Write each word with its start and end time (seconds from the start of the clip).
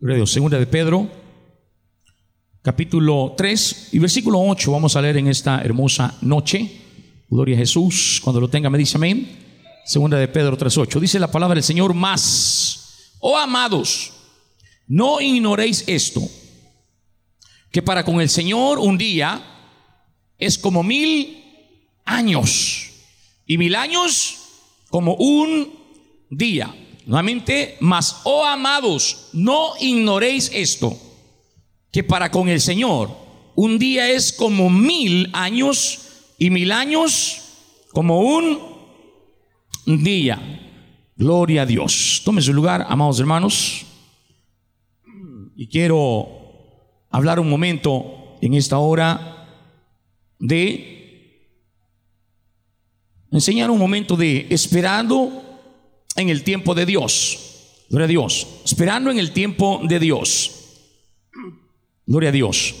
Dios. 0.00 0.30
Segunda 0.30 0.58
de 0.60 0.66
Pedro, 0.66 1.10
capítulo 2.62 3.34
3 3.36 3.88
y 3.92 3.98
versículo 3.98 4.40
8. 4.40 4.70
Vamos 4.70 4.94
a 4.94 5.02
leer 5.02 5.16
en 5.16 5.26
esta 5.26 5.60
hermosa 5.60 6.16
noche. 6.20 6.70
Gloria 7.28 7.56
a 7.56 7.58
Jesús. 7.58 8.20
Cuando 8.22 8.40
lo 8.40 8.48
tenga 8.48 8.70
me 8.70 8.78
dice 8.78 8.96
amén. 8.96 9.28
Segunda 9.84 10.16
de 10.16 10.28
Pedro 10.28 10.56
3.8. 10.56 11.00
Dice 11.00 11.18
la 11.18 11.30
palabra 11.30 11.56
del 11.56 11.64
Señor 11.64 11.94
más. 11.94 13.16
Oh 13.18 13.36
amados, 13.36 14.12
no 14.86 15.20
ignoréis 15.20 15.82
esto, 15.88 16.22
que 17.72 17.82
para 17.82 18.04
con 18.04 18.20
el 18.20 18.28
Señor 18.28 18.78
un 18.78 18.96
día 18.96 19.42
es 20.38 20.56
como 20.58 20.84
mil 20.84 21.44
años 22.04 22.90
y 23.44 23.58
mil 23.58 23.74
años 23.74 24.36
como 24.90 25.14
un 25.14 25.72
día. 26.30 26.72
Nuevamente, 27.08 27.78
mas, 27.80 28.20
oh 28.24 28.44
amados, 28.44 29.30
no 29.32 29.72
ignoréis 29.80 30.50
esto, 30.52 30.94
que 31.90 32.04
para 32.04 32.30
con 32.30 32.50
el 32.50 32.60
Señor 32.60 33.08
un 33.54 33.78
día 33.78 34.10
es 34.10 34.30
como 34.30 34.68
mil 34.68 35.30
años 35.32 36.00
y 36.36 36.50
mil 36.50 36.70
años 36.70 37.40
como 37.94 38.20
un 38.20 38.58
día. 39.86 40.38
Gloria 41.16 41.62
a 41.62 41.66
Dios. 41.66 42.20
Tome 42.26 42.42
su 42.42 42.52
lugar, 42.52 42.84
amados 42.86 43.18
hermanos. 43.18 43.86
Y 45.56 45.66
quiero 45.66 46.28
hablar 47.08 47.40
un 47.40 47.48
momento 47.48 48.36
en 48.42 48.52
esta 48.52 48.76
hora 48.76 49.48
de 50.38 51.56
enseñar 53.32 53.70
un 53.70 53.78
momento 53.78 54.14
de 54.14 54.46
esperando 54.50 55.47
en 56.18 56.28
el 56.28 56.42
tiempo 56.42 56.74
de 56.74 56.84
Dios. 56.84 57.38
Gloria 57.88 58.04
a 58.04 58.08
Dios. 58.08 58.46
Esperando 58.64 59.10
en 59.10 59.18
el 59.18 59.32
tiempo 59.32 59.80
de 59.84 59.98
Dios. 59.98 60.50
Gloria 62.06 62.30
a 62.30 62.32
Dios. 62.32 62.74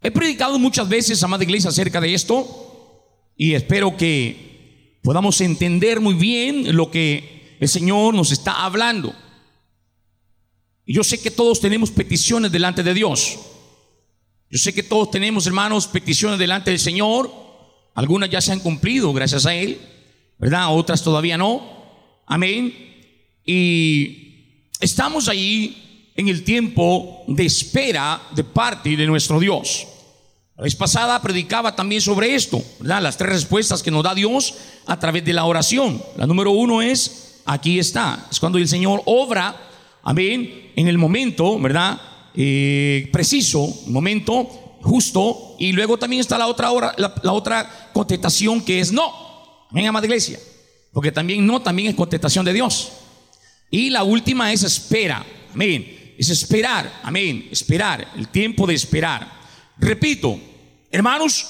He 0.00 0.10
predicado 0.10 0.58
muchas 0.58 0.88
veces, 0.88 1.22
amada 1.22 1.44
iglesia, 1.44 1.70
acerca 1.70 2.00
de 2.00 2.14
esto 2.14 2.94
y 3.36 3.54
espero 3.54 3.96
que 3.96 4.98
podamos 5.02 5.40
entender 5.40 6.00
muy 6.00 6.14
bien 6.14 6.76
lo 6.76 6.90
que 6.90 7.56
el 7.60 7.68
Señor 7.68 8.14
nos 8.14 8.30
está 8.30 8.64
hablando. 8.64 9.14
Yo 10.86 11.04
sé 11.04 11.20
que 11.20 11.30
todos 11.30 11.60
tenemos 11.60 11.90
peticiones 11.90 12.52
delante 12.52 12.82
de 12.82 12.94
Dios. 12.94 13.38
Yo 14.50 14.58
sé 14.58 14.74
que 14.74 14.82
todos 14.82 15.10
tenemos, 15.10 15.46
hermanos, 15.46 15.86
peticiones 15.86 16.38
delante 16.38 16.70
del 16.70 16.80
Señor. 16.80 17.32
Algunas 17.94 18.30
ya 18.30 18.40
se 18.40 18.52
han 18.52 18.60
cumplido 18.60 19.12
gracias 19.12 19.46
a 19.46 19.54
Él, 19.54 19.80
¿verdad? 20.42 20.76
Otras 20.76 21.04
todavía 21.04 21.38
no. 21.38 21.62
Amén. 22.26 22.74
Y 23.46 24.64
estamos 24.80 25.28
ahí 25.28 26.10
en 26.16 26.28
el 26.28 26.42
tiempo 26.42 27.22
de 27.28 27.46
espera 27.46 28.20
de 28.34 28.42
parte 28.42 28.96
de 28.96 29.06
nuestro 29.06 29.38
Dios. 29.38 29.86
La 30.56 30.64
vez 30.64 30.74
pasada 30.74 31.22
predicaba 31.22 31.76
también 31.76 32.00
sobre 32.00 32.34
esto, 32.34 32.60
¿verdad? 32.80 33.00
Las 33.02 33.16
tres 33.16 33.30
respuestas 33.30 33.84
que 33.84 33.92
nos 33.92 34.02
da 34.02 34.16
Dios 34.16 34.54
a 34.86 34.98
través 34.98 35.24
de 35.24 35.32
la 35.32 35.44
oración. 35.44 36.02
La 36.16 36.26
número 36.26 36.50
uno 36.50 36.82
es, 36.82 37.40
aquí 37.44 37.78
está, 37.78 38.26
es 38.28 38.40
cuando 38.40 38.58
el 38.58 38.66
Señor 38.66 39.00
obra, 39.06 39.70
amén, 40.02 40.72
en 40.74 40.88
el 40.88 40.98
momento, 40.98 41.56
¿verdad? 41.60 42.00
Eh, 42.34 43.08
preciso, 43.12 43.72
momento 43.86 44.78
justo, 44.82 45.54
y 45.60 45.70
luego 45.70 45.98
también 45.98 46.18
está 46.18 46.36
la 46.36 46.48
otra, 46.48 46.72
hora, 46.72 46.94
la, 46.98 47.14
la 47.22 47.32
otra 47.32 47.90
contestación 47.92 48.60
que 48.60 48.80
es 48.80 48.90
no. 48.90 49.31
Amén, 49.72 49.86
amada 49.86 50.04
iglesia. 50.04 50.38
Porque 50.92 51.10
también 51.10 51.46
no, 51.46 51.62
también 51.62 51.88
es 51.88 51.94
contestación 51.94 52.44
de 52.44 52.52
Dios. 52.52 52.92
Y 53.70 53.88
la 53.88 54.04
última 54.04 54.52
es 54.52 54.62
espera. 54.62 55.24
Amén. 55.54 56.14
Es 56.18 56.28
esperar. 56.28 57.00
Amén. 57.02 57.48
Esperar. 57.50 58.12
El 58.14 58.28
tiempo 58.28 58.66
de 58.66 58.74
esperar. 58.74 59.32
Repito, 59.78 60.38
hermanos, 60.90 61.46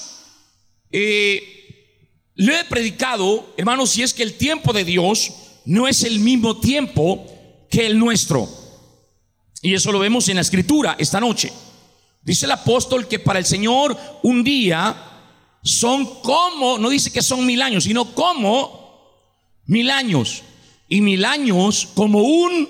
eh, 0.89 2.31
lo 2.35 2.55
he 2.55 2.63
predicado, 2.63 3.53
hermanos, 3.57 3.89
si 3.89 4.03
es 4.03 4.13
que 4.13 4.23
el 4.23 4.35
tiempo 4.35 4.71
de 4.71 4.85
Dios 4.85 5.33
no 5.65 5.89
es 5.89 6.03
el 6.03 6.21
mismo 6.21 6.61
tiempo 6.61 7.27
que 7.69 7.85
el 7.85 7.99
nuestro. 7.99 8.47
Y 9.61 9.73
eso 9.73 9.91
lo 9.91 9.99
vemos 9.99 10.29
en 10.29 10.35
la 10.35 10.41
escritura 10.41 10.95
esta 10.97 11.19
noche. 11.19 11.51
Dice 12.21 12.45
el 12.45 12.53
apóstol 12.53 13.05
que 13.05 13.19
para 13.19 13.39
el 13.39 13.45
Señor 13.45 13.97
un 14.23 14.45
día 14.45 15.12
son 15.63 16.21
como, 16.21 16.77
no 16.77 16.89
dice 16.89 17.11
que 17.11 17.21
son 17.21 17.45
mil 17.45 17.61
años, 17.61 17.85
sino 17.85 18.13
como 18.13 18.83
mil 19.65 19.89
años 19.89 20.43
y 20.89 21.01
mil 21.01 21.23
años 21.23 21.89
como 21.95 22.21
un 22.21 22.69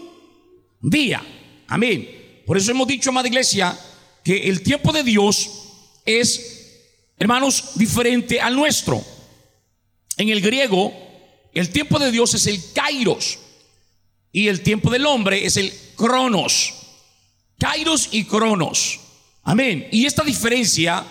día. 0.79 1.21
Amén. 1.67 2.43
Por 2.45 2.57
eso 2.57 2.71
hemos 2.71 2.87
dicho, 2.87 3.09
amada 3.09 3.27
iglesia, 3.27 3.77
que 4.23 4.47
el 4.49 4.61
tiempo 4.61 4.91
de 4.91 5.03
Dios 5.03 5.49
es, 6.05 6.81
hermanos, 7.17 7.71
diferente 7.75 8.39
al 8.39 8.55
nuestro. 8.55 9.03
En 10.17 10.29
el 10.29 10.41
griego, 10.41 10.93
el 11.53 11.69
tiempo 11.69 11.97
de 11.97 12.11
Dios 12.11 12.35
es 12.35 12.45
el 12.45 12.61
kairos 12.73 13.39
y 14.31 14.47
el 14.47 14.61
tiempo 14.61 14.91
del 14.91 15.05
hombre 15.07 15.45
es 15.45 15.57
el 15.57 15.73
cronos. 15.95 16.73
Kairos 17.57 18.09
y 18.11 18.25
cronos. 18.25 18.99
Amén. 19.43 19.87
Y 19.91 20.05
esta 20.05 20.23
diferencia 20.23 21.05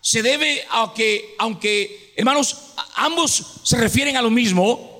se 0.00 0.22
debe 0.22 0.62
a 0.70 0.92
que, 0.94 1.34
aunque, 1.38 2.14
hermanos, 2.16 2.74
ambos 2.96 3.60
se 3.62 3.76
refieren 3.76 4.16
a 4.16 4.22
lo 4.22 4.30
mismo, 4.30 4.98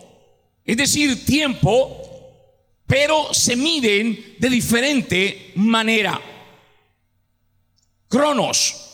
es 0.64 0.76
decir, 0.76 1.24
tiempo, 1.24 2.02
pero 2.86 3.32
se 3.32 3.56
miden 3.56 4.36
de 4.38 4.50
diferente 4.50 5.52
manera. 5.54 6.20
Cronos. 8.08 8.84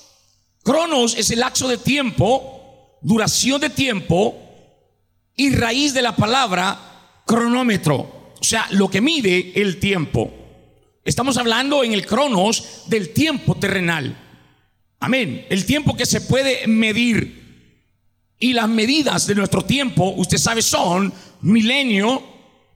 Cronos 0.63 1.15
es 1.17 1.31
el 1.31 1.41
lapso 1.41 1.69
de 1.69 1.79
tiempo, 1.79 2.99
duración 3.03 3.61
de 3.61 3.71
tiempo 3.71 4.37
y 5.37 5.55
raíz 5.55 5.95
de 5.95 6.03
la 6.03 6.17
palabra 6.17 7.23
cronómetro. 7.27 8.33
O 8.41 8.45
sea, 8.45 8.67
lo 8.71 8.91
que 8.91 9.01
mide 9.01 9.53
el 9.55 9.79
tiempo. 9.79 10.33
Estamos 11.05 11.37
hablando 11.37 11.85
en 11.85 11.93
el 11.93 12.07
cronos 12.07 12.85
del 12.87 13.13
tiempo 13.13 13.55
terrenal. 13.57 14.24
Amén. 15.05 15.45
El 15.51 15.67
tiempo 15.67 15.95
que 15.95 16.07
se 16.07 16.23
puede 16.23 16.67
medir. 16.67 17.45
Y 18.39 18.55
las 18.55 18.71
medidas 18.71 19.27
de 19.27 19.35
nuestro 19.35 19.63
tiempo, 19.63 20.15
usted 20.17 20.39
sabe, 20.39 20.63
son 20.63 21.13
milenio, 21.43 22.23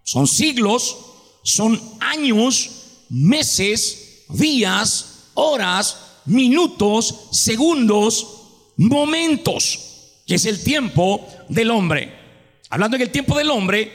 son 0.02 0.26
siglos, 0.26 0.94
son 1.42 1.80
años, 2.00 3.06
meses, 3.08 4.26
días, 4.28 5.30
horas, 5.32 6.20
minutos, 6.26 7.28
segundos, 7.32 8.26
momentos, 8.76 10.20
que 10.26 10.34
es 10.34 10.44
el 10.44 10.62
tiempo 10.62 11.26
del 11.48 11.70
hombre. 11.70 12.12
Hablando 12.68 12.96
en 12.98 13.04
el 13.04 13.10
tiempo 13.10 13.38
del 13.38 13.50
hombre, 13.50 13.90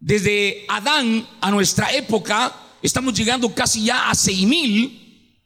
desde 0.00 0.64
Adán 0.66 1.28
a 1.42 1.50
nuestra 1.50 1.92
época, 1.92 2.56
estamos 2.80 3.12
llegando 3.12 3.54
casi 3.54 3.84
ya 3.84 4.08
a 4.08 4.14
seis 4.14 4.46
mil 4.46 5.38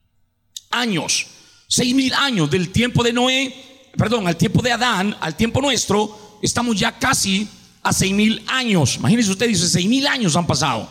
años. 0.71 1.38
Seis 1.69 1.95
mil 1.95 2.15
años 2.15 2.51
del 2.51 2.71
tiempo 2.71 3.05
de 3.05 3.13
Noé, 3.13 3.55
perdón, 3.95 4.27
al 4.27 4.37
tiempo 4.37 4.63
de 4.63 4.73
Adán, 4.73 5.15
al 5.21 5.37
tiempo 5.37 5.61
nuestro, 5.61 6.39
estamos 6.43 6.79
ya 6.79 6.99
casi 6.99 7.47
a 7.83 7.93
seis 7.93 8.15
mil 8.15 8.43
años. 8.49 8.97
Imagínense 8.97 9.31
usted, 9.31 9.49
dice, 9.49 9.69
seis 9.69 9.87
mil 9.87 10.07
años 10.07 10.35
han 10.35 10.47
pasado. 10.47 10.89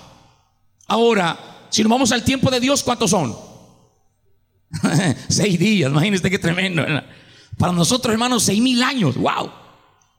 Ahora, 0.86 1.68
si 1.70 1.82
nos 1.82 1.90
vamos 1.90 2.12
al 2.12 2.24
tiempo 2.24 2.52
de 2.52 2.60
Dios, 2.60 2.84
¿cuántos 2.84 3.10
son? 3.10 3.36
seis 5.28 5.58
días, 5.58 5.90
imagínense 5.92 6.30
qué 6.30 6.38
tremendo. 6.38 6.86
Para 7.58 7.74
nosotros, 7.74 8.14
hermanos, 8.14 8.44
seis 8.44 8.62
mil 8.62 8.82
años, 8.84 9.18
wow. 9.18 9.52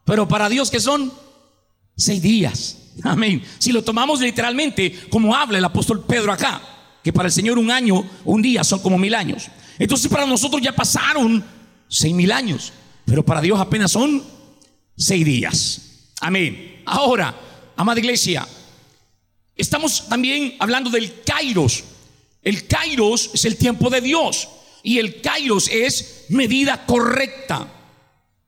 Pero 0.05 0.27
para 0.27 0.49
Dios, 0.49 0.71
¿qué 0.71 0.81
son? 0.81 1.13
Seis 1.97 2.21
días. 2.21 2.79
Amén. 3.05 3.45
Si 3.59 3.71
lo 3.71 3.85
tomamos 3.85 4.21
literalmente, 4.21 5.07
como 5.09 5.37
habla 5.37 5.59
el 5.59 5.65
apóstol 5.65 6.05
Pedro 6.05 6.33
acá, 6.33 6.61
que 7.05 7.13
para 7.13 7.29
el 7.29 7.33
Señor 7.33 7.59
un 7.59 7.71
año, 7.71 8.05
un 8.25 8.43
día 8.43 8.65
son 8.65 8.81
como 8.81 8.99
mil 8.99 9.15
años. 9.15 9.49
Entonces 9.79 10.11
para 10.11 10.27
nosotros 10.27 10.61
ya 10.61 10.75
pasaron 10.75 11.45
seis 11.89 12.15
mil 12.15 12.33
años, 12.33 12.73
pero 13.05 13.25
para 13.25 13.41
Dios 13.41 13.59
apenas 13.61 13.93
son 13.93 14.23
seis 14.97 15.25
días. 15.25 15.81
Amén. 16.21 16.83
Ahora, 16.85 17.35
amada 17.77 18.01
iglesia, 18.01 18.47
estamos 19.57 20.09
también 20.09 20.57
hablando 20.59 20.91
del 20.91 21.23
Kairos. 21.23 21.85
El 22.43 22.67
Kairos 22.67 23.31
es 23.35 23.45
el 23.45 23.57
tiempo 23.57 23.91
de 23.91 24.01
Dios 24.01 24.49
y 24.83 24.99
el 24.99 25.21
Kairos 25.21 25.69
es 25.69 26.27
medida 26.29 26.87
correcta, 26.87 27.69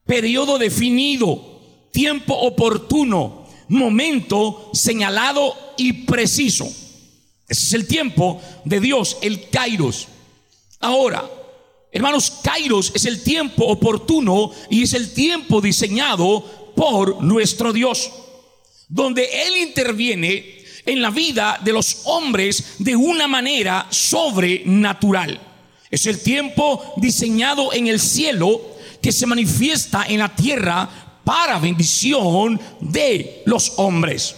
periodo 0.05 0.57
definido, 0.57 1.87
tiempo 1.91 2.33
oportuno, 2.33 3.47
momento 3.69 4.71
señalado 4.73 5.55
y 5.77 5.93
preciso. 5.93 6.65
Ese 7.47 7.65
es 7.65 7.73
el 7.73 7.87
tiempo 7.87 8.41
de 8.65 8.79
Dios, 8.79 9.17
el 9.21 9.49
Kairos. 9.49 10.07
Ahora, 10.81 11.29
hermanos, 11.91 12.31
Kairos 12.43 12.91
es 12.95 13.05
el 13.05 13.23
tiempo 13.23 13.65
oportuno 13.65 14.51
y 14.69 14.83
es 14.83 14.93
el 14.93 15.13
tiempo 15.13 15.61
diseñado 15.61 16.73
por 16.75 17.23
nuestro 17.23 17.71
Dios, 17.71 18.11
donde 18.89 19.29
Él 19.47 19.57
interviene 19.57 20.63
en 20.85 21.01
la 21.01 21.11
vida 21.11 21.59
de 21.63 21.71
los 21.71 22.01
hombres 22.05 22.75
de 22.79 22.95
una 22.95 23.27
manera 23.27 23.87
sobrenatural. 23.91 25.39
Es 25.91 26.07
el 26.07 26.19
tiempo 26.21 26.93
diseñado 26.97 27.73
en 27.73 27.87
el 27.87 27.99
cielo 27.99 28.61
que 29.01 29.11
se 29.11 29.27
manifiesta 29.27 30.05
en 30.07 30.19
la 30.19 30.35
tierra 30.35 30.89
para 31.23 31.59
bendición 31.59 32.59
de 32.79 33.43
los 33.45 33.73
hombres. 33.77 34.35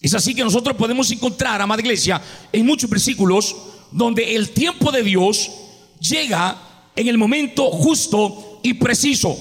Es 0.00 0.14
así 0.14 0.34
que 0.34 0.44
nosotros 0.44 0.76
podemos 0.76 1.10
encontrar, 1.10 1.60
amada 1.60 1.82
iglesia, 1.82 2.22
en 2.52 2.64
muchos 2.64 2.88
versículos 2.88 3.56
donde 3.90 4.36
el 4.36 4.50
tiempo 4.50 4.92
de 4.92 5.02
Dios 5.02 5.50
llega 6.00 6.56
en 6.96 7.08
el 7.08 7.18
momento 7.18 7.70
justo 7.70 8.60
y 8.62 8.74
preciso. 8.74 9.38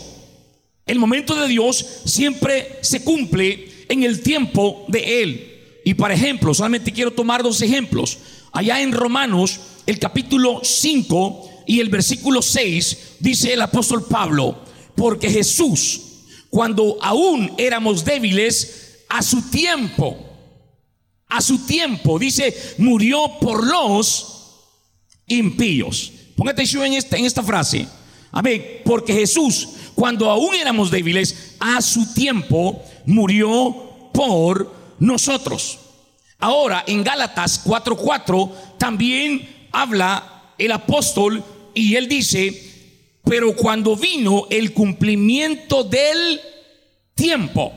El 0.85 1.00
momento 1.00 1.35
de 1.35 1.47
Dios 1.47 1.85
siempre 2.06 2.79
se 2.81 3.03
cumple 3.03 3.85
en 3.88 4.03
el 4.03 4.21
tiempo 4.21 4.85
de 4.88 5.23
Él. 5.23 5.81
Y 5.85 5.94
por 5.94 6.11
ejemplo, 6.11 6.53
solamente 6.53 6.91
quiero 6.91 7.11
tomar 7.11 7.44
dos 7.44 7.61
ejemplos. 7.61 8.17
Allá 8.51 8.81
en 8.81 8.91
Romanos, 8.91 9.59
el 9.85 10.00
capítulo 10.00 10.61
5 10.63 11.63
y 11.67 11.79
el 11.79 11.89
versículo 11.89 12.41
6, 12.41 12.97
dice 13.19 13.53
el 13.53 13.62
apóstol 13.62 14.05
Pablo, 14.07 14.63
porque 14.95 15.29
Jesús, 15.29 16.01
cuando 16.50 16.97
aún 17.01 17.51
éramos 17.57 18.03
débiles, 18.03 19.05
a 19.09 19.21
su 19.21 19.50
tiempo, 19.50 20.17
a 21.27 21.41
su 21.41 21.65
tiempo, 21.65 22.17
dice, 22.19 22.75
murió 22.77 23.39
por 23.39 23.65
los 23.65 24.39
impíos. 25.27 26.13
Ponga 26.39 26.53
atención 26.53 26.86
en 26.86 26.94
esta, 26.94 27.18
en 27.18 27.25
esta 27.25 27.44
frase. 27.44 27.86
Amén. 28.31 28.80
Porque 28.86 29.12
Jesús, 29.12 29.68
cuando 29.94 30.30
aún 30.30 30.56
éramos 30.56 30.89
débiles, 30.89 31.57
a 31.59 31.81
su 31.81 32.13
tiempo 32.13 32.81
murió 33.06 34.09
por 34.13 34.74
nosotros. 35.00 35.80
Ahora, 36.39 36.86
en 36.88 37.03
Gálatas 37.03 37.62
4:4 37.65 38.53
también 38.77 39.68
habla 39.74 40.53
el 40.57 40.71
apóstol 40.71 41.44
y 41.74 41.95
él 41.95 42.07
dice, 42.07 43.18
pero 43.25 43.53
cuando 43.53 43.97
vino 43.97 44.45
el 44.50 44.71
cumplimiento 44.71 45.83
del 45.83 46.39
tiempo, 47.15 47.74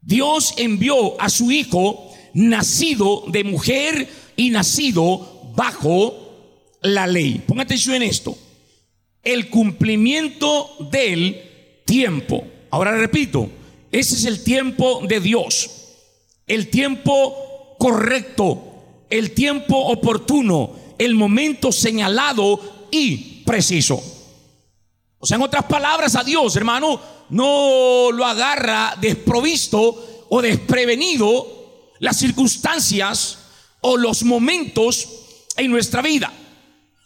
Dios 0.00 0.54
envió 0.56 1.20
a 1.20 1.28
su 1.28 1.50
hijo 1.50 2.12
nacido 2.32 3.24
de 3.26 3.42
mujer 3.42 4.08
y 4.36 4.50
nacido 4.50 5.50
bajo 5.56 6.29
la 6.82 7.06
ley. 7.06 7.42
Ponga 7.46 7.62
atención 7.62 7.96
en 7.96 8.02
esto. 8.02 8.36
El 9.22 9.48
cumplimiento 9.50 10.76
del 10.90 11.82
tiempo. 11.84 12.44
Ahora 12.70 12.92
repito, 12.96 13.50
ese 13.90 14.14
es 14.14 14.24
el 14.24 14.44
tiempo 14.44 15.02
de 15.06 15.20
Dios. 15.20 15.70
El 16.46 16.68
tiempo 16.68 17.76
correcto, 17.78 18.62
el 19.08 19.32
tiempo 19.32 19.76
oportuno, 19.76 20.72
el 20.98 21.14
momento 21.14 21.72
señalado 21.72 22.88
y 22.90 23.42
preciso. 23.44 24.02
O 25.18 25.26
sea, 25.26 25.36
en 25.36 25.42
otras 25.42 25.64
palabras, 25.64 26.16
a 26.16 26.24
Dios, 26.24 26.56
hermano, 26.56 27.00
no 27.30 28.10
lo 28.12 28.24
agarra 28.24 28.96
desprovisto 29.00 30.26
o 30.28 30.42
desprevenido 30.42 31.92
las 31.98 32.16
circunstancias 32.16 33.38
o 33.80 33.96
los 33.96 34.22
momentos 34.24 35.08
en 35.56 35.70
nuestra 35.70 36.02
vida. 36.02 36.32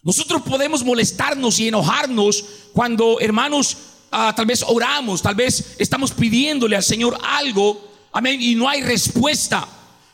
Nosotros 0.04 0.42
podemos 0.42 0.84
molestarnos 0.84 1.58
y 1.58 1.68
enojarnos 1.68 2.44
cuando, 2.72 3.18
hermanos, 3.20 3.76
Ah, 4.16 4.32
tal 4.32 4.46
vez 4.46 4.64
oramos, 4.64 5.20
tal 5.20 5.34
vez 5.34 5.74
estamos 5.76 6.12
pidiéndole 6.12 6.76
al 6.76 6.84
Señor 6.84 7.18
algo, 7.20 7.90
amén, 8.12 8.40
y 8.40 8.54
no 8.54 8.68
hay 8.68 8.80
respuesta. 8.80 9.66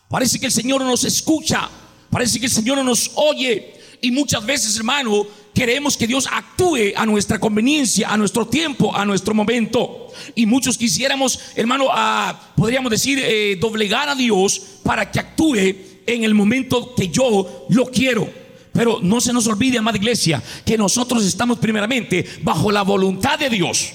Parece 0.09 0.41
que 0.41 0.47
el 0.47 0.53
Señor 0.53 0.81
no 0.81 0.87
nos 0.87 1.05
escucha, 1.05 1.69
parece 2.09 2.41
que 2.41 2.47
el 2.47 2.51
Señor 2.51 2.79
no 2.79 2.85
nos 2.85 3.11
oye. 3.17 3.75
Y 4.01 4.11
muchas 4.11 4.47
veces, 4.47 4.75
hermano, 4.75 5.27
queremos 5.53 5.99
que 5.99 6.07
Dios 6.07 6.27
actúe 6.33 6.95
a 6.97 7.05
nuestra 7.05 7.39
conveniencia, 7.39 8.09
a 8.11 8.17
nuestro 8.17 8.47
tiempo, 8.47 8.97
a 8.97 9.05
nuestro 9.05 9.35
momento. 9.35 10.09
Y 10.35 10.47
muchos 10.47 10.79
quisiéramos, 10.79 11.39
hermano, 11.55 11.89
a, 11.93 12.55
podríamos 12.57 12.91
decir, 12.91 13.19
eh, 13.23 13.59
doblegar 13.61 14.09
a 14.09 14.15
Dios 14.15 14.63
para 14.83 15.11
que 15.11 15.21
actúe 15.21 15.77
en 16.07 16.25
el 16.25 16.33
momento 16.33 16.95
que 16.95 17.09
yo 17.09 17.67
lo 17.69 17.85
quiero. 17.85 18.40
Pero 18.73 18.99
no 19.03 19.21
se 19.21 19.33
nos 19.33 19.47
olvide, 19.47 19.79
amada 19.79 19.99
iglesia, 19.99 20.43
que 20.65 20.79
nosotros 20.79 21.25
estamos 21.25 21.59
primeramente 21.59 22.25
bajo 22.43 22.71
la 22.71 22.83
voluntad 22.83 23.39
de 23.39 23.51
Dios, 23.51 23.93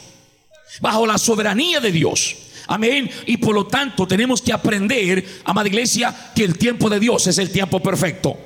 bajo 0.82 1.06
la 1.06 1.18
soberanía 1.18 1.80
de 1.80 1.92
Dios. 1.92 2.36
Amén. 2.68 3.10
Y 3.26 3.38
por 3.38 3.56
lo 3.56 3.68
tanto 3.68 4.08
tenemos 4.08 4.42
que 4.42 4.52
aprender, 4.52 5.26
amada 5.46 5.68
iglesia, 5.68 6.32
que 6.36 6.44
el 6.44 6.58
tiempo 6.58 6.90
de 6.90 7.00
Dios 7.00 7.28
es 7.28 7.38
el 7.38 7.52
tiempo 7.52 7.80
perfecto. 7.80 8.38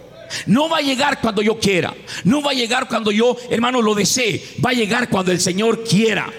No 0.46 0.70
va 0.70 0.78
a 0.78 0.82
llegar 0.82 1.22
cuando 1.22 1.42
yo 1.42 1.60
quiera. 1.60 1.96
No 2.24 2.42
va 2.42 2.52
a 2.52 2.54
llegar 2.54 2.88
cuando 2.88 3.12
yo, 3.12 3.36
hermano, 3.50 3.82
lo 3.82 3.96
desee. 3.96 4.44
Va 4.64 4.72
a 4.72 4.74
llegar 4.74 5.10
cuando 5.10 5.32
el 5.32 5.40
Señor 5.40 5.84
quiera. 5.84 6.32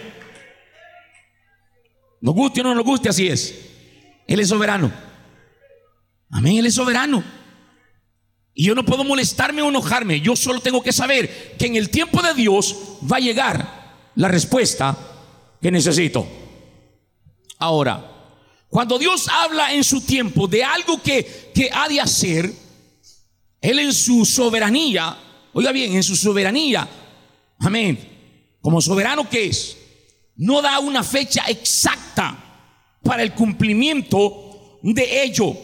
Nos 2.20 2.34
guste 2.34 2.60
o 2.60 2.64
no 2.64 2.74
nos 2.74 2.84
guste, 2.84 3.08
así 3.08 3.26
es. 3.26 3.54
Él 4.26 4.40
es 4.40 4.48
soberano. 4.48 4.92
Amén, 6.30 6.58
Él 6.58 6.66
es 6.66 6.74
soberano. 6.74 7.24
Y 8.54 8.64
yo 8.64 8.74
no 8.74 8.84
puedo 8.84 9.04
molestarme 9.04 9.62
o 9.62 9.68
enojarme. 9.68 10.20
Yo 10.20 10.36
solo 10.36 10.60
tengo 10.60 10.82
que 10.82 10.92
saber 10.92 11.56
que 11.58 11.66
en 11.66 11.76
el 11.76 11.90
tiempo 11.90 12.20
de 12.22 12.34
Dios 12.34 12.76
va 13.10 13.16
a 13.16 13.20
llegar 13.20 14.10
la 14.16 14.28
respuesta 14.28 14.96
que 15.60 15.70
necesito. 15.70 16.26
Ahora, 17.58 18.10
cuando 18.68 18.98
Dios 18.98 19.28
habla 19.28 19.72
en 19.74 19.84
su 19.84 20.00
tiempo 20.00 20.46
de 20.46 20.64
algo 20.64 21.02
que, 21.02 21.50
que 21.54 21.70
ha 21.72 21.88
de 21.88 22.00
hacer, 22.00 22.52
Él 23.60 23.78
en 23.78 23.92
su 23.92 24.24
soberanía, 24.24 25.16
oiga 25.52 25.72
bien, 25.72 25.94
en 25.94 26.02
su 26.02 26.16
soberanía, 26.16 26.88
amén, 27.58 27.98
como 28.60 28.80
soberano 28.80 29.28
que 29.28 29.46
es, 29.46 29.76
no 30.36 30.62
da 30.62 30.78
una 30.78 31.02
fecha 31.02 31.44
exacta 31.48 32.36
para 33.02 33.22
el 33.22 33.34
cumplimiento 33.34 34.78
de 34.82 35.22
ello. 35.22 35.56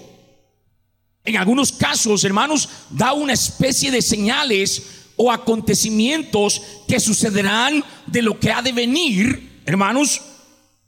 En 1.26 1.36
algunos 1.36 1.72
casos, 1.72 2.22
hermanos, 2.22 2.68
da 2.88 3.12
una 3.12 3.32
especie 3.32 3.90
de 3.90 4.00
señales 4.00 5.10
o 5.16 5.32
acontecimientos 5.32 6.62
que 6.86 7.00
sucederán 7.00 7.82
de 8.06 8.22
lo 8.22 8.38
que 8.38 8.52
ha 8.52 8.62
de 8.62 8.70
venir, 8.70 9.60
hermanos, 9.66 10.22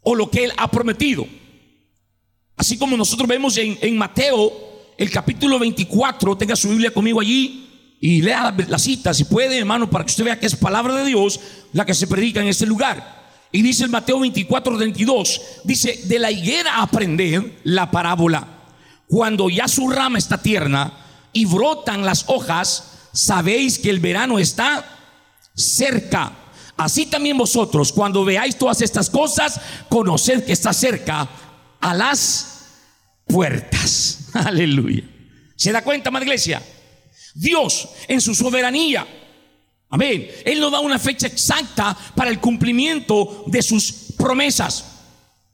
o 0.01 0.15
lo 0.15 0.31
que 0.31 0.45
Él 0.45 0.53
ha 0.57 0.71
prometido. 0.71 1.27
Así 2.57 2.79
como 2.79 2.97
nosotros 2.97 3.29
vemos 3.29 3.57
en, 3.57 3.99
Mateo, 3.99 4.53
el 4.97 5.11
capítulo 5.11 5.59
24, 5.59 6.37
tenga 6.39 6.55
su 6.55 6.69
Biblia 6.69 6.93
conmigo 6.93 7.21
allí 7.21 7.97
y 8.01 8.23
lea 8.23 8.55
la, 8.69 8.79
cita, 8.79 9.13
si 9.13 9.25
puede, 9.25 9.59
hermano, 9.59 9.91
para 9.91 10.05
que 10.05 10.11
usted 10.11 10.25
vea 10.25 10.39
que 10.39 10.47
es 10.47 10.55
palabra 10.55 10.95
de 10.95 11.05
Dios 11.05 11.41
la 11.73 11.85
que 11.85 11.95
se 11.95 12.07
predica 12.07 12.41
en 12.41 12.47
este 12.47 12.65
lugar. 12.65 13.27
Y 13.51 13.63
dice 13.63 13.83
el 13.83 13.91
Mateo 13.91 14.21
24, 14.21 14.77
22, 14.77 15.41
dice, 15.65 16.01
de 16.05 16.19
la 16.21 16.31
higuera 16.31 16.81
aprender 16.81 17.59
la 17.65 17.91
parábola 17.91 18.58
cuando 19.09 19.49
ya 19.49 19.67
su 19.67 19.89
rama 19.89 20.19
está 20.19 20.39
tierna 20.39 20.93
y 21.33 21.47
brotan 21.47 22.05
las 22.05 22.25
hojas, 22.29 22.85
sabéis 23.13 23.79
que 23.79 23.91
el 23.91 24.01
verano 24.01 24.39
está 24.39 24.85
cerca. 25.55 26.33
Así 26.77 27.07
también 27.07 27.37
vosotros, 27.37 27.93
cuando 27.93 28.25
veáis 28.25 28.57
todas 28.57 28.83
estas 28.83 29.11
cosas, 29.11 29.61
conoced 29.89 30.45
que 30.45 30.53
está 30.53 30.73
cerca 30.73 31.29
a 31.81 31.95
las 31.95 32.67
puertas. 33.27 34.29
Aleluya. 34.35 35.03
¿Se 35.57 35.73
da 35.73 35.83
cuenta, 35.83 36.11
madre 36.11 36.27
iglesia? 36.27 36.63
Dios 37.35 37.89
en 38.07 38.21
su 38.21 38.35
soberanía. 38.35 39.07
Amén. 39.91 40.29
Él 40.45 40.61
no 40.61 40.71
da 40.71 40.81
una 40.81 40.99
fecha 40.99 41.27
exacta 41.27 41.97
para 42.15 42.31
el 42.31 42.39
cumplimiento 42.41 43.45
de 43.47 43.63
sus 43.63 44.13
promesas. 44.17 44.85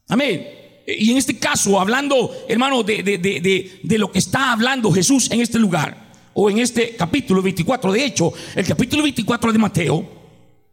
Amén. 0.09 0.64
Y 0.87 1.11
en 1.11 1.17
este 1.17 1.39
caso, 1.39 1.81
hablando, 1.81 2.31
hermano, 2.49 2.83
de, 2.83 3.81
lo 3.99 4.13
que 4.13 4.19
está 4.19 4.53
hablando 4.53 4.93
Jesús 4.93 5.31
en 5.31 5.41
este 5.41 5.59
lugar, 5.59 6.05
o 6.35 6.51
en 6.51 6.59
este 6.59 6.97
capítulo 6.97 7.41
24, 7.41 7.93
de 7.93 8.05
hecho, 8.05 8.33
el 8.55 8.67
capítulo 8.67 9.03
24 9.03 9.53
de 9.53 9.59
Mateo, 9.59 10.09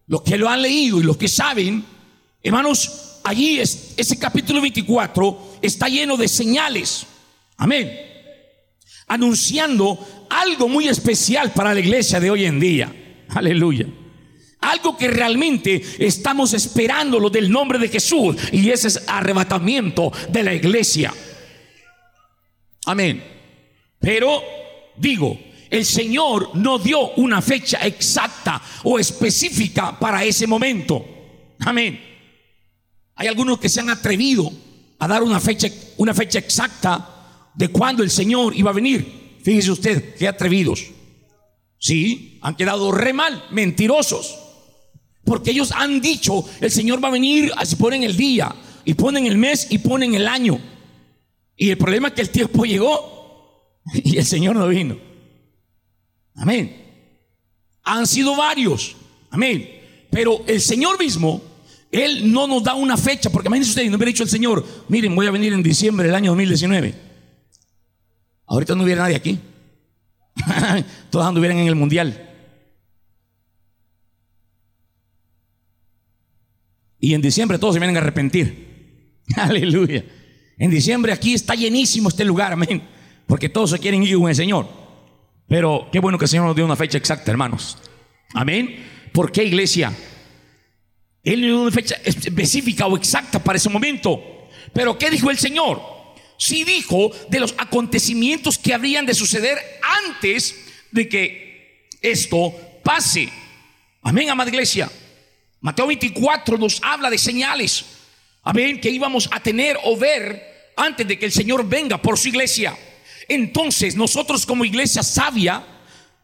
los 0.07 0.21
que 0.23 0.37
lo 0.37 0.49
han 0.49 0.61
leído 0.61 0.99
y 0.99 1.03
los 1.03 1.17
que 1.17 1.27
saben, 1.27 1.85
hermanos, 2.43 3.19
allí 3.23 3.59
es, 3.59 3.93
ese 3.95 4.17
capítulo 4.17 4.59
24 4.59 5.57
está 5.61 5.87
lleno 5.87 6.17
de 6.17 6.27
señales. 6.27 7.05
Amén. 7.57 7.91
Anunciando 9.07 9.97
algo 10.29 10.67
muy 10.67 10.87
especial 10.87 11.51
para 11.53 11.73
la 11.73 11.79
iglesia 11.79 12.19
de 12.19 12.31
hoy 12.31 12.45
en 12.45 12.59
día. 12.59 12.93
Aleluya. 13.29 13.87
Algo 14.61 14.95
que 14.95 15.07
realmente 15.07 15.81
estamos 15.97 16.53
esperando 16.53 17.19
lo 17.19 17.29
del 17.29 17.49
nombre 17.49 17.79
de 17.79 17.89
Jesús. 17.89 18.35
Y 18.51 18.69
ese 18.69 18.89
es 18.89 19.03
arrebatamiento 19.07 20.11
de 20.29 20.43
la 20.43 20.53
iglesia. 20.53 21.13
Amén. 22.85 23.23
Pero 23.99 24.41
digo, 24.97 25.39
el 25.69 25.85
Señor 25.85 26.51
no 26.55 26.77
dio 26.77 27.11
una 27.13 27.41
fecha 27.41 27.79
exacta 27.85 28.61
o 28.83 28.99
específica 28.99 29.97
para 29.97 30.23
ese 30.23 30.45
momento. 30.45 31.05
Amén. 31.59 31.99
Hay 33.15 33.27
algunos 33.27 33.59
que 33.59 33.69
se 33.69 33.79
han 33.79 33.89
atrevido 33.89 34.51
a 34.99 35.07
dar 35.07 35.23
una 35.23 35.39
fecha, 35.39 35.67
una 35.97 36.13
fecha 36.13 36.39
exacta 36.39 37.51
de 37.55 37.69
cuándo 37.69 38.03
el 38.03 38.11
Señor 38.11 38.55
iba 38.55 38.69
a 38.69 38.73
venir. 38.73 39.39
Fíjese 39.43 39.71
usted, 39.71 40.15
qué 40.15 40.27
atrevidos. 40.27 40.85
Sí, 41.79 42.37
han 42.41 42.55
quedado 42.55 42.91
re 42.91 43.13
mal, 43.13 43.45
mentirosos. 43.51 44.37
Porque 45.23 45.51
ellos 45.51 45.71
han 45.71 46.01
dicho, 46.01 46.45
el 46.59 46.71
Señor 46.71 47.03
va 47.03 47.09
a 47.09 47.11
venir, 47.11 47.51
así 47.55 47.75
ponen 47.75 48.03
el 48.03 48.17
día, 48.17 48.53
y 48.85 48.93
ponen 48.93 49.25
el 49.27 49.37
mes, 49.37 49.67
y 49.69 49.77
ponen 49.77 50.13
el 50.15 50.27
año. 50.27 50.59
Y 51.55 51.69
el 51.69 51.77
problema 51.77 52.07
es 52.09 52.13
que 52.15 52.21
el 52.21 52.29
tiempo 52.29 52.65
llegó 52.65 53.81
y 53.93 54.17
el 54.17 54.25
Señor 54.25 54.55
no 54.55 54.67
vino. 54.67 54.97
Amén. 56.35 56.75
Han 57.83 58.07
sido 58.07 58.35
varios. 58.35 58.95
Amén. 59.29 59.69
Pero 60.09 60.43
el 60.47 60.59
Señor 60.59 60.99
mismo, 60.99 61.41
Él 61.91 62.31
no 62.31 62.47
nos 62.47 62.63
da 62.63 62.73
una 62.73 62.97
fecha, 62.97 63.29
porque 63.29 63.47
imagínense 63.47 63.71
ustedes, 63.71 63.89
no 63.89 63.97
hubiera 63.97 64.09
dicho 64.09 64.23
el 64.23 64.29
Señor, 64.29 64.65
miren, 64.87 65.15
voy 65.15 65.27
a 65.27 65.31
venir 65.31 65.53
en 65.53 65.63
diciembre 65.63 66.07
del 66.07 66.15
año 66.15 66.31
2019. 66.31 66.95
Ahorita 68.47 68.75
no 68.75 68.83
hubiera 68.83 69.03
nadie 69.03 69.15
aquí. 69.15 69.39
Todos 71.09 71.25
anduvieran 71.25 71.57
en 71.57 71.67
el 71.67 71.75
mundial. 71.75 72.30
Y 77.01 77.15
en 77.15 77.21
diciembre 77.21 77.57
todos 77.57 77.73
se 77.73 77.79
vienen 77.79 77.97
a 77.97 77.99
arrepentir. 77.99 79.17
Aleluya. 79.35 80.05
En 80.57 80.69
diciembre 80.69 81.11
aquí 81.11 81.33
está 81.33 81.55
llenísimo 81.55 82.09
este 82.09 82.23
lugar, 82.23 82.53
amén. 82.53 82.83
Porque 83.25 83.49
todos 83.49 83.71
se 83.71 83.79
quieren 83.79 84.03
ir 84.03 84.17
con 84.17 84.29
el 84.29 84.35
Señor. 84.35 84.67
Pero 85.47 85.89
qué 85.91 85.99
bueno 85.99 86.19
que 86.19 86.25
el 86.25 86.29
Señor 86.29 86.45
nos 86.45 86.55
dio 86.55 86.63
una 86.63 86.75
fecha 86.75 86.99
exacta, 86.99 87.31
hermanos. 87.31 87.77
Amén. 88.33 88.85
¿Por 89.11 89.31
qué 89.31 89.43
iglesia? 89.43 89.91
Él 91.23 91.41
no 91.41 91.47
dio 91.47 91.61
una 91.63 91.71
fecha 91.71 91.95
específica 92.05 92.85
o 92.85 92.95
exacta 92.95 93.43
para 93.43 93.57
ese 93.57 93.69
momento. 93.69 94.21
Pero 94.71 94.97
¿qué 94.97 95.09
dijo 95.09 95.31
el 95.31 95.39
Señor? 95.39 95.81
Sí 96.37 96.63
dijo 96.63 97.11
de 97.29 97.39
los 97.39 97.55
acontecimientos 97.57 98.57
que 98.57 98.73
habrían 98.73 99.05
de 99.05 99.15
suceder 99.15 99.57
antes 100.05 100.55
de 100.91 101.09
que 101.09 101.87
esto 102.01 102.53
pase. 102.83 103.27
Amén, 104.03 104.29
amada 104.29 104.49
iglesia. 104.49 104.89
Mateo 105.61 105.87
24 105.87 106.57
nos 106.57 106.81
habla 106.83 107.09
de 107.09 107.17
señales. 107.17 107.85
Amén, 108.43 108.81
que 108.81 108.89
íbamos 108.89 109.29
a 109.31 109.39
tener 109.39 109.77
o 109.83 109.95
ver 109.95 110.73
antes 110.75 111.07
de 111.07 111.17
que 111.17 111.27
el 111.27 111.31
Señor 111.31 111.67
venga 111.67 112.01
por 112.01 112.17
su 112.17 112.29
iglesia. 112.29 112.75
Entonces 113.27 113.95
nosotros 113.95 114.45
como 114.45 114.65
iglesia 114.65 115.03
sabia, 115.03 115.63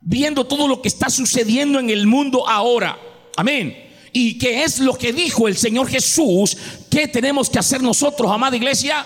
viendo 0.02 0.46
todo 0.48 0.68
lo 0.68 0.82
que 0.82 0.88
está 0.88 1.10
sucediendo 1.12 1.80
en 1.80 1.92
el 1.92 2.08
mundo 2.08 2.48
ahora, 2.50 3.00
amén. 3.38 3.86
¿Y 4.12 4.40
qué 4.40 4.64
es 4.64 4.80
lo 4.80 4.96
que 4.96 5.14
dijo 5.14 5.48
el 5.48 5.56
Señor 5.56 5.88
Jesús? 5.88 6.58
¿Qué 6.90 7.08
tenemos 7.08 7.50
que 7.52 7.60
hacer 7.60 7.84
nosotros, 7.84 8.32
amada 8.32 8.56
iglesia? 8.56 9.06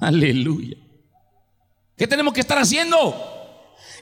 Aleluya. 0.00 0.76
¿Qué 1.96 2.06
tenemos 2.06 2.34
que 2.34 2.40
estar 2.40 2.58
haciendo? 2.58 3.31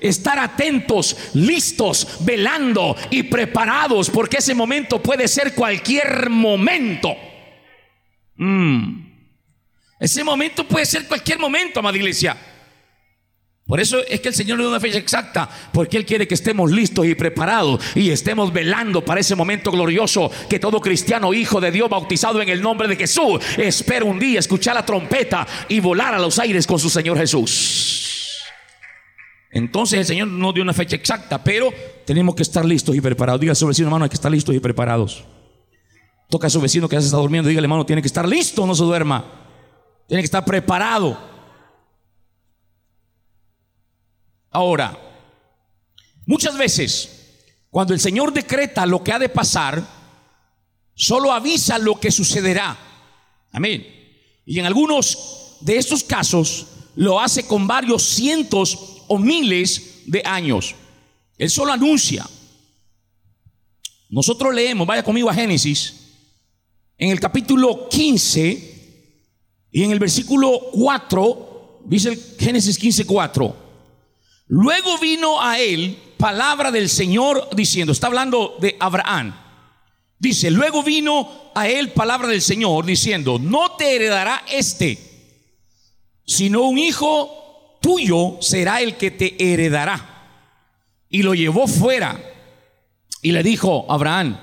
Estar 0.01 0.39
atentos, 0.39 1.17
listos, 1.35 2.19
velando 2.21 2.97
y 3.11 3.25
preparados, 3.25 4.11
porque 4.11 4.39
ese 4.39 4.55
momento 4.55 5.03
puede 5.03 5.29
ser 5.29 5.55
cualquier 5.55 6.31
momento. 6.31 7.15
Mm. 8.37 9.11
Ese 10.01 10.25
momento 10.25 10.67
puede 10.67 10.87
ser 10.87 11.07
cualquier 11.07 11.39
momento, 11.39 11.81
amada 11.81 11.97
iglesia. 11.97 12.37
Por 13.71 13.79
eso 13.79 14.05
es 14.05 14.21
que 14.21 14.31
el 14.31 14.35
Señor 14.35 14.59
le 14.59 14.65
da 14.65 14.71
una 14.71 14.81
fecha 14.81 14.99
exacta, 14.99 15.49
porque 15.73 15.97
Él 15.97 16.05
quiere 16.05 16.27
que 16.27 16.35
estemos 16.35 16.73
listos 16.73 17.07
y 17.07 17.15
preparados 17.15 17.81
y 17.95 18.11
estemos 18.11 18.53
velando 18.53 19.05
para 19.05 19.21
ese 19.21 19.37
momento 19.37 19.71
glorioso 19.71 20.29
que 20.49 20.59
todo 20.59 20.81
cristiano, 20.81 21.33
hijo 21.33 21.61
de 21.61 21.71
Dios, 21.71 21.89
bautizado 21.89 22.43
en 22.43 22.49
el 22.49 22.61
nombre 22.63 22.89
de 22.89 22.97
Jesús, 22.97 23.41
espera 23.57 24.05
un 24.05 24.19
día 24.19 24.41
escuchar 24.41 24.75
la 24.75 24.85
trompeta 24.85 25.47
y 25.69 25.79
volar 25.79 26.15
a 26.15 26.19
los 26.19 26.41
aires 26.41 26.67
con 26.67 26.81
su 26.81 26.91
Señor 26.91 27.17
Jesús. 27.17 28.10
Entonces 29.51 29.99
el 29.99 30.07
Señor 30.07 30.29
no 30.29 30.53
dio 30.53 30.63
una 30.63 30.73
fecha 30.73 30.97
exacta, 30.97 31.43
pero 31.43 31.73
tenemos 32.07 32.35
que 32.35 32.43
estar 32.43 32.65
listos 32.65 32.95
y 32.95 33.01
preparados. 33.01 33.41
Diga 33.41 33.53
a 33.53 33.57
su 33.57 33.67
vecino, 33.67 33.89
hermano, 33.89 34.05
hay 34.05 34.11
que 34.11 34.15
estar 34.15 34.31
listos 34.31 34.55
y 34.55 34.61
preparados. 34.61 35.25
Toca 36.29 36.47
a 36.47 36.51
su 36.51 36.61
vecino 36.61 36.89
que 36.89 36.95
ya 36.95 37.01
se 37.01 37.07
está 37.07 37.19
durmiendo, 37.19 37.49
dígale, 37.49 37.65
hermano, 37.65 37.85
tiene 37.85 38.01
que 38.01 38.07
estar 38.07 38.29
listo, 38.29 38.65
no 38.65 38.75
se 38.75 38.85
duerma. 38.85 39.25
Tiene 40.07 40.23
que 40.23 40.27
estar 40.27 40.45
preparado. 40.45 41.19
Ahora, 44.53 44.97
muchas 46.27 46.57
veces, 46.57 47.47
cuando 47.71 47.93
el 47.93 48.01
Señor 48.01 48.33
decreta 48.33 48.87
lo 48.87 49.03
que 49.03 49.13
ha 49.13 49.19
de 49.19 49.29
pasar, 49.29 49.83
solo 50.95 51.33
avisa 51.33 51.79
lo 51.79 51.99
que 51.99 52.13
sucederá. 52.13 52.77
Amén. 53.53 53.87
Y 54.47 54.61
en 54.61 54.67
algunos 54.67 55.59
de 55.61 55.77
estos 55.77 56.05
casos 56.05 56.67
lo 56.95 57.21
hace 57.21 57.47
con 57.47 57.67
varios 57.67 58.03
cientos 58.03 59.00
o 59.13 59.19
miles 59.19 60.03
de 60.07 60.23
años. 60.25 60.77
Él 61.37 61.51
solo 61.51 61.73
anuncia. 61.73 62.25
Nosotros 64.09 64.55
leemos, 64.55 64.87
vaya 64.87 65.03
conmigo 65.03 65.29
a 65.29 65.35
Génesis, 65.35 65.95
en 66.97 67.11
el 67.11 67.19
capítulo 67.19 67.89
15 67.89 69.09
y 69.73 69.83
en 69.83 69.91
el 69.91 69.99
versículo 69.99 70.61
4, 70.73 71.81
dice 71.87 72.17
Génesis 72.39 72.79
15, 72.79 73.05
4. 73.05 73.57
Luego 74.47 74.97
vino 74.99 75.43
a 75.43 75.59
él 75.59 75.99
palabra 76.17 76.71
del 76.71 76.89
Señor 76.89 77.49
diciendo, 77.57 77.93
está 77.93 78.07
hablando 78.07 78.59
de 78.61 78.77
Abraham. 78.79 79.35
Dice, 80.21 80.53
luego 80.53 80.85
vino 80.85 81.51
a 81.57 81.69
él 81.69 81.91
palabra 81.91 82.29
del 82.29 82.43
Señor 82.43 82.85
diciendo, 82.87 83.41
no 83.41 83.73
te 83.73 83.97
heredará 83.97 84.45
este, 84.53 84.99
sino 86.25 86.63
un 86.63 86.79
hijo 86.79 87.41
tuyo 87.81 88.39
será 88.41 88.81
el 88.81 88.97
que 88.97 89.11
te 89.11 89.53
heredará. 89.53 90.07
Y 91.09 91.23
lo 91.23 91.35
llevó 91.35 91.67
fuera 91.67 92.21
y 93.23 93.33
le 93.33 93.43
dijo, 93.43 93.87
Abraham, 93.91 94.39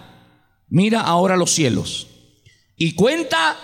mira 0.69 1.01
ahora 1.01 1.37
los 1.37 1.51
cielos 1.51 2.07
y 2.77 2.93
cuenta 2.93 3.57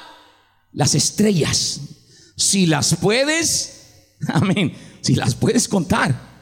las 0.71 0.95
estrellas. 0.95 1.81
Si 2.35 2.65
las 2.65 2.95
puedes, 2.95 4.07
amén, 4.27 4.75
si 5.01 5.15
las 5.15 5.35
puedes 5.35 5.67
contar. 5.67 6.33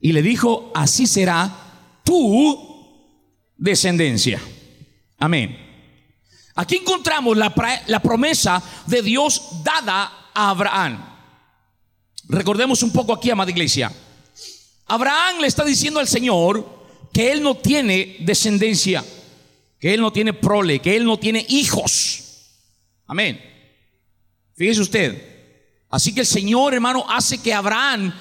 Y 0.00 0.12
le 0.12 0.22
dijo, 0.22 0.70
así 0.74 1.06
será 1.06 2.00
tu 2.04 3.52
descendencia. 3.56 4.40
Amén. 5.18 5.56
Aquí 6.54 6.76
encontramos 6.76 7.36
la, 7.36 7.54
la 7.86 8.02
promesa 8.02 8.62
de 8.86 9.00
Dios 9.00 9.62
dada 9.64 10.30
a 10.34 10.50
Abraham. 10.50 11.11
Recordemos 12.24 12.82
un 12.82 12.92
poco 12.92 13.12
aquí, 13.12 13.30
amada 13.30 13.50
iglesia. 13.50 13.92
Abraham 14.86 15.40
le 15.40 15.46
está 15.46 15.64
diciendo 15.64 16.00
al 16.00 16.08
Señor 16.08 16.82
que 17.12 17.32
él 17.32 17.42
no 17.42 17.56
tiene 17.56 18.16
descendencia 18.20 19.04
que 19.82 19.92
él 19.92 20.00
no 20.00 20.12
tiene 20.12 20.32
prole, 20.32 20.78
que 20.78 20.96
él 20.96 21.04
no 21.04 21.18
tiene 21.18 21.44
hijos. 21.48 22.22
Amén. 23.08 23.42
Fíjese 24.54 24.80
usted. 24.80 25.86
Así 25.90 26.14
que 26.14 26.20
el 26.20 26.26
Señor, 26.26 26.72
hermano, 26.72 27.04
hace 27.08 27.42
que 27.42 27.52
Abraham 27.52 28.14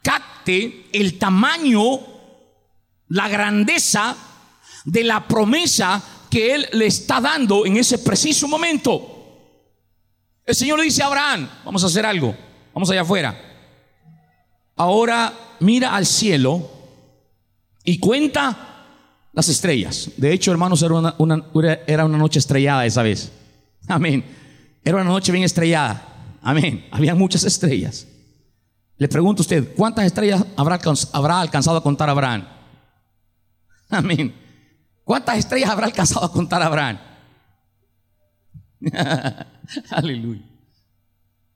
capte 0.00 0.86
el 0.92 1.18
tamaño, 1.18 1.98
la 3.08 3.28
grandeza 3.28 4.16
de 4.84 5.02
la 5.02 5.26
promesa 5.26 6.00
que 6.30 6.54
él 6.54 6.68
le 6.74 6.86
está 6.86 7.20
dando 7.20 7.66
en 7.66 7.78
ese 7.78 7.98
preciso 7.98 8.46
momento. 8.46 9.66
El 10.46 10.54
Señor 10.54 10.78
le 10.78 10.84
dice 10.84 11.02
a 11.02 11.06
Abraham, 11.06 11.50
vamos 11.64 11.82
a 11.82 11.88
hacer 11.88 12.06
algo, 12.06 12.32
vamos 12.72 12.88
allá 12.90 13.00
afuera. 13.00 13.47
Ahora 14.78 15.34
mira 15.60 15.94
al 15.94 16.06
cielo 16.06 16.70
y 17.84 17.98
cuenta 17.98 18.68
las 19.32 19.48
estrellas. 19.48 20.12
De 20.16 20.32
hecho, 20.32 20.52
hermanos, 20.52 20.82
era 20.82 20.94
una, 21.18 22.16
noche 22.18 22.38
estrellada 22.38 22.86
esa 22.86 23.02
vez. 23.02 23.32
Amén. 23.88 24.24
Era 24.84 24.96
una 24.96 25.10
noche 25.10 25.32
bien 25.32 25.44
estrellada. 25.44 26.36
Amén. 26.40 26.86
Había 26.92 27.14
muchas 27.14 27.44
estrellas. 27.44 28.06
Le 28.96 29.08
pregunto 29.08 29.42
a 29.42 29.44
usted, 29.44 29.74
¿cuántas 29.74 30.06
estrellas 30.06 30.44
habrá, 30.56 30.80
habrá 31.12 31.40
alcanzado 31.40 31.76
a 31.76 31.82
contar 31.82 32.08
Abraham? 32.08 32.46
Amén. 33.90 34.34
¿Cuántas 35.04 35.38
estrellas 35.38 35.70
habrá 35.70 35.86
alcanzado 35.86 36.24
a 36.24 36.32
contar 36.32 36.62
Abraham? 36.62 36.98
Aleluya. 39.90 40.42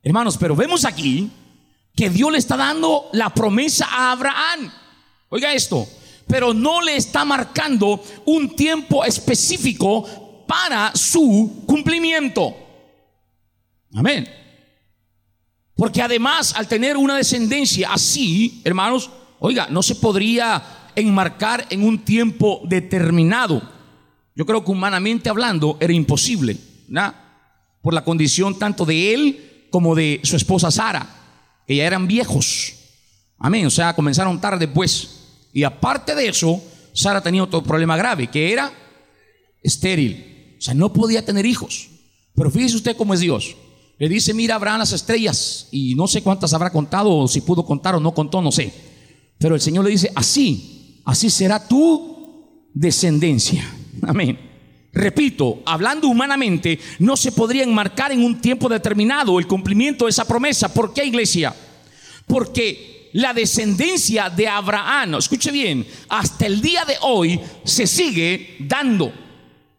Hermanos, 0.03 0.37
pero 0.37 0.57
vemos 0.57 0.85
aquí 0.85 1.31
que 1.95 2.11
Dios 2.11 2.33
le 2.33 2.39
está 2.39 2.57
dando 2.57 3.09
la 3.13 3.31
promesa 3.31 3.87
a 3.91 4.13
Abraham. 4.13 4.73
Oiga 5.29 5.53
esto, 5.53 5.87
pero 6.27 6.55
no 6.55 6.81
le 6.81 6.97
está 6.97 7.25
marcando 7.25 8.03
un 8.25 8.55
tiempo 8.57 9.05
específico 9.05 10.45
para 10.47 10.95
su 10.95 11.65
cumplimiento. 11.67 12.55
Amén. 13.95 14.29
Porque 15.75 16.03
además, 16.03 16.55
al 16.57 16.69
tener 16.69 16.97
una 16.97 17.17
descendencia 17.17 17.93
así, 17.93 18.61
hermanos, 18.65 19.11
oiga, 19.39 19.67
no 19.71 19.83
se 19.83 19.95
podría 19.95 20.91
enmarcar 20.95 21.67
en 21.71 21.85
un 21.85 21.99
tiempo 22.05 22.61
determinado. 22.65 23.63
Yo 24.35 24.47
creo 24.47 24.65
que 24.65 24.71
humanamente 24.71 25.29
hablando 25.29 25.77
era 25.81 25.93
imposible, 25.93 26.57
¿no? 26.89 27.15
Por 27.83 27.95
la 27.95 28.05
condición 28.05 28.59
tanto 28.59 28.85
de 28.85 29.15
él 29.15 29.67
como 29.71 29.95
de 29.95 30.21
su 30.23 30.37
esposa 30.37 30.71
Sara, 30.71 31.22
que 31.67 31.77
ya 31.77 31.87
eran 31.87 32.07
viejos. 32.07 32.75
Amén, 33.39 33.67
o 33.67 33.71
sea, 33.71 33.95
comenzaron 33.95 34.41
tarde 34.41 34.69
pues. 34.69 35.21
Y 35.53 35.65
aparte 35.65 36.15
de 36.15 36.29
eso, 36.29 36.63
Sara 36.93 37.21
tenía 37.21 37.43
otro 37.43 37.63
problema 37.63 37.97
grave, 37.97 38.29
que 38.29 38.53
era 38.53 38.73
estéril. 39.63 40.57
O 40.59 40.61
sea, 40.61 40.75
no 40.75 40.93
podía 40.93 41.25
tener 41.25 41.45
hijos. 41.47 41.89
Pero 42.35 42.51
fíjese 42.51 42.77
usted 42.77 42.97
cómo 42.97 43.15
es 43.15 43.21
Dios. 43.21 43.57
Le 43.99 44.09
dice, 44.09 44.35
mira, 44.35 44.57
Abraham 44.57 44.81
las 44.81 44.93
estrellas, 44.93 45.69
y 45.71 45.95
no 45.95 46.09
sé 46.09 46.23
cuántas 46.23 46.53
habrá 46.55 46.71
contado, 46.71 47.11
o 47.17 47.29
si 47.29 47.41
pudo 47.41 47.65
contar 47.65 47.95
o 47.95 48.01
no 48.01 48.13
contó, 48.15 48.43
no 48.43 48.51
sé. 48.51 48.73
Pero 49.39 49.55
el 49.55 49.61
Señor 49.61 49.85
le 49.85 49.91
dice, 49.91 50.11
así, 50.15 51.01
así 51.05 51.31
será 51.31 51.69
tu 51.69 52.69
descendencia. 52.75 53.65
Amén. 54.03 54.52
Repito, 54.93 55.63
hablando 55.65 56.09
humanamente, 56.09 56.79
no 56.99 57.17
se 57.17 57.33
podría 57.33 57.63
enmarcar 57.63 58.13
en 58.13 58.23
un 58.23 58.41
tiempo 58.41 58.69
determinado 58.69 59.39
el 59.39 59.47
cumplimiento 59.47 60.05
de 60.05 60.11
esa 60.11 60.27
promesa. 60.27 60.73
¿Por 60.73 60.93
qué, 60.93 61.05
iglesia? 61.05 61.55
Porque 62.27 63.11
la 63.15 63.33
descendencia 63.33 64.29
de 64.29 64.49
Abraham, 64.49 65.15
escuche 65.15 65.51
bien, 65.51 65.87
hasta 66.09 66.47
el 66.47 66.61
día 66.61 66.85
de 66.85 66.97
hoy 67.01 67.41
se 67.65 67.87
sigue 67.87 68.57
dando. 68.61 69.13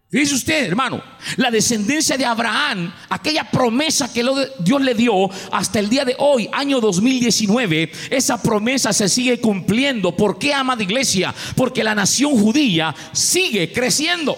Dice 0.10 0.36
usted, 0.36 0.66
hermano, 0.66 1.04
la 1.38 1.50
descendencia 1.50 2.18
de 2.18 2.26
Abraham, 2.26 2.94
aquella 3.10 3.50
promesa 3.50 4.14
que 4.14 4.24
Dios 4.60 4.82
le 4.82 4.94
dio 4.94 5.28
hasta 5.52 5.80
el 5.80 5.90
día 5.90 6.06
de 6.06 6.16
hoy, 6.20 6.48
año 6.54 6.80
2019, 6.80 7.92
esa 8.12 8.40
promesa 8.42 8.94
se 8.94 9.10
sigue 9.10 9.40
cumpliendo. 9.40 10.16
¿Por 10.16 10.38
qué, 10.38 10.54
amada 10.54 10.84
iglesia? 10.84 11.34
Porque 11.56 11.84
la 11.84 11.96
nación 11.96 12.32
judía 12.38 12.94
sigue 13.12 13.72
creciendo. 13.72 14.38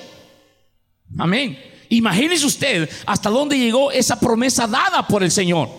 Amén. 1.18 1.58
Imagínese 1.90 2.46
usted 2.46 2.90
hasta 3.06 3.30
dónde 3.30 3.58
llegó 3.58 3.92
esa 3.92 4.20
promesa 4.20 4.68
dada 4.68 5.08
por 5.08 5.24
el 5.24 5.32
Señor. 5.32 5.70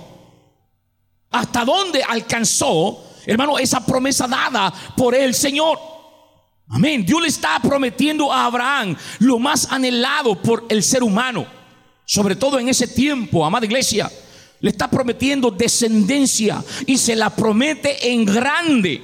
Hasta 1.31 1.65
dónde 1.65 2.03
alcanzó, 2.03 3.05
hermano, 3.27 3.59
esa 3.59 3.85
promesa 3.85 4.27
dada 4.27 4.73
por 4.97 5.15
el 5.15 5.35
Señor. 5.35 5.79
Amén. 6.69 7.05
Dios 7.05 7.21
le 7.21 7.29
está 7.29 7.59
prometiendo 7.61 8.33
a 8.33 8.47
Abraham 8.47 8.97
lo 9.21 9.39
más 9.39 9.71
anhelado 9.71 10.41
por 10.41 10.65
el 10.69 10.83
ser 10.83 11.03
humano. 11.03 11.47
Sobre 12.05 12.37
todo 12.37 12.59
en 12.59 12.69
ese 12.69 12.89
tiempo, 12.89 13.45
amada 13.45 13.67
iglesia. 13.67 14.11
Le 14.61 14.71
está 14.71 14.89
prometiendo 14.89 15.51
descendencia 15.51 16.65
y 16.87 16.97
se 16.97 17.15
la 17.15 17.31
promete 17.31 18.11
en 18.11 18.25
grande, 18.25 19.03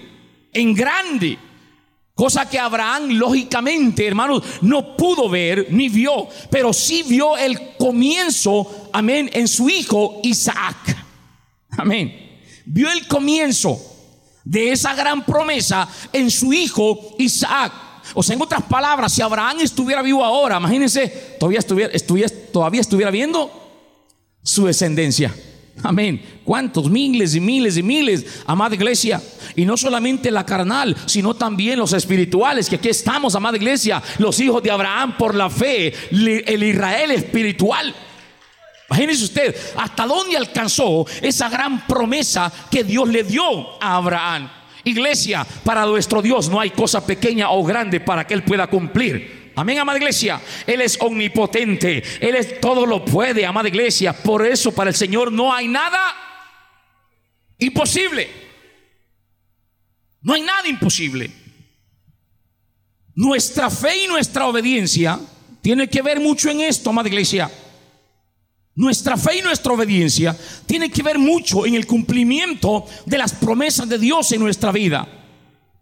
en 0.53 0.75
grande. 0.75 1.39
Cosa 2.15 2.49
que 2.49 2.59
Abraham, 2.59 3.11
lógicamente, 3.13 4.07
hermanos, 4.07 4.43
no 4.61 4.97
pudo 4.97 5.29
ver 5.29 5.69
ni 5.71 5.89
vio, 5.89 6.29
pero 6.51 6.73
sí 6.73 7.03
vio 7.03 7.37
el 7.37 7.77
comienzo, 7.79 8.91
amén, 8.93 9.31
en 9.33 9.49
su 9.49 9.69
hijo 9.69 10.21
Isaac. 10.23 10.97
Amén. 11.71 12.41
Vio 12.67 12.91
el 12.93 13.07
comienzo 13.09 13.81
de 14.45 14.73
esa 14.73 14.95
gran 14.95 15.25
promesa 15.25 15.89
en 16.13 16.31
su 16.31 16.53
hijo 16.53 17.15
Isaac. 17.19 17.73
O 18.15 18.23
sea, 18.23 18.37
en 18.37 18.43
otras 18.43 18.63
palabras, 18.65 19.13
si 19.13 19.23
Abraham 19.23 19.61
estuviera 19.61 20.03
vivo 20.03 20.23
ahora, 20.23 20.59
imagínense, 20.59 21.37
todavía 21.41 21.61
estuviera, 21.61 21.93
estuviera, 21.93 22.31
todavía 22.53 22.81
estuviera 22.83 23.11
viendo 23.11 23.51
su 24.43 24.67
descendencia. 24.67 25.35
Amén. 25.83 26.23
¿Cuántos? 26.45 26.91
Miles 26.91 27.35
y 27.35 27.41
miles 27.41 27.77
y 27.77 27.83
miles, 27.83 28.43
amada 28.47 28.75
iglesia. 28.75 29.21
Y 29.57 29.65
no 29.65 29.77
solamente 29.77 30.31
la 30.31 30.47
carnal, 30.47 30.97
sino 31.07 31.35
también 31.35 31.79
los 31.79 31.93
espirituales, 31.93 32.69
que 32.69 32.77
aquí 32.77 32.89
estamos, 32.89 33.35
amada 33.35 33.57
iglesia, 33.57 34.03
los 34.19 34.39
hijos 34.41 34.63
de 34.63 34.71
Abraham 34.71 35.17
por 35.17 35.35
la 35.35 35.51
fe, 35.51 35.93
el 36.11 36.63
Israel 36.63 37.11
espiritual. 37.11 37.95
Imagínese 38.89 39.25
usted 39.25 39.57
hasta 39.77 40.07
dónde 40.07 40.37
alcanzó 40.37 41.07
esa 41.23 41.49
gran 41.49 41.87
promesa 41.87 42.53
que 42.71 42.85
Dios 42.85 43.09
le 43.09 43.25
dio 43.25 43.83
a 43.83 43.97
Abraham. 43.97 44.51
Iglesia, 44.85 45.47
para 45.65 45.87
nuestro 45.87 46.21
Dios 46.21 46.49
no 46.49 46.61
hay 46.61 46.71
cosa 46.71 47.05
pequeña 47.05 47.51
o 47.51 47.65
grande 47.65 48.01
para 48.01 48.27
que 48.27 48.35
Él 48.35 48.43
pueda 48.43 48.67
cumplir. 48.67 49.42
Amén, 49.55 49.79
amada 49.79 49.99
iglesia. 49.99 50.41
Él 50.67 50.81
es 50.81 50.99
omnipotente. 51.01 52.03
Él 52.21 52.35
es 52.35 52.61
todo 52.61 52.87
lo 52.87 53.05
puede, 53.05 53.45
amada 53.45 53.69
iglesia. 53.69 54.13
Por 54.13 54.47
eso 54.47 54.73
para 54.73 54.91
el 54.91 54.97
Señor 54.97 55.31
no 55.31 55.53
hay 55.53 55.69
nada 55.69 56.15
imposible. 57.59 58.31
No 60.23 60.35
hay 60.35 60.43
nada 60.43 60.69
imposible. 60.69 61.31
Nuestra 63.15 63.69
fe 63.71 64.05
y 64.05 64.07
nuestra 64.07 64.47
obediencia 64.47 65.21
tiene 65.61 65.89
que 65.89 66.03
ver 66.03 66.21
mucho 66.21 66.49
en 66.49 66.61
esto, 66.61 66.91
amada 66.91 67.09
iglesia. 67.09 67.51
Nuestra 68.75 69.19
fe 69.19 69.39
y 69.39 69.43
nuestra 69.43 69.73
obediencia 69.73 70.37
tiene 70.65 70.91
que 70.91 71.03
ver 71.03 71.19
mucho 71.19 71.67
en 71.67 71.75
el 71.75 71.87
cumplimiento 71.87 72.87
de 73.05 73.19
las 73.19 73.35
promesas 73.35 73.89
de 73.89 73.99
Dios 73.99 74.33
en 74.33 74.41
nuestra 74.41 74.73
vida. 74.73 75.22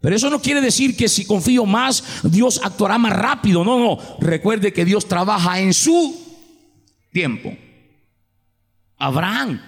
Pero 0.01 0.15
eso 0.15 0.29
no 0.31 0.41
quiere 0.41 0.61
decir 0.61 0.97
que 0.97 1.07
si 1.07 1.25
confío 1.25 1.65
más, 1.65 2.03
Dios 2.23 2.59
actuará 2.63 2.97
más 2.97 3.13
rápido. 3.13 3.63
No, 3.63 3.79
no. 3.79 3.99
Recuerde 4.19 4.73
que 4.73 4.83
Dios 4.83 5.07
trabaja 5.07 5.59
en 5.59 5.73
su 5.73 6.19
tiempo. 7.11 7.55
Abraham, 8.97 9.61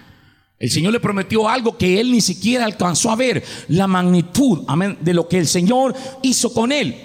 el 0.58 0.70
Señor 0.70 0.92
le 0.92 1.00
prometió 1.00 1.48
algo 1.48 1.78
que 1.78 2.00
él 2.00 2.10
ni 2.10 2.20
siquiera 2.20 2.64
alcanzó 2.64 3.10
a 3.10 3.16
ver, 3.16 3.44
la 3.68 3.86
magnitud 3.86 4.66
de 5.00 5.14
lo 5.14 5.28
que 5.28 5.38
el 5.38 5.46
Señor 5.46 5.94
hizo 6.22 6.52
con 6.52 6.72
él. 6.72 6.96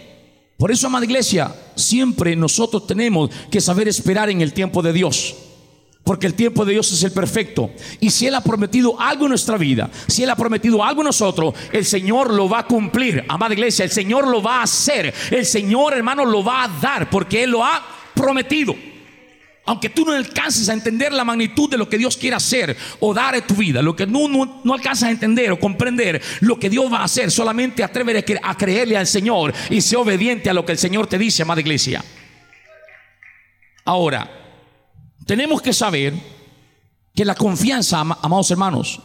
Por 0.57 0.71
eso, 0.71 0.87
amada 0.87 1.05
iglesia, 1.05 1.55
siempre 1.75 2.35
nosotros 2.35 2.87
tenemos 2.87 3.29
que 3.51 3.61
saber 3.61 3.87
esperar 3.87 4.29
en 4.29 4.41
el 4.41 4.53
tiempo 4.53 4.81
de 4.81 4.93
Dios. 4.93 5.35
Porque 6.09 6.25
el 6.25 6.33
tiempo 6.33 6.65
de 6.65 6.71
Dios 6.71 6.91
es 6.91 7.03
el 7.03 7.11
perfecto. 7.11 7.69
Y 7.99 8.09
si 8.09 8.25
Él 8.25 8.33
ha 8.33 8.41
prometido 8.41 8.99
algo 8.99 9.25
en 9.25 9.29
nuestra 9.29 9.59
vida, 9.59 9.91
si 10.07 10.23
Él 10.23 10.31
ha 10.31 10.35
prometido 10.35 10.83
algo 10.83 11.01
en 11.01 11.05
nosotros, 11.05 11.53
el 11.71 11.85
Señor 11.85 12.33
lo 12.33 12.49
va 12.49 12.61
a 12.61 12.65
cumplir. 12.65 13.23
Amada 13.27 13.53
iglesia, 13.53 13.85
el 13.85 13.91
Señor 13.91 14.27
lo 14.27 14.41
va 14.41 14.55
a 14.55 14.63
hacer. 14.63 15.13
El 15.29 15.45
Señor, 15.45 15.93
hermano, 15.93 16.25
lo 16.25 16.43
va 16.43 16.63
a 16.63 16.67
dar 16.67 17.11
porque 17.11 17.43
Él 17.43 17.51
lo 17.51 17.63
ha 17.63 17.85
prometido. 18.15 18.75
Aunque 19.65 19.91
tú 19.91 20.03
no 20.03 20.13
alcances 20.13 20.67
a 20.69 20.73
entender 20.73 21.13
la 21.13 21.23
magnitud 21.23 21.69
de 21.69 21.77
lo 21.77 21.87
que 21.87 21.99
Dios 21.99 22.17
quiere 22.17 22.37
hacer 22.37 22.75
o 23.01 23.13
dar 23.13 23.35
en 23.35 23.45
tu 23.45 23.53
vida, 23.53 23.83
lo 23.83 23.95
que 23.95 24.07
no, 24.07 24.27
no, 24.27 24.73
alcanzas 24.73 25.09
a 25.09 25.11
entender 25.11 25.51
o 25.51 25.59
comprender 25.59 26.19
lo 26.39 26.57
que 26.57 26.71
Dios 26.71 26.91
va 26.91 27.01
a 27.01 27.03
hacer, 27.03 27.29
solamente 27.29 27.83
atrévete 27.83 28.39
a 28.41 28.57
creerle 28.57 28.97
al 28.97 29.05
Señor 29.05 29.53
y 29.69 29.79
sé 29.81 29.95
obediente 29.95 30.49
a 30.49 30.55
lo 30.55 30.65
que 30.65 30.71
el 30.71 30.79
Señor 30.79 31.05
te 31.05 31.19
dice, 31.19 31.43
amada 31.43 31.61
iglesia. 31.61 32.03
Ahora, 33.85 34.39
tenemos 35.29 35.61
que 35.61 35.73
saber 35.73 36.15
que 37.13 37.23
la 37.23 37.35
confianza, 37.35 37.99
amados 37.99 38.49
hermanos, 38.49 38.99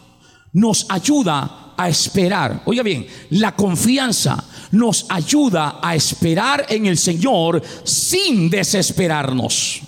nos 0.54 0.86
ayuda 0.88 1.74
a 1.76 1.86
esperar. 1.86 2.62
Oiga 2.64 2.82
bien, 2.82 3.06
la 3.28 3.54
confianza 3.54 4.42
nos 4.72 5.04
ayuda 5.10 5.80
a 5.82 5.94
esperar 5.94 6.64
en 6.70 6.86
el 6.86 6.96
Señor 6.96 7.62
sin 7.84 8.48
desesperarnos. 8.48 9.82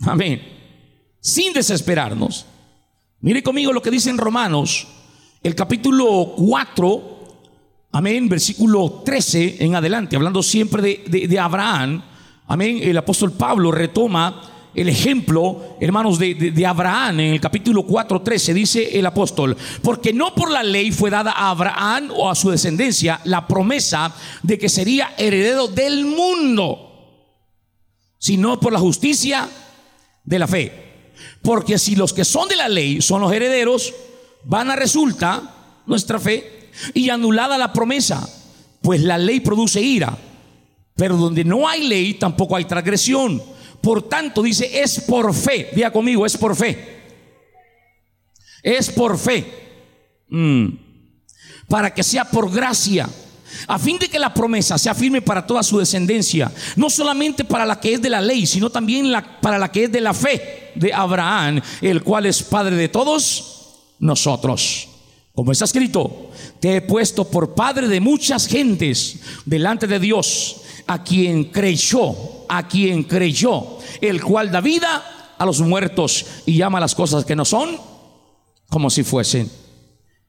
Amén. 0.00 0.42
Sin 1.20 1.52
desesperarnos. 1.52 2.44
Mire 3.20 3.44
conmigo 3.44 3.72
lo 3.72 3.80
que 3.80 3.92
dice 3.92 4.10
en 4.10 4.18
Romanos, 4.18 4.84
el 5.44 5.54
capítulo 5.54 6.34
4, 6.38 7.18
amén, 7.92 8.28
versículo 8.28 9.02
13 9.04 9.58
en 9.60 9.76
adelante, 9.76 10.16
hablando 10.16 10.42
siempre 10.42 11.04
de, 11.06 11.28
de 11.28 11.38
Abraham. 11.38 12.02
Amén. 12.48 12.80
El 12.82 12.98
apóstol 12.98 13.30
Pablo 13.30 13.70
retoma 13.70 14.57
el 14.80 14.88
ejemplo, 14.88 15.76
hermanos, 15.80 16.20
de, 16.20 16.64
Abraham 16.64 17.18
en 17.18 17.32
el 17.32 17.40
capítulo 17.40 17.84
4.13, 17.84 18.52
dice 18.52 18.96
el 18.96 19.06
apóstol, 19.06 19.56
porque 19.82 20.12
no 20.12 20.36
por 20.36 20.52
la 20.52 20.62
ley 20.62 20.92
fue 20.92 21.10
dada 21.10 21.32
a 21.32 21.50
Abraham 21.50 22.10
o 22.14 22.30
a 22.30 22.36
su 22.36 22.50
descendencia 22.50 23.20
la 23.24 23.48
promesa 23.48 24.14
de 24.44 24.56
que 24.56 24.68
sería 24.68 25.14
heredero 25.18 25.66
del 25.66 26.04
mundo, 26.04 27.24
sino 28.18 28.60
por 28.60 28.72
la 28.72 28.78
justicia 28.78 29.48
de 30.22 30.38
la 30.38 30.46
fe. 30.46 30.72
Porque 31.42 31.76
si 31.76 31.96
los 31.96 32.12
que 32.12 32.24
son 32.24 32.48
de 32.48 32.54
la 32.54 32.68
ley 32.68 33.02
son 33.02 33.20
los 33.20 33.32
herederos, 33.32 33.92
van 34.44 34.70
a 34.70 34.76
resulta 34.76 35.82
nuestra 35.86 36.20
fe 36.20 36.70
y 36.94 37.10
anulada 37.10 37.58
la 37.58 37.72
promesa, 37.72 38.28
pues 38.80 39.00
la 39.00 39.18
ley 39.18 39.40
produce 39.40 39.80
ira, 39.80 40.16
pero 40.94 41.16
donde 41.16 41.42
no 41.42 41.68
hay 41.68 41.88
ley 41.88 42.14
tampoco 42.14 42.54
hay 42.54 42.64
transgresión. 42.64 43.42
Por 43.80 44.08
tanto, 44.08 44.42
dice, 44.42 44.82
es 44.82 45.00
por 45.00 45.32
fe. 45.34 45.70
Diga 45.74 45.90
conmigo, 45.92 46.26
es 46.26 46.36
por 46.36 46.56
fe. 46.56 46.98
Es 48.62 48.90
por 48.90 49.18
fe. 49.18 49.46
Mm. 50.28 50.68
Para 51.68 51.92
que 51.92 52.02
sea 52.02 52.24
por 52.24 52.50
gracia. 52.50 53.08
A 53.66 53.78
fin 53.78 53.98
de 53.98 54.08
que 54.08 54.18
la 54.18 54.34
promesa 54.34 54.78
sea 54.78 54.94
firme 54.94 55.22
para 55.22 55.46
toda 55.46 55.62
su 55.62 55.78
descendencia. 55.78 56.52
No 56.76 56.90
solamente 56.90 57.44
para 57.44 57.64
la 57.64 57.80
que 57.80 57.94
es 57.94 58.02
de 58.02 58.10
la 58.10 58.20
ley, 58.20 58.46
sino 58.46 58.70
también 58.70 59.12
para 59.40 59.58
la 59.58 59.70
que 59.70 59.84
es 59.84 59.92
de 59.92 60.00
la 60.00 60.14
fe 60.14 60.72
de 60.74 60.92
Abraham, 60.92 61.60
el 61.80 62.02
cual 62.02 62.26
es 62.26 62.42
padre 62.42 62.76
de 62.76 62.88
todos 62.88 63.78
nosotros. 63.98 64.88
Como 65.34 65.52
está 65.52 65.66
escrito, 65.66 66.30
te 66.60 66.76
he 66.76 66.80
puesto 66.80 67.24
por 67.24 67.54
padre 67.54 67.86
de 67.86 68.00
muchas 68.00 68.46
gentes 68.46 69.20
delante 69.44 69.86
de 69.86 70.00
Dios 70.00 70.62
a 70.88 71.04
quien 71.04 71.44
creyó, 71.44 72.14
a 72.48 72.66
quien 72.66 73.04
creyó, 73.04 73.78
el 74.00 74.22
cual 74.22 74.50
da 74.50 74.60
vida 74.60 75.34
a 75.38 75.46
los 75.46 75.60
muertos 75.60 76.24
y 76.46 76.56
llama 76.56 76.80
las 76.80 76.94
cosas 76.94 77.24
que 77.24 77.36
no 77.36 77.44
son 77.44 77.78
como 78.68 78.90
si 78.90 79.04
fuesen. 79.04 79.50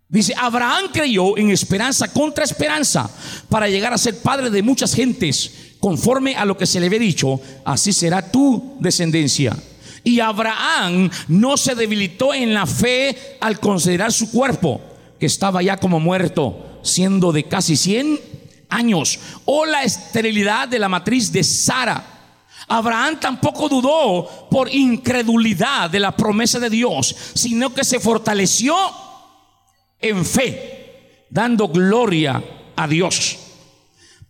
Dice, 0.08 0.34
Abraham 0.38 0.86
creyó 0.91 1.38
en 1.38 1.50
esperanza 1.52 2.12
contra 2.12 2.43
esperanza 2.43 3.10
para 3.48 3.69
llegar 3.69 3.93
a 3.93 3.98
ser 3.98 4.22
padre 4.22 4.50
de 4.50 4.62
muchas 4.62 4.93
gentes, 4.93 5.76
conforme 5.80 6.36
a 6.36 6.45
lo 6.45 6.58
que 6.58 6.65
se 6.65 6.80
le 6.80 6.88
había 6.88 7.00
dicho, 7.00 7.39
así 7.63 7.93
será 7.93 8.32
tu 8.32 8.76
descendencia. 8.80 9.56
Y 10.04 10.19
Abraham 10.19 11.10
no 11.28 11.58
se 11.58 11.76
debilitó 11.76 12.34
en 12.34 12.54
la 12.54 12.65
fe 12.65 13.38
al 13.39 13.60
considerar 13.60 14.12
su 14.12 14.32
cuerpo, 14.32 14.82
que 15.19 15.26
estaba 15.26 15.62
ya 15.62 15.78
como 15.78 16.00
muerto, 16.00 16.80
siendo 16.82 17.32
de 17.32 17.43
casi 17.43 17.78
100 17.78 18.38
años, 18.70 19.20
o 19.46 19.66
la 19.66 19.84
esterilidad 19.84 20.68
de 20.68 20.80
la 20.80 20.90
matriz 20.90 21.32
de 21.32 21.44
Sara. 21.44 22.20
Abraham 22.68 23.20
tampoco 23.20 23.68
dudó 23.68 24.48
por 24.50 24.74
incredulidad 24.74 25.90
de 25.90 26.00
la 26.00 26.16
promesa 26.16 26.60
de 26.60 26.70
Dios, 26.70 27.16
sino 27.34 27.74
que 27.74 27.84
se 27.84 28.00
fortaleció 28.00 28.76
en 30.00 30.24
fe, 30.24 31.26
dando 31.30 31.68
gloria 31.68 32.44
a 32.76 32.88
Dios. 32.88 33.38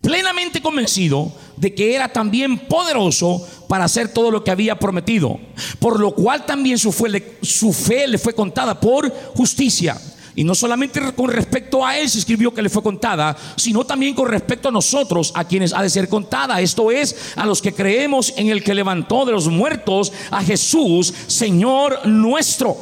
Plenamente 0.00 0.62
convencido 0.62 1.30
de 1.58 1.74
que 1.74 1.94
era 1.94 2.08
también 2.08 2.58
poderoso 2.60 3.46
para 3.68 3.84
hacer 3.84 4.12
todo 4.14 4.30
lo 4.30 4.42
que 4.42 4.50
había 4.50 4.78
prometido, 4.78 5.38
por 5.78 6.00
lo 6.00 6.14
cual 6.14 6.46
también 6.46 6.78
su 6.78 6.90
fe, 6.90 7.38
su 7.42 7.74
fe 7.74 8.08
le 8.08 8.16
fue 8.16 8.34
contada 8.34 8.80
por 8.80 9.12
justicia. 9.36 10.00
Y 10.34 10.44
no 10.44 10.54
solamente 10.54 11.00
con 11.14 11.30
respecto 11.30 11.84
a 11.84 11.98
él 11.98 12.08
se 12.08 12.18
escribió 12.18 12.54
que 12.54 12.62
le 12.62 12.68
fue 12.68 12.82
contada, 12.82 13.36
sino 13.56 13.84
también 13.84 14.14
con 14.14 14.28
respecto 14.28 14.68
a 14.68 14.72
nosotros, 14.72 15.32
a 15.34 15.44
quienes 15.44 15.72
ha 15.72 15.82
de 15.82 15.90
ser 15.90 16.08
contada. 16.08 16.60
Esto 16.60 16.90
es, 16.90 17.32
a 17.36 17.46
los 17.46 17.60
que 17.60 17.74
creemos 17.74 18.32
en 18.36 18.48
el 18.48 18.62
que 18.62 18.74
levantó 18.74 19.24
de 19.24 19.32
los 19.32 19.48
muertos 19.48 20.12
a 20.30 20.42
Jesús, 20.42 21.12
Señor 21.26 22.06
nuestro. 22.06 22.76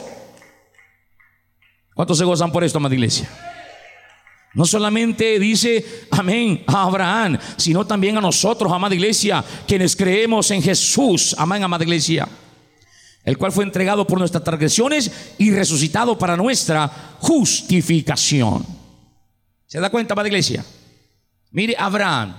¿Cuántos 1.94 2.18
se 2.18 2.24
gozan 2.24 2.52
por 2.52 2.62
esto, 2.62 2.78
amada 2.78 2.94
iglesia? 2.94 3.28
No 4.54 4.64
solamente 4.64 5.38
dice 5.38 6.06
amén 6.10 6.64
a 6.66 6.84
Abraham, 6.84 7.38
sino 7.56 7.86
también 7.86 8.16
a 8.16 8.20
nosotros, 8.20 8.72
amada 8.72 8.94
iglesia, 8.94 9.44
quienes 9.66 9.94
creemos 9.94 10.50
en 10.50 10.62
Jesús, 10.62 11.34
amén, 11.38 11.62
amada 11.62 11.84
iglesia 11.84 12.28
el 13.28 13.36
cual 13.36 13.52
fue 13.52 13.64
entregado 13.64 14.06
por 14.06 14.18
nuestras 14.18 14.42
transgresiones 14.42 15.34
y 15.36 15.50
resucitado 15.50 16.16
para 16.16 16.34
nuestra 16.34 16.88
justificación. 17.18 18.64
¿Se 19.66 19.78
da 19.78 19.90
cuenta, 19.90 20.14
Padre 20.14 20.30
Iglesia? 20.30 20.64
Mire, 21.50 21.76
Abraham, 21.78 22.34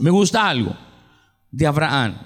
me 0.00 0.08
gusta 0.08 0.48
algo 0.48 0.74
de 1.50 1.66
Abraham. 1.66 2.16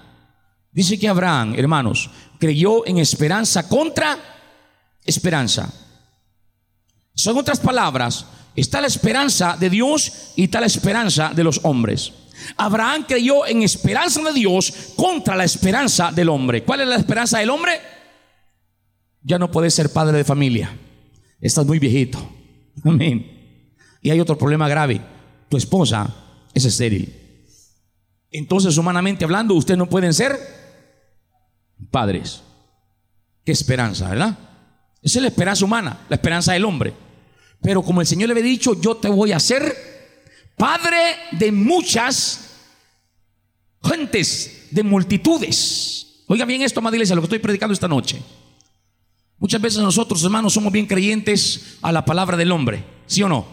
Dice 0.70 1.00
que 1.00 1.08
Abraham, 1.08 1.54
hermanos, 1.56 2.08
creyó 2.38 2.86
en 2.86 2.98
esperanza 2.98 3.68
contra 3.68 4.16
esperanza. 5.04 5.68
Son 7.12 7.36
otras 7.36 7.58
palabras, 7.58 8.24
está 8.54 8.80
la 8.80 8.86
esperanza 8.86 9.56
de 9.58 9.68
Dios 9.68 10.12
y 10.36 10.44
está 10.44 10.60
la 10.60 10.66
esperanza 10.66 11.32
de 11.34 11.42
los 11.42 11.58
hombres. 11.64 12.12
Abraham 12.56 13.04
creyó 13.06 13.46
en 13.46 13.62
esperanza 13.62 14.22
de 14.22 14.32
Dios 14.32 14.92
contra 14.96 15.36
la 15.36 15.44
esperanza 15.44 16.12
del 16.12 16.28
hombre. 16.28 16.64
¿Cuál 16.64 16.80
es 16.80 16.88
la 16.88 16.96
esperanza 16.96 17.38
del 17.38 17.50
hombre? 17.50 17.72
Ya 19.22 19.38
no 19.38 19.50
puedes 19.50 19.74
ser 19.74 19.92
padre 19.92 20.16
de 20.16 20.24
familia. 20.24 20.76
Estás 21.40 21.66
muy 21.66 21.78
viejito. 21.78 22.18
Amén. 22.84 23.74
Y 24.02 24.10
hay 24.10 24.20
otro 24.20 24.38
problema 24.38 24.68
grave. 24.68 25.00
Tu 25.48 25.56
esposa 25.56 26.14
es 26.54 26.64
estéril. 26.64 27.14
Entonces, 28.30 28.76
humanamente 28.76 29.24
hablando, 29.24 29.54
ustedes 29.54 29.78
no 29.78 29.88
pueden 29.88 30.12
ser 30.12 30.38
padres. 31.90 32.42
Qué 33.44 33.52
esperanza, 33.52 34.08
¿verdad? 34.10 34.38
Esa 35.02 35.18
es 35.18 35.22
la 35.22 35.28
esperanza 35.28 35.64
humana, 35.64 36.00
la 36.08 36.16
esperanza 36.16 36.52
del 36.52 36.64
hombre. 36.64 36.92
Pero 37.62 37.82
como 37.82 38.00
el 38.00 38.06
Señor 38.06 38.28
le 38.28 38.32
había 38.32 38.44
dicho, 38.44 38.80
yo 38.80 38.96
te 38.96 39.08
voy 39.08 39.32
a 39.32 39.36
hacer 39.36 39.97
Padre 40.58 41.16
de 41.32 41.52
muchas 41.52 42.56
gentes, 43.82 44.68
de 44.70 44.82
multitudes. 44.82 46.24
Oiga 46.26 46.44
bien 46.44 46.62
esto, 46.62 46.80
amada 46.80 46.96
iglesia, 46.96 47.14
lo 47.14 47.22
que 47.22 47.26
estoy 47.26 47.38
predicando 47.38 47.72
esta 47.72 47.88
noche. 47.88 48.20
Muchas 49.38 49.60
veces 49.60 49.80
nosotros, 49.80 50.22
hermanos, 50.24 50.52
somos 50.52 50.72
bien 50.72 50.86
creyentes 50.86 51.78
a 51.80 51.92
la 51.92 52.04
palabra 52.04 52.36
del 52.36 52.50
hombre, 52.50 52.84
¿sí 53.06 53.22
o 53.22 53.28
no? 53.28 53.46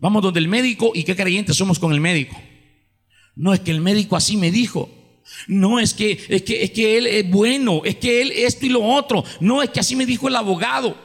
Vamos 0.00 0.22
donde 0.22 0.40
el 0.40 0.48
médico 0.48 0.90
y 0.94 1.04
qué 1.04 1.14
creyentes 1.14 1.56
somos 1.56 1.78
con 1.78 1.92
el 1.92 2.00
médico. 2.00 2.36
No 3.36 3.54
es 3.54 3.60
que 3.60 3.70
el 3.70 3.80
médico 3.80 4.16
así 4.16 4.36
me 4.36 4.50
dijo. 4.50 4.90
No 5.46 5.78
es 5.78 5.94
que, 5.94 6.26
es 6.28 6.42
que, 6.42 6.64
es 6.64 6.70
que 6.72 6.98
él 6.98 7.06
es 7.06 7.30
bueno, 7.30 7.82
es 7.84 7.96
que 7.96 8.20
él 8.20 8.32
esto 8.32 8.66
y 8.66 8.68
lo 8.68 8.82
otro. 8.82 9.24
No 9.40 9.62
es 9.62 9.70
que 9.70 9.80
así 9.80 9.96
me 9.96 10.06
dijo 10.06 10.28
el 10.28 10.36
abogado. 10.36 10.96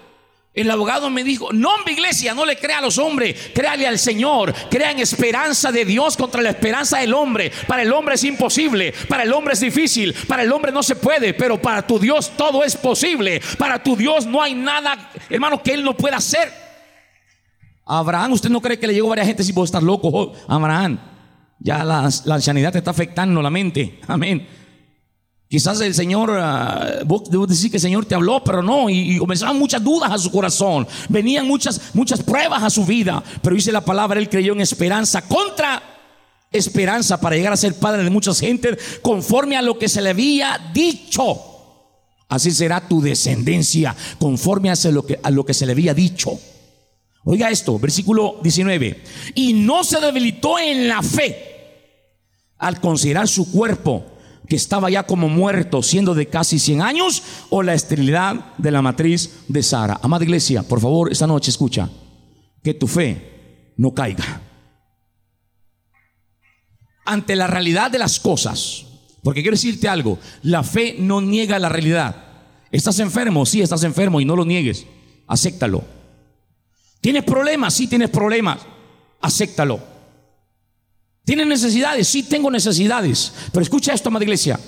El 0.51 0.69
abogado 0.71 1.11
me 1.11 1.23
dijo, 1.23 1.53
no, 1.53 1.69
mi 1.85 1.91
iglesia, 1.91 2.33
no 2.33 2.43
le 2.43 2.57
crea 2.57 2.79
a 2.79 2.81
los 2.81 2.97
hombres, 2.97 3.51
créale 3.53 3.85
al 3.85 3.99
Señor, 3.99 4.53
crea 4.69 4.91
en 4.91 4.99
esperanza 4.99 5.71
de 5.71 5.85
Dios 5.85 6.17
contra 6.17 6.41
la 6.41 6.49
esperanza 6.49 6.97
del 6.97 7.13
hombre. 7.13 7.51
Para 7.67 7.83
el 7.83 7.93
hombre 7.93 8.15
es 8.15 8.23
imposible, 8.23 8.93
para 9.07 9.23
el 9.23 9.31
hombre 9.31 9.53
es 9.53 9.59
difícil, 9.59 10.13
para 10.27 10.41
el 10.41 10.51
hombre 10.51 10.71
no 10.71 10.81
se 10.81 10.95
puede, 10.95 11.35
pero 11.35 11.61
para 11.61 11.85
tu 11.85 11.99
Dios 11.99 12.31
todo 12.35 12.63
es 12.63 12.75
posible. 12.75 13.41
Para 13.59 13.81
tu 13.83 13.95
Dios 13.95 14.25
no 14.25 14.41
hay 14.41 14.55
nada, 14.55 15.11
hermano, 15.29 15.61
que 15.61 15.73
Él 15.73 15.83
no 15.83 15.95
pueda 15.95 16.17
hacer. 16.17 16.51
Abraham, 17.85 18.33
¿usted 18.33 18.49
no 18.49 18.59
cree 18.59 18.79
que 18.79 18.87
le 18.87 18.93
llegó 18.93 19.07
a 19.07 19.09
varias 19.11 19.27
gente 19.27 19.43
si 19.43 19.51
vos 19.51 19.69
estás 19.69 19.83
loco? 19.83 20.33
Abraham, 20.47 20.99
ya 21.59 21.83
la, 21.83 22.09
la 22.25 22.35
ancianidad 22.35 22.71
te 22.71 22.79
está 22.79 22.91
afectando 22.91 23.39
la 23.41 23.51
mente. 23.51 23.99
Amén. 24.07 24.47
Quizás 25.49 25.81
el 25.81 25.95
Señor, 25.95 26.29
uh, 26.29 27.29
debo 27.29 27.47
decir 27.47 27.71
que 27.71 27.77
el 27.77 27.81
Señor 27.81 28.05
te 28.05 28.13
habló, 28.13 28.43
pero 28.43 28.61
no, 28.61 28.87
y, 28.87 29.15
y, 29.15 29.17
comenzaban 29.17 29.57
muchas 29.57 29.83
dudas 29.83 30.11
a 30.11 30.17
su 30.19 30.29
corazón, 30.29 30.87
venían 31.09 31.47
muchas, 31.47 31.81
muchas 31.95 32.21
pruebas 32.21 32.61
a 32.61 32.69
su 32.69 32.85
vida, 32.85 33.23
pero 33.41 33.55
dice 33.55 33.71
la 33.71 33.83
palabra, 33.83 34.19
él 34.19 34.29
creyó 34.29 34.53
en 34.53 34.61
esperanza 34.61 35.23
contra 35.23 35.81
esperanza 36.51 37.19
para 37.19 37.35
llegar 37.35 37.53
a 37.53 37.57
ser 37.57 37.73
padre 37.75 38.03
de 38.03 38.09
muchas 38.09 38.39
gentes, 38.39 38.77
conforme 39.01 39.57
a 39.57 39.61
lo 39.61 39.77
que 39.77 39.89
se 39.89 40.01
le 40.01 40.11
había 40.11 40.71
dicho. 40.73 41.45
Así 42.27 42.51
será 42.51 42.87
tu 42.87 43.01
descendencia, 43.01 43.95
conforme 44.19 44.69
a 44.69 44.75
lo 44.91 45.05
que, 45.05 45.19
a 45.21 45.31
lo 45.31 45.45
que 45.45 45.53
se 45.55 45.65
le 45.65 45.71
había 45.71 45.95
dicho. 45.95 46.39
Oiga 47.23 47.49
esto, 47.49 47.77
versículo 47.79 48.39
19. 48.43 49.03
Y 49.35 49.53
no 49.53 49.83
se 49.83 49.99
debilitó 49.99 50.59
en 50.59 50.87
la 50.87 51.01
fe 51.01 51.47
al 52.59 52.79
considerar 52.79 53.27
su 53.27 53.51
cuerpo 53.51 54.18
que 54.49 54.55
estaba 54.55 54.89
ya 54.89 55.03
como 55.03 55.29
muerto, 55.29 55.83
siendo 55.83 56.15
de 56.15 56.25
casi 56.25 56.57
100 56.57 56.81
años, 56.81 57.23
o 57.49 57.61
la 57.61 57.75
esterilidad 57.75 58.55
de 58.57 58.71
la 58.71 58.81
matriz 58.81 59.43
de 59.47 59.61
Sara. 59.61 59.99
Amada 60.01 60.23
iglesia, 60.23 60.63
por 60.63 60.81
favor, 60.81 61.11
esta 61.11 61.27
noche 61.27 61.51
escucha, 61.51 61.87
que 62.63 62.73
tu 62.73 62.87
fe 62.87 63.73
no 63.77 63.93
caiga. 63.93 64.41
Ante 67.05 67.35
la 67.35 67.47
realidad 67.47 67.91
de 67.91 67.99
las 67.99 68.19
cosas, 68.19 68.85
porque 69.23 69.41
quiero 69.41 69.55
decirte 69.55 69.87
algo, 69.87 70.17
la 70.41 70.63
fe 70.63 70.95
no 70.97 71.21
niega 71.21 71.59
la 71.59 71.69
realidad. 71.69 72.15
¿Estás 72.71 72.99
enfermo? 72.99 73.45
Sí, 73.45 73.61
estás 73.61 73.83
enfermo 73.83 74.19
y 74.19 74.25
no 74.25 74.35
lo 74.35 74.45
niegues. 74.45 74.85
Acéptalo. 75.27 75.83
¿Tienes 77.01 77.23
problemas? 77.23 77.73
Sí, 77.73 77.87
tienes 77.87 78.09
problemas. 78.09 78.59
Acéptalo. 79.21 79.79
¿Tienes 81.29 81.45
necesidades? 81.45 82.07
Sí, 82.07 82.23
tengo 82.23 82.49
necesidades. 82.49 83.31
Pero 83.51 83.61
escucha 83.61 83.93
esto, 83.93 84.09
amada 84.09 84.25
iglesia. 84.25 84.59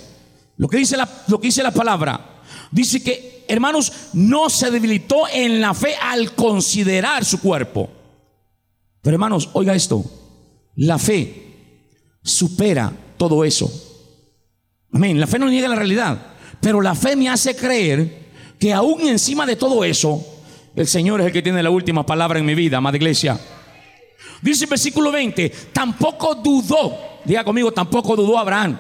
Lo 0.58 0.68
que 0.68 0.78
dice 0.78 0.96
la, 0.96 1.10
lo 1.28 1.42
que 1.42 1.48
dice 1.48 1.64
la 1.64 1.72
palabra. 1.72 2.44
Dice 2.70 3.02
que, 3.02 3.46
hermanos, 3.48 3.92
no 4.14 4.48
se 4.48 4.70
debilitó 4.70 5.28
en 5.28 5.60
la 5.60 5.74
fe 5.74 5.96
al 6.00 6.36
considerar 6.36 7.26
su 7.26 7.40
cuerpo. 7.42 7.90
Pero 9.02 9.16
hermanos, 9.16 9.50
oiga 9.54 9.74
esto. 9.74 10.06
La 10.76 11.00
fe 11.00 12.20
supera 12.22 12.94
todo 13.18 13.44
eso. 13.44 13.68
Amén. 14.94 15.20
La 15.20 15.26
fe 15.26 15.40
no 15.40 15.50
niega 15.50 15.68
la 15.68 15.76
realidad. 15.76 16.28
Pero 16.62 16.80
la 16.80 16.94
fe 16.94 17.16
me 17.16 17.28
hace 17.28 17.56
creer 17.56 18.30
que 18.60 18.72
aún 18.72 19.08
encima 19.08 19.48
de 19.48 19.56
todo 19.56 19.84
eso, 19.84 20.24
el 20.76 20.86
Señor 20.86 21.22
es 21.22 21.26
el 21.26 21.34
que 21.34 21.42
tiene 21.42 21.64
la 21.64 21.72
última 21.72 22.06
palabra 22.06 22.38
en 22.38 22.46
mi 22.46 22.54
vida, 22.54 22.78
amada 22.78 22.98
iglesia. 22.98 23.40
Dice 24.42 24.64
el 24.64 24.70
versículo 24.70 25.12
20, 25.12 25.50
tampoco 25.72 26.36
dudó, 26.36 26.98
diga 27.26 27.44
conmigo, 27.44 27.72
tampoco 27.72 28.16
dudó 28.16 28.38
Abraham. 28.38 28.80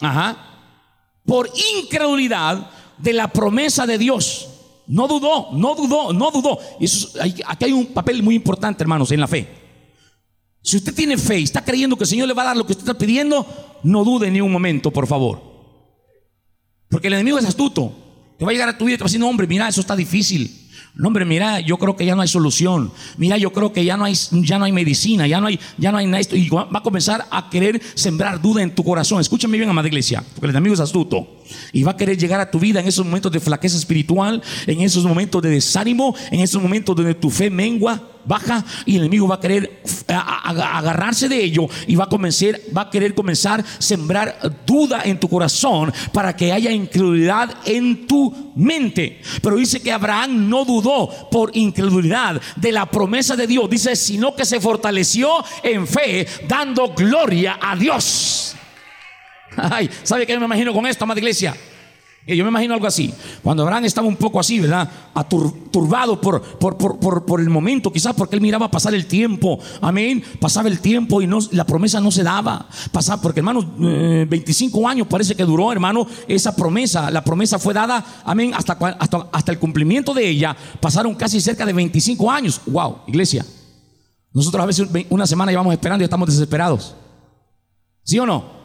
Ajá. 0.00 0.36
Por 1.24 1.50
incredulidad 1.76 2.70
de 2.98 3.12
la 3.12 3.28
promesa 3.28 3.86
de 3.86 3.98
Dios. 3.98 4.48
No 4.86 5.06
dudó, 5.06 5.50
no 5.52 5.74
dudó, 5.74 6.12
no 6.12 6.30
dudó. 6.30 6.58
aquí 7.46 7.64
hay 7.64 7.72
un 7.72 7.86
papel 7.86 8.22
muy 8.22 8.34
importante, 8.34 8.82
hermanos, 8.82 9.12
en 9.12 9.20
la 9.20 9.28
fe. 9.28 9.46
Si 10.62 10.76
usted 10.76 10.94
tiene 10.94 11.16
fe 11.16 11.40
y 11.40 11.44
está 11.44 11.64
creyendo 11.64 11.96
que 11.96 12.04
el 12.04 12.10
Señor 12.10 12.26
le 12.26 12.34
va 12.34 12.42
a 12.42 12.46
dar 12.46 12.56
lo 12.56 12.66
que 12.66 12.72
usted 12.72 12.84
está 12.84 12.98
pidiendo, 12.98 13.46
no 13.82 14.04
dude 14.04 14.30
ni 14.30 14.40
un 14.40 14.50
momento, 14.50 14.90
por 14.90 15.06
favor. 15.06 15.40
Porque 16.88 17.08
el 17.08 17.14
enemigo 17.14 17.38
es 17.38 17.44
astuto. 17.44 17.92
Te 18.38 18.44
va 18.44 18.50
a 18.50 18.54
llegar 18.54 18.68
a 18.68 18.78
tu 18.78 18.86
vida 18.86 18.94
y 18.94 18.98
te 18.98 19.02
va 19.02 19.06
a 19.06 19.08
decir, 19.08 19.20
no, 19.20 19.28
hombre, 19.28 19.46
mira, 19.46 19.68
eso 19.68 19.80
está 19.80 19.94
difícil. 19.94 20.67
No, 20.94 21.08
hombre, 21.08 21.24
mira, 21.24 21.60
yo 21.60 21.76
creo 21.78 21.96
que 21.96 22.04
ya 22.04 22.14
no 22.14 22.22
hay 22.22 22.28
solución. 22.28 22.90
Mira, 23.16 23.36
yo 23.36 23.52
creo 23.52 23.72
que 23.72 23.84
ya 23.84 23.96
no 23.96 24.04
hay, 24.04 24.14
ya 24.32 24.58
no 24.58 24.64
hay 24.64 24.72
medicina, 24.72 25.26
ya 25.26 25.40
no 25.40 25.46
hay, 25.46 25.60
ya 25.76 25.92
no 25.92 25.98
hay 25.98 26.06
nada. 26.06 26.22
Y 26.32 26.48
va 26.48 26.68
a 26.72 26.82
comenzar 26.82 27.24
a 27.30 27.48
querer 27.50 27.80
sembrar 27.94 28.40
duda 28.40 28.62
en 28.62 28.74
tu 28.74 28.82
corazón. 28.82 29.20
Escúchame 29.20 29.56
bien, 29.56 29.68
amada 29.70 29.86
iglesia, 29.86 30.24
porque 30.34 30.46
el 30.46 30.50
enemigo 30.50 30.74
es 30.74 30.80
astuto. 30.80 31.26
Y 31.72 31.84
va 31.84 31.92
a 31.92 31.96
querer 31.96 32.18
llegar 32.18 32.40
a 32.40 32.50
tu 32.50 32.58
vida 32.58 32.80
en 32.80 32.88
esos 32.88 33.04
momentos 33.04 33.30
de 33.30 33.40
flaqueza 33.40 33.76
espiritual, 33.76 34.42
en 34.66 34.80
esos 34.80 35.04
momentos 35.04 35.40
de 35.42 35.50
desánimo, 35.50 36.14
en 36.30 36.40
esos 36.40 36.60
momentos 36.60 36.96
donde 36.96 37.14
tu 37.14 37.30
fe 37.30 37.48
mengua 37.48 38.02
baja 38.28 38.64
y 38.84 38.96
el 38.96 39.02
enemigo 39.02 39.26
va 39.26 39.36
a 39.36 39.40
querer 39.40 39.82
agarrarse 40.06 41.28
de 41.28 41.42
ello 41.42 41.66
y 41.86 41.96
va 41.96 42.04
a 42.04 42.08
comenzar, 42.08 42.60
va 42.76 42.82
a 42.82 42.90
querer 42.90 43.14
comenzar 43.14 43.64
sembrar 43.78 44.38
duda 44.66 45.02
en 45.04 45.18
tu 45.18 45.28
corazón 45.28 45.92
para 46.12 46.36
que 46.36 46.52
haya 46.52 46.70
incredulidad 46.70 47.56
en 47.64 48.06
tu 48.06 48.52
mente. 48.54 49.20
Pero 49.42 49.56
dice 49.56 49.80
que 49.80 49.92
Abraham 49.92 50.48
no 50.48 50.64
dudó 50.64 51.28
por 51.30 51.50
incredulidad 51.56 52.40
de 52.56 52.72
la 52.72 52.86
promesa 52.86 53.34
de 53.34 53.46
Dios, 53.46 53.68
dice, 53.70 53.96
sino 53.96 54.36
que 54.36 54.44
se 54.44 54.60
fortaleció 54.60 55.44
en 55.62 55.86
fe, 55.86 56.26
dando 56.46 56.88
gloria 56.94 57.58
a 57.60 57.74
Dios. 57.74 58.54
Ay, 59.56 59.90
¿sabe 60.02 60.26
qué 60.26 60.38
me 60.38 60.44
imagino 60.44 60.72
con 60.72 60.86
esto, 60.86 61.04
amada 61.04 61.18
iglesia? 61.18 61.56
Yo 62.36 62.44
me 62.44 62.50
imagino 62.50 62.74
algo 62.74 62.86
así. 62.86 63.12
Cuando 63.42 63.62
Abraham 63.62 63.86
estaba 63.86 64.06
un 64.06 64.16
poco 64.16 64.38
así, 64.38 64.60
¿verdad? 64.60 64.90
Turbado 65.70 66.20
por, 66.20 66.42
por, 66.58 67.40
el 67.40 67.48
momento, 67.48 67.90
quizás 67.90 68.14
porque 68.14 68.36
él 68.36 68.42
miraba 68.42 68.70
pasar 68.70 68.94
el 68.94 69.06
tiempo. 69.06 69.58
Amén. 69.80 70.22
Pasaba 70.38 70.68
el 70.68 70.80
tiempo 70.80 71.22
y 71.22 71.26
no, 71.26 71.38
la 71.52 71.64
promesa 71.64 72.00
no 72.00 72.10
se 72.10 72.22
daba. 72.22 72.68
Pasaba, 72.92 73.22
porque 73.22 73.40
hermano, 73.40 73.64
25 74.28 74.78
eh, 74.78 74.86
años 74.86 75.06
parece 75.06 75.34
que 75.34 75.44
duró, 75.44 75.72
hermano, 75.72 76.06
esa 76.26 76.54
promesa. 76.54 77.10
La 77.10 77.24
promesa 77.24 77.58
fue 77.58 77.72
dada, 77.72 78.04
amén, 78.24 78.52
hasta, 78.54 78.74
hasta, 78.74 79.28
hasta 79.32 79.52
el 79.52 79.58
cumplimiento 79.58 80.12
de 80.12 80.28
ella. 80.28 80.54
Pasaron 80.80 81.14
casi 81.14 81.40
cerca 81.40 81.64
de 81.64 81.72
25 81.72 82.30
años. 82.30 82.60
Wow, 82.66 82.98
iglesia. 83.06 83.44
Nosotros 84.34 84.62
a 84.62 84.66
veces 84.66 84.88
una 85.08 85.26
semana 85.26 85.50
llevamos 85.50 85.72
esperando 85.72 86.02
y 86.02 86.04
estamos 86.04 86.28
desesperados. 86.28 86.94
¿Sí 88.04 88.18
o 88.18 88.26
no? 88.26 88.57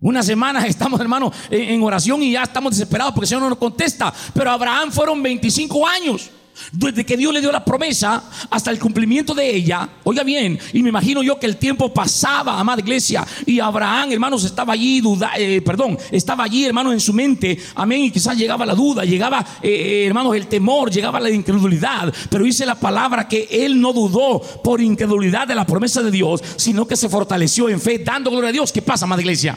Una 0.00 0.22
semana 0.22 0.64
estamos, 0.64 1.00
hermano, 1.00 1.32
en 1.50 1.82
oración 1.82 2.22
y 2.22 2.32
ya 2.32 2.44
estamos 2.44 2.70
desesperados 2.70 3.12
porque 3.12 3.24
el 3.24 3.28
Señor 3.28 3.42
no 3.42 3.50
nos 3.50 3.58
contesta. 3.58 4.14
Pero 4.32 4.50
Abraham 4.50 4.92
fueron 4.92 5.20
25 5.20 5.86
años. 5.88 6.30
Desde 6.72 7.04
que 7.04 7.16
Dios 7.16 7.32
le 7.32 7.40
dio 7.40 7.52
la 7.52 7.64
promesa 7.64 8.22
hasta 8.50 8.70
el 8.70 8.78
cumplimiento 8.78 9.32
de 9.34 9.48
ella, 9.48 9.88
oiga 10.02 10.24
bien, 10.24 10.58
y 10.72 10.82
me 10.82 10.88
imagino 10.88 11.22
yo 11.22 11.38
que 11.38 11.46
el 11.46 11.56
tiempo 11.56 11.92
pasaba, 11.94 12.58
amada 12.58 12.80
iglesia, 12.80 13.24
y 13.46 13.60
Abraham, 13.60 14.10
hermanos, 14.10 14.42
estaba 14.42 14.72
allí, 14.72 15.00
duda, 15.00 15.32
eh, 15.38 15.62
perdón, 15.62 15.96
estaba 16.10 16.42
allí, 16.42 16.64
hermanos, 16.64 16.94
en 16.94 17.00
su 17.00 17.12
mente, 17.12 17.56
amén, 17.76 18.02
y 18.02 18.10
quizás 18.10 18.36
llegaba 18.36 18.66
la 18.66 18.74
duda, 18.74 19.04
llegaba, 19.04 19.38
eh, 19.62 19.68
eh, 19.68 20.06
hermanos, 20.06 20.34
el 20.34 20.48
temor, 20.48 20.90
llegaba 20.90 21.20
la 21.20 21.30
incredulidad, 21.30 22.12
pero 22.28 22.42
dice 22.42 22.66
la 22.66 22.74
palabra 22.74 23.28
que 23.28 23.46
él 23.50 23.80
no 23.80 23.92
dudó 23.92 24.40
por 24.40 24.80
incredulidad 24.80 25.46
de 25.46 25.54
la 25.54 25.64
promesa 25.64 26.02
de 26.02 26.10
Dios, 26.10 26.42
sino 26.56 26.88
que 26.88 26.96
se 26.96 27.08
fortaleció 27.08 27.68
en 27.68 27.80
fe, 27.80 28.00
dando 28.00 28.30
gloria 28.30 28.50
a 28.50 28.52
Dios. 28.52 28.72
¿Qué 28.72 28.82
pasa, 28.82 29.04
amada 29.04 29.22
iglesia? 29.22 29.56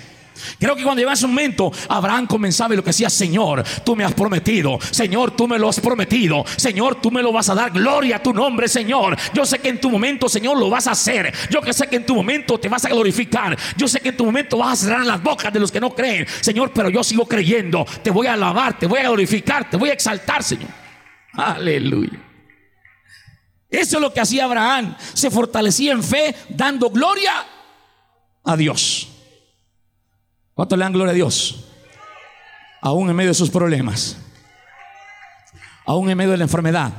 Creo 0.60 0.76
que 0.76 0.84
cuando 0.84 1.00
llegó 1.00 1.12
ese 1.12 1.28
momento, 1.28 1.72
Abraham 1.90 2.28
comenzaba 2.28 2.74
y 2.74 2.78
lo 2.78 2.84
que 2.84 2.90
decía, 2.90 3.10
Señor, 3.10 3.64
tú 3.84 3.96
me 3.96 4.04
has 4.04 4.14
prometido, 4.14 4.80
Señor, 4.92 5.32
tú 5.32 5.48
me 5.48 5.60
lo 5.60 5.70
has 5.70 5.80
prometido, 5.80 6.44
Señor, 6.58 7.02
tú 7.02 7.12
me 7.12 7.22
lo 7.22 7.32
vas 7.32 7.50
a 7.50 7.56
dar, 7.56 7.72
gloria 7.72 8.18
a 8.18 8.24
tu 8.24 8.34
nombre, 8.34 8.68
Señor. 8.68 9.18
Yo 9.34 9.46
sé 9.46 9.60
que 9.60 9.70
en 9.70 9.80
tu 9.80 9.90
momento, 9.90 10.30
Señor, 10.30 10.58
lo 10.58 10.70
vas 10.70 10.88
a 10.88 10.92
hacer. 10.92 11.34
Yo 11.50 11.62
que 11.62 11.74
sé 11.74 11.88
que 11.88 11.98
en 11.98 12.06
tu 12.06 12.16
momento 12.16 12.60
te 12.60 12.70
vas 12.70 12.86
a 12.86 12.90
glorificar. 12.90 13.58
Yo 13.78 13.88
sé 13.88 14.00
que 14.00 14.10
en 14.10 14.18
tu 14.18 14.26
momento 14.26 14.58
vas 14.58 14.74
a 14.74 14.86
cerrar 14.86 15.06
las 15.06 15.22
bocas 15.22 15.52
de 15.52 15.60
los 15.60 15.72
que 15.72 15.80
no 15.80 15.92
creen, 15.92 16.26
Señor, 16.42 16.72
pero 16.74 16.90
yo 16.90 17.04
sigo 17.04 17.26
creyendo. 17.26 17.86
Te 18.04 18.12
voy 18.12 18.28
a 18.28 18.34
alabar, 18.34 18.78
te 18.78 18.88
voy 18.88 19.00
a 19.00 19.04
glorificar, 19.04 19.70
te 19.70 19.78
voy 19.78 19.90
a 19.90 19.94
exaltar, 19.94 20.44
Señor. 20.44 20.70
Aleluya. 21.34 22.20
Eso 23.70 23.98
es 23.98 24.02
lo 24.02 24.14
que 24.14 24.20
hacía 24.20 24.46
Abraham. 24.46 24.96
Se 25.14 25.32
fortalecía 25.32 25.94
en 25.94 26.04
fe, 26.04 26.36
dando 26.50 26.90
gloria 26.90 27.46
a 28.44 28.58
Dios. 28.58 29.11
¿Cuánto 30.54 30.76
le 30.76 30.84
dan 30.84 30.94
gloria 30.94 31.12
a 31.12 31.16
Dios? 31.16 31.66
Aún 32.82 33.10
en 33.10 33.16
medio 33.16 33.32
de 33.32 33.36
sus 33.36 33.50
problemas. 33.50 34.18
Aún 35.86 36.10
en 36.10 36.18
medio 36.18 36.32
de 36.32 36.38
la 36.38 36.44
enfermedad 36.44 36.94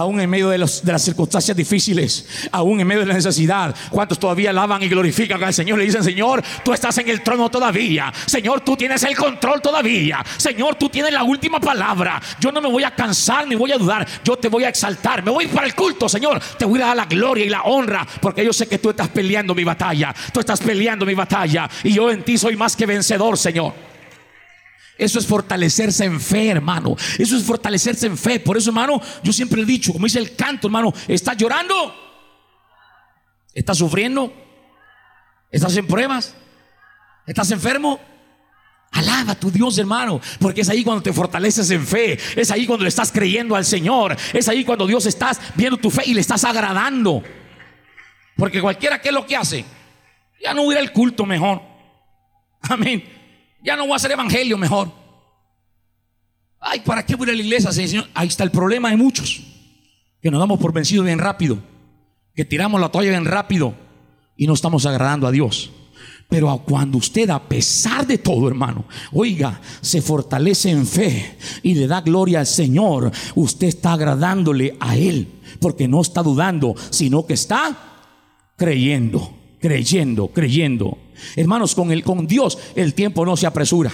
aún 0.00 0.20
en 0.20 0.30
medio 0.30 0.48
de, 0.48 0.58
las 0.58 1.02
circunstancias 1.02 1.56
difíciles, 1.56 2.48
aún 2.52 2.80
en 2.80 2.86
medio 2.86 3.00
de 3.00 3.06
la 3.06 3.14
necesidad. 3.14 3.74
¿Cuántos 3.90 4.18
todavía 4.18 4.50
alaban 4.50 4.82
y 4.82 4.88
glorifican 4.88 5.42
al 5.42 5.54
Señor? 5.54 5.78
Le 5.78 5.84
dicen, 5.84 6.02
Señor, 6.02 6.42
tú 6.64 6.72
estás 6.72 6.96
en 6.98 7.08
el 7.08 7.22
trono 7.22 7.50
todavía. 7.50 8.12
Señor, 8.26 8.62
tú 8.62 8.76
tienes 8.76 9.02
el 9.04 9.16
control 9.16 9.60
todavía. 9.60 10.24
Señor, 10.36 10.76
tú 10.76 10.88
tienes 10.88 11.12
la 11.12 11.22
última 11.22 11.60
palabra. 11.60 12.20
Yo 12.40 12.50
no 12.50 12.60
me 12.60 12.68
voy 12.68 12.84
a 12.84 12.94
cansar 12.94 13.46
ni 13.46 13.54
voy 13.54 13.72
a 13.72 13.78
dudar. 13.78 14.06
Yo 14.24 14.36
te 14.36 14.48
voy 14.48 14.64
a 14.64 14.68
exaltar. 14.68 15.22
Me 15.22 15.30
voy 15.30 15.46
para 15.46 15.66
el 15.66 15.74
culto, 15.74 16.08
Señor. 16.08 16.40
Te 16.58 16.64
voy 16.64 16.80
a 16.80 16.86
dar 16.86 16.96
la 16.96 17.04
gloria 17.06 17.44
y 17.44 17.48
la 17.48 17.62
honra 17.62 18.06
porque 18.20 18.44
yo 18.44 18.52
sé 18.52 18.66
que 18.66 18.78
tú 18.78 18.90
estás 18.90 19.08
peleando 19.08 19.54
mi 19.54 19.64
batalla. 19.64 20.14
Tú 20.32 20.40
estás 20.40 20.60
peleando 20.60 21.04
mi 21.04 21.14
batalla 21.14 21.68
y 21.84 21.92
yo 21.92 22.10
en 22.10 22.22
ti 22.22 22.38
soy 22.38 22.56
más 22.56 22.76
que 22.76 22.86
vencedor, 22.86 23.36
Señor. 23.36 23.89
Eso 25.00 25.18
es 25.18 25.26
fortalecerse 25.26 26.04
en 26.04 26.20
fe, 26.20 26.48
hermano. 26.48 26.94
Eso 27.18 27.34
es 27.34 27.42
fortalecerse 27.42 28.06
en 28.06 28.18
fe. 28.18 28.38
Por 28.38 28.58
eso, 28.58 28.68
hermano, 28.68 29.00
yo 29.22 29.32
siempre 29.32 29.62
he 29.62 29.64
dicho, 29.64 29.94
como 29.94 30.04
dice 30.04 30.18
el 30.18 30.36
canto, 30.36 30.66
hermano, 30.66 30.92
¿estás 31.08 31.38
llorando? 31.38 31.74
¿Estás 33.54 33.78
sufriendo? 33.78 34.30
¿Estás 35.50 35.74
en 35.78 35.86
pruebas? 35.86 36.34
¿Estás 37.26 37.50
enfermo? 37.50 37.98
Alaba 38.92 39.32
a 39.32 39.34
tu 39.40 39.50
Dios, 39.50 39.78
hermano, 39.78 40.20
porque 40.38 40.60
es 40.60 40.68
ahí 40.68 40.84
cuando 40.84 41.02
te 41.02 41.14
fortaleces 41.14 41.70
en 41.70 41.86
fe, 41.86 42.18
es 42.36 42.50
ahí 42.50 42.66
cuando 42.66 42.82
le 42.82 42.88
estás 42.90 43.10
creyendo 43.10 43.56
al 43.56 43.64
Señor, 43.64 44.14
es 44.34 44.48
ahí 44.48 44.64
cuando 44.64 44.86
Dios 44.86 45.06
estás 45.06 45.40
viendo 45.54 45.78
tu 45.78 45.90
fe 45.90 46.02
y 46.06 46.12
le 46.12 46.20
estás 46.20 46.44
agradando. 46.44 47.22
Porque 48.36 48.60
cualquiera 48.60 49.00
que 49.00 49.08
es 49.08 49.14
lo 49.14 49.24
que 49.24 49.36
hace, 49.36 49.64
ya 50.42 50.52
no 50.52 50.62
hubiera 50.62 50.82
el 50.82 50.92
culto 50.92 51.24
mejor. 51.24 51.62
Amén. 52.62 53.19
Ya 53.62 53.76
no 53.76 53.84
voy 53.84 53.92
a 53.92 53.96
hacer 53.96 54.12
evangelio 54.12 54.56
mejor. 54.56 54.90
Ay, 56.58 56.80
¿para 56.80 57.04
qué 57.04 57.14
voy 57.14 57.28
a 57.30 57.32
la 57.32 57.42
iglesia, 57.42 57.72
Señor? 57.72 58.06
Ahí 58.14 58.28
está 58.28 58.44
el 58.44 58.50
problema 58.50 58.90
de 58.90 58.96
muchos. 58.96 59.42
Que 60.20 60.30
nos 60.30 60.40
damos 60.40 60.60
por 60.60 60.72
vencidos 60.72 61.06
bien 61.06 61.18
rápido. 61.18 61.58
Que 62.34 62.44
tiramos 62.44 62.80
la 62.80 62.90
toalla 62.90 63.10
bien 63.10 63.24
rápido. 63.24 63.74
Y 64.36 64.46
no 64.46 64.54
estamos 64.54 64.84
agradando 64.86 65.26
a 65.26 65.30
Dios. 65.30 65.70
Pero 66.28 66.56
cuando 66.64 66.98
usted, 66.98 67.28
a 67.30 67.42
pesar 67.42 68.06
de 68.06 68.18
todo, 68.18 68.46
hermano, 68.46 68.84
oiga, 69.12 69.60
se 69.80 70.00
fortalece 70.00 70.70
en 70.70 70.86
fe 70.86 71.36
y 71.62 71.74
le 71.74 71.88
da 71.88 72.02
gloria 72.02 72.38
al 72.38 72.46
Señor, 72.46 73.10
usted 73.34 73.66
está 73.66 73.94
agradándole 73.94 74.76
a 74.78 74.96
Él. 74.96 75.26
Porque 75.60 75.88
no 75.88 76.00
está 76.00 76.22
dudando, 76.22 76.74
sino 76.90 77.26
que 77.26 77.34
está 77.34 77.76
creyendo, 78.56 79.34
creyendo, 79.58 80.28
creyendo. 80.28 80.98
Hermanos, 81.36 81.74
con, 81.74 81.90
el, 81.92 82.02
con 82.02 82.26
Dios 82.26 82.58
el 82.74 82.94
tiempo 82.94 83.24
no 83.24 83.36
se 83.36 83.46
apresura. 83.46 83.92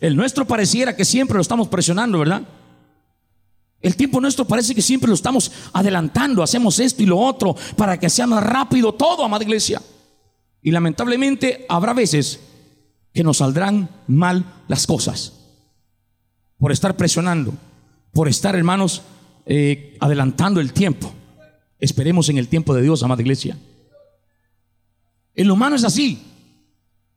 El 0.00 0.16
nuestro 0.16 0.46
pareciera 0.46 0.94
que 0.94 1.04
siempre 1.04 1.36
lo 1.36 1.42
estamos 1.42 1.68
presionando, 1.68 2.18
¿verdad? 2.18 2.42
El 3.80 3.96
tiempo 3.96 4.20
nuestro 4.20 4.44
parece 4.44 4.74
que 4.74 4.82
siempre 4.82 5.08
lo 5.08 5.14
estamos 5.14 5.52
adelantando, 5.72 6.42
hacemos 6.42 6.80
esto 6.80 7.02
y 7.02 7.06
lo 7.06 7.18
otro 7.18 7.54
para 7.76 7.98
que 7.98 8.10
sea 8.10 8.26
más 8.26 8.42
rápido 8.42 8.92
todo, 8.92 9.24
amada 9.24 9.44
iglesia. 9.44 9.80
Y 10.62 10.70
lamentablemente 10.70 11.64
habrá 11.68 11.94
veces 11.94 12.40
que 13.12 13.22
nos 13.22 13.38
saldrán 13.38 13.88
mal 14.06 14.44
las 14.66 14.86
cosas 14.86 15.32
por 16.58 16.72
estar 16.72 16.96
presionando, 16.96 17.54
por 18.12 18.28
estar, 18.28 18.56
hermanos, 18.56 19.02
eh, 19.46 19.96
adelantando 20.00 20.60
el 20.60 20.72
tiempo. 20.72 21.12
Esperemos 21.78 22.28
en 22.28 22.38
el 22.38 22.48
tiempo 22.48 22.74
de 22.74 22.82
Dios, 22.82 23.02
amada 23.04 23.22
iglesia. 23.22 23.56
En 25.38 25.46
lo 25.46 25.54
humano 25.54 25.76
es 25.76 25.84
así. 25.84 26.18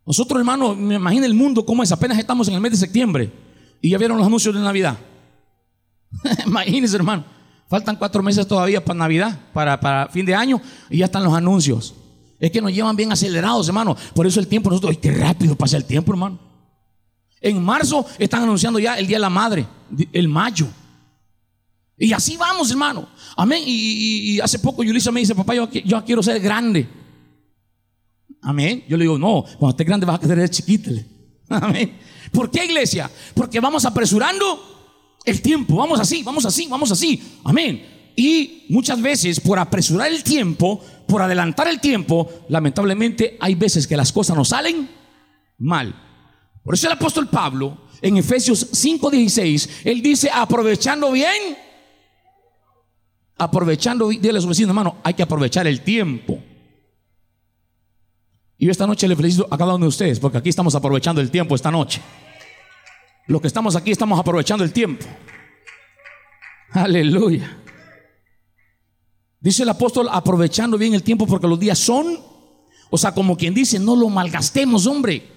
Nosotros, 0.06 0.40
hermano, 0.40 0.76
me 0.76 0.94
imagino 0.94 1.26
el 1.26 1.34
mundo 1.34 1.66
como 1.66 1.82
es. 1.82 1.92
Apenas 1.92 2.20
estamos 2.20 2.48
en 2.48 2.54
el 2.54 2.62
mes 2.62 2.74
de 2.74 2.78
septiembre 2.78 3.32
y 3.82 3.90
ya 3.90 3.98
vieron 3.98 4.16
los 4.16 4.28
anuncios 4.28 4.54
de 4.54 4.62
Navidad. 4.62 4.96
Imagínense, 6.46 6.96
hermano. 6.96 7.26
Faltan 7.68 7.96
cuatro 7.96 8.22
meses 8.22 8.48
todavía 8.48 8.86
para 8.86 9.00
Navidad, 9.00 9.40
para, 9.54 9.80
para, 9.80 10.08
fin 10.10 10.24
de 10.24 10.36
año, 10.36 10.62
y 10.92 11.00
ya 11.00 11.06
están 11.06 11.24
los 11.24 11.34
anuncios. 11.34 11.96
Es 12.40 12.52
que 12.52 12.62
nos 12.62 12.72
llevan 12.72 12.96
bien 12.96 13.12
acelerados, 13.12 13.68
hermano. 13.68 13.98
Por 14.14 14.28
eso 14.28 14.40
el 14.40 14.48
tiempo, 14.48 14.70
nosotros, 14.70 14.96
qué 15.02 15.12
rápido 15.16 15.56
pasa 15.56 15.78
el 15.78 15.86
tiempo, 15.86 16.12
hermano. 16.12 16.38
En 17.40 17.64
marzo 17.64 18.06
están 18.20 18.44
anunciando 18.44 18.78
ya 18.78 19.00
el 19.00 19.08
Día 19.08 19.18
de 19.18 19.22
la 19.22 19.32
Madre, 19.32 19.66
el 20.14 20.28
mayo. 20.28 20.68
Y 21.98 22.14
así 22.14 22.38
vamos, 22.38 22.70
hermano. 22.70 23.08
Amén. 23.36 23.64
Y, 23.66 24.40
hace 24.42 24.60
poco 24.60 24.84
Yulisa 24.84 25.12
me 25.12 25.22
dice, 25.22 25.34
papá, 25.34 25.56
yo 25.56 26.06
quiero 26.06 26.22
ser 26.22 26.40
grande. 26.40 27.01
Amén. 28.42 28.84
Yo 28.88 28.98
le 28.98 29.04
digo, 29.04 29.18
no, 29.18 29.44
cuando 29.60 29.70
estés 29.70 29.88
grande 29.88 30.06
vas 30.06 30.16
a 30.16 30.28
querer 30.28 30.50
chiquito. 30.50 30.92
Amén. 31.50 31.98
¿Por 32.32 32.50
qué 32.50 32.66
iglesia? 32.66 33.10
Porque 33.34 33.60
vamos 33.60 33.86
apresurando 33.86 35.20
el 35.26 35.42
tiempo. 35.42 35.76
Vamos 35.76 36.00
así, 36.00 36.24
vamos 36.24 36.46
así, 36.46 36.68
vamos 36.68 36.92
así. 36.92 37.22
Amén. 37.44 38.14
Y 38.16 38.66
muchas 38.70 39.02
veces 39.02 39.40
por 39.40 39.60
apresurar 39.60 40.12
el 40.12 40.24
tiempo, 40.24 40.84
por 41.08 41.22
adelantar 41.22 41.68
el 41.68 41.80
tiempo, 41.80 42.30
lamentablemente 42.50 43.38
hay 43.40 43.56
veces 43.56 43.88
que 43.88 43.98
las 43.98 44.12
cosas 44.12 44.36
nos 44.36 44.50
salen 44.50 44.90
mal. 45.58 45.96
Por 46.64 46.74
eso 46.74 46.88
el 46.88 46.94
apóstol 46.94 47.30
Pablo 47.30 47.86
en 48.02 48.18
Efesios 48.18 48.72
5:16, 48.72 49.70
él 49.86 50.02
dice, 50.02 50.30
aprovechando 50.34 51.12
bien, 51.12 51.58
aprovechando, 53.38 54.10
dile 54.10 54.38
a 54.38 54.42
su 54.42 54.48
vecino, 54.48 54.70
hermano, 54.70 54.98
hay 55.04 55.14
que 55.14 55.24
aprovechar 55.24 55.68
el 55.68 55.82
tiempo. 55.82 56.42
Y 58.62 58.66
yo 58.68 58.72
esta 58.72 58.86
noche 58.86 59.08
le 59.08 59.16
felicito 59.16 59.48
a 59.50 59.58
cada 59.58 59.74
uno 59.74 59.86
de 59.86 59.90
ustedes, 59.90 60.20
porque 60.20 60.38
aquí 60.38 60.50
estamos 60.50 60.76
aprovechando 60.76 61.20
el 61.20 61.32
tiempo 61.32 61.56
esta 61.56 61.72
noche. 61.72 62.00
Los 63.26 63.42
que 63.42 63.48
estamos 63.48 63.76
aquí 63.76 63.90
estamos 63.90 64.20
aprovechando 64.20 64.64
el 64.64 64.72
tiempo. 64.72 65.04
Aleluya. 66.70 67.58
Dice 69.40 69.64
el 69.64 69.70
apóstol, 69.70 70.10
aprovechando 70.12 70.78
bien 70.78 70.94
el 70.94 71.02
tiempo 71.02 71.26
porque 71.26 71.48
los 71.48 71.60
días 71.60 71.80
son, 71.80 72.20
o 72.92 72.98
sea, 73.00 73.16
como 73.16 73.36
quien 73.36 73.56
dice, 73.56 73.80
no 73.80 73.96
lo 73.96 74.10
malgastemos, 74.10 74.86
hombre. 74.86 75.28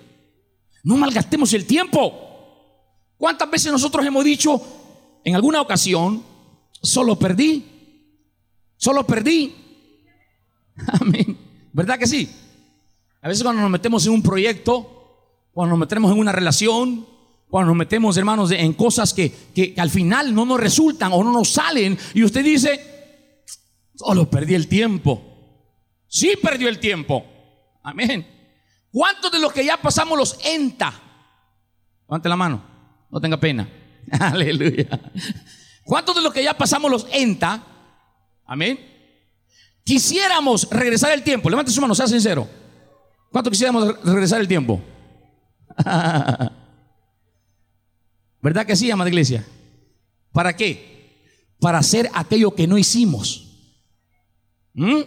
No 0.82 0.98
malgastemos 0.98 1.50
el 1.54 1.64
tiempo. 1.64 2.12
¿Cuántas 3.16 3.50
veces 3.50 3.72
nosotros 3.72 4.04
hemos 4.04 4.22
dicho 4.22 4.60
en 5.24 5.34
alguna 5.34 5.62
ocasión, 5.62 6.22
solo 6.82 7.18
perdí? 7.18 7.64
Solo 8.76 9.06
perdí. 9.06 9.54
Amén. 11.00 11.38
¿Verdad 11.72 11.98
que 11.98 12.06
sí? 12.06 12.28
A 13.24 13.28
veces 13.28 13.42
cuando 13.42 13.62
nos 13.62 13.70
metemos 13.70 14.04
en 14.04 14.12
un 14.12 14.22
proyecto, 14.22 15.48
cuando 15.50 15.70
nos 15.70 15.78
metemos 15.78 16.12
en 16.12 16.18
una 16.18 16.30
relación, 16.30 17.08
cuando 17.48 17.68
nos 17.68 17.76
metemos, 17.78 18.18
hermanos, 18.18 18.50
en 18.50 18.74
cosas 18.74 19.14
que, 19.14 19.32
que, 19.54 19.74
al 19.78 19.88
final 19.88 20.34
no 20.34 20.44
nos 20.44 20.60
resultan 20.60 21.10
o 21.10 21.24
no 21.24 21.32
nos 21.32 21.48
salen, 21.48 21.98
y 22.12 22.22
usted 22.22 22.44
dice, 22.44 23.42
solo 23.94 24.28
perdí 24.28 24.54
el 24.54 24.68
tiempo. 24.68 25.22
Sí 26.06 26.34
perdió 26.42 26.68
el 26.68 26.78
tiempo. 26.78 27.24
Amén. 27.82 28.26
¿Cuántos 28.92 29.32
de 29.32 29.38
los 29.38 29.54
que 29.54 29.64
ya 29.64 29.78
pasamos 29.78 30.18
los 30.18 30.38
enta? 30.44 30.92
Levante 32.06 32.28
la 32.28 32.36
mano, 32.36 32.62
no 33.10 33.20
tenga 33.22 33.40
pena. 33.40 33.66
Aleluya. 34.20 35.00
¿Cuántos 35.82 36.14
de 36.14 36.20
los 36.20 36.30
que 36.30 36.44
ya 36.44 36.58
pasamos 36.58 36.90
los 36.90 37.06
enta? 37.10 37.64
Amén. 38.44 38.78
Quisiéramos 39.82 40.68
regresar 40.70 41.12
el 41.12 41.22
tiempo. 41.22 41.48
Levante 41.48 41.72
su 41.72 41.80
mano, 41.80 41.94
sea 41.94 42.06
sincero. 42.06 42.63
¿Cuánto 43.34 43.50
quisiéramos 43.50 44.00
regresar 44.04 44.40
el 44.40 44.46
tiempo? 44.46 44.80
¿Verdad 48.40 48.64
que 48.64 48.76
sí, 48.76 48.88
amada 48.92 49.10
iglesia? 49.10 49.44
¿Para 50.30 50.54
qué? 50.54 51.50
Para 51.58 51.78
hacer 51.78 52.08
aquello 52.14 52.54
que 52.54 52.68
no 52.68 52.78
hicimos. 52.78 53.58
¿Mm? 54.74 55.00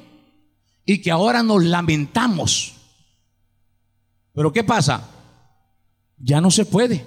Y 0.83 1.01
que 1.01 1.09
ahora 1.09 1.41
nos 1.41 1.63
lamentamos. 1.63 2.73
Pero 4.33 4.51
¿qué 4.51 4.61
pasa? 4.65 5.09
Ya 6.17 6.41
no 6.41 6.51
se 6.51 6.65
puede. 6.65 7.05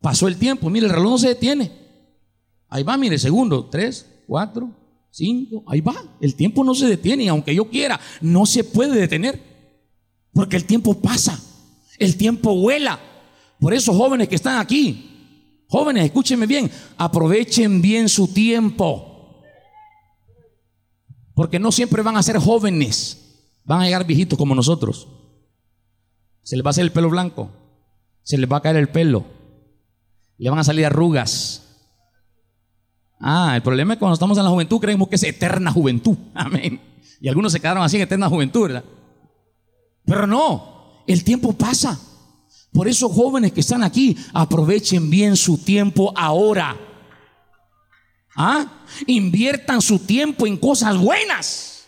Pasó 0.00 0.28
el 0.28 0.36
tiempo. 0.36 0.70
Mire, 0.70 0.86
el 0.86 0.92
reloj 0.92 1.10
no 1.10 1.18
se 1.18 1.30
detiene. 1.30 1.72
Ahí 2.68 2.84
va, 2.84 2.96
mire, 2.96 3.18
segundo, 3.18 3.64
tres, 3.64 4.06
cuatro, 4.28 4.70
cinco. 5.10 5.64
Ahí 5.66 5.80
va. 5.80 5.96
El 6.20 6.36
tiempo 6.36 6.62
no 6.62 6.76
se 6.76 6.86
detiene. 6.86 7.28
aunque 7.28 7.52
yo 7.52 7.68
quiera, 7.68 7.98
no 8.20 8.46
se 8.46 8.62
puede 8.62 9.00
detener. 9.00 9.51
Porque 10.32 10.56
el 10.56 10.64
tiempo 10.64 11.00
pasa, 11.00 11.38
el 11.98 12.16
tiempo 12.16 12.54
vuela. 12.54 12.98
Por 13.60 13.74
eso 13.74 13.92
jóvenes 13.94 14.28
que 14.28 14.34
están 14.34 14.58
aquí, 14.58 15.64
jóvenes, 15.68 16.04
escúchenme 16.04 16.46
bien, 16.46 16.70
aprovechen 16.96 17.82
bien 17.82 18.08
su 18.08 18.28
tiempo. 18.28 19.40
Porque 21.34 21.58
no 21.58 21.70
siempre 21.72 22.02
van 22.02 22.16
a 22.16 22.22
ser 22.22 22.38
jóvenes, 22.38 23.44
van 23.64 23.80
a 23.80 23.84
llegar 23.84 24.06
viejitos 24.06 24.38
como 24.38 24.54
nosotros. 24.54 25.08
Se 26.42 26.56
les 26.56 26.64
va 26.64 26.68
a 26.68 26.72
hacer 26.72 26.84
el 26.84 26.92
pelo 26.92 27.08
blanco, 27.08 27.50
se 28.22 28.36
les 28.36 28.50
va 28.50 28.56
a 28.56 28.62
caer 28.62 28.76
el 28.76 28.88
pelo, 28.88 29.24
le 30.38 30.50
van 30.50 30.58
a 30.58 30.64
salir 30.64 30.84
arrugas. 30.84 31.62
Ah, 33.20 33.52
el 33.54 33.62
problema 33.62 33.92
es 33.92 33.98
que 33.98 34.00
cuando 34.00 34.14
estamos 34.14 34.36
en 34.36 34.44
la 34.44 34.50
juventud 34.50 34.80
creemos 34.80 35.08
que 35.08 35.14
es 35.14 35.22
eterna 35.22 35.70
juventud. 35.70 36.16
Amén. 36.34 36.80
Y 37.20 37.28
algunos 37.28 37.52
se 37.52 37.60
quedaron 37.60 37.84
así 37.84 37.96
en 37.96 38.02
eterna 38.02 38.28
juventud, 38.28 38.62
¿verdad? 38.62 38.84
Pero 40.04 40.26
no, 40.26 41.02
el 41.06 41.24
tiempo 41.24 41.52
pasa. 41.52 42.00
Por 42.72 42.88
eso 42.88 43.08
jóvenes 43.08 43.52
que 43.52 43.60
están 43.60 43.82
aquí, 43.82 44.16
aprovechen 44.32 45.10
bien 45.10 45.36
su 45.36 45.58
tiempo 45.58 46.12
ahora. 46.16 46.76
¿Ah? 48.34 48.84
Inviertan 49.06 49.82
su 49.82 49.98
tiempo 49.98 50.46
en 50.46 50.56
cosas 50.56 50.96
buenas. 50.96 51.86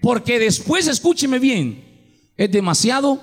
Porque 0.00 0.38
después, 0.38 0.86
escúcheme 0.88 1.38
bien, 1.38 2.32
es 2.36 2.50
demasiado 2.50 3.20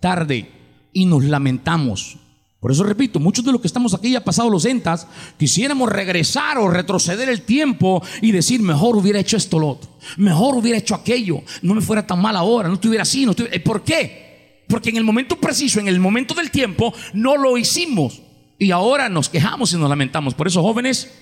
tarde 0.00 0.50
y 0.92 1.06
nos 1.06 1.24
lamentamos. 1.24 2.18
Por 2.60 2.72
eso 2.72 2.84
repito, 2.84 3.20
muchos 3.20 3.44
de 3.44 3.52
los 3.52 3.60
que 3.60 3.66
estamos 3.66 3.94
aquí 3.94 4.12
ya 4.12 4.24
pasados 4.24 4.50
los 4.50 4.64
entas, 4.64 5.06
quisiéramos 5.38 5.90
regresar 5.90 6.58
o 6.58 6.68
retroceder 6.68 7.28
el 7.28 7.42
tiempo 7.42 8.02
y 8.22 8.32
decir, 8.32 8.60
mejor 8.60 8.96
hubiera 8.96 9.20
hecho 9.20 9.36
esto 9.36 9.58
lo 9.58 9.68
otro, 9.68 9.90
mejor 10.16 10.56
hubiera 10.56 10.78
hecho 10.78 10.94
aquello, 10.94 11.42
no 11.62 11.74
me 11.74 11.80
fuera 11.80 12.06
tan 12.06 12.20
mal 12.20 12.34
ahora, 12.34 12.68
no 12.68 12.74
estuviera 12.74 13.02
así, 13.02 13.24
no 13.24 13.32
estuviera... 13.32 13.62
¿Por 13.62 13.84
qué? 13.84 14.64
Porque 14.68 14.90
en 14.90 14.96
el 14.96 15.04
momento 15.04 15.36
preciso, 15.36 15.80
en 15.80 15.88
el 15.88 16.00
momento 16.00 16.34
del 16.34 16.50
tiempo, 16.50 16.92
no 17.12 17.36
lo 17.36 17.56
hicimos. 17.56 18.22
Y 18.58 18.70
ahora 18.70 19.08
nos 19.08 19.28
quejamos 19.28 19.72
y 19.72 19.76
nos 19.76 19.88
lamentamos. 19.88 20.34
Por 20.34 20.48
eso, 20.48 20.62
jóvenes, 20.62 21.12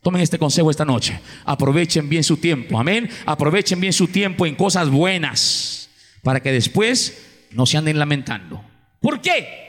tomen 0.00 0.22
este 0.22 0.38
consejo 0.38 0.70
esta 0.70 0.84
noche. 0.84 1.20
Aprovechen 1.44 2.08
bien 2.08 2.24
su 2.24 2.36
tiempo. 2.36 2.78
Amén. 2.78 3.10
Aprovechen 3.26 3.80
bien 3.80 3.92
su 3.92 4.06
tiempo 4.06 4.46
en 4.46 4.54
cosas 4.54 4.88
buenas. 4.88 5.90
Para 6.22 6.40
que 6.40 6.52
después 6.52 7.18
no 7.50 7.66
se 7.66 7.76
anden 7.76 7.98
lamentando. 7.98 8.64
¿Por 9.00 9.20
qué? 9.20 9.64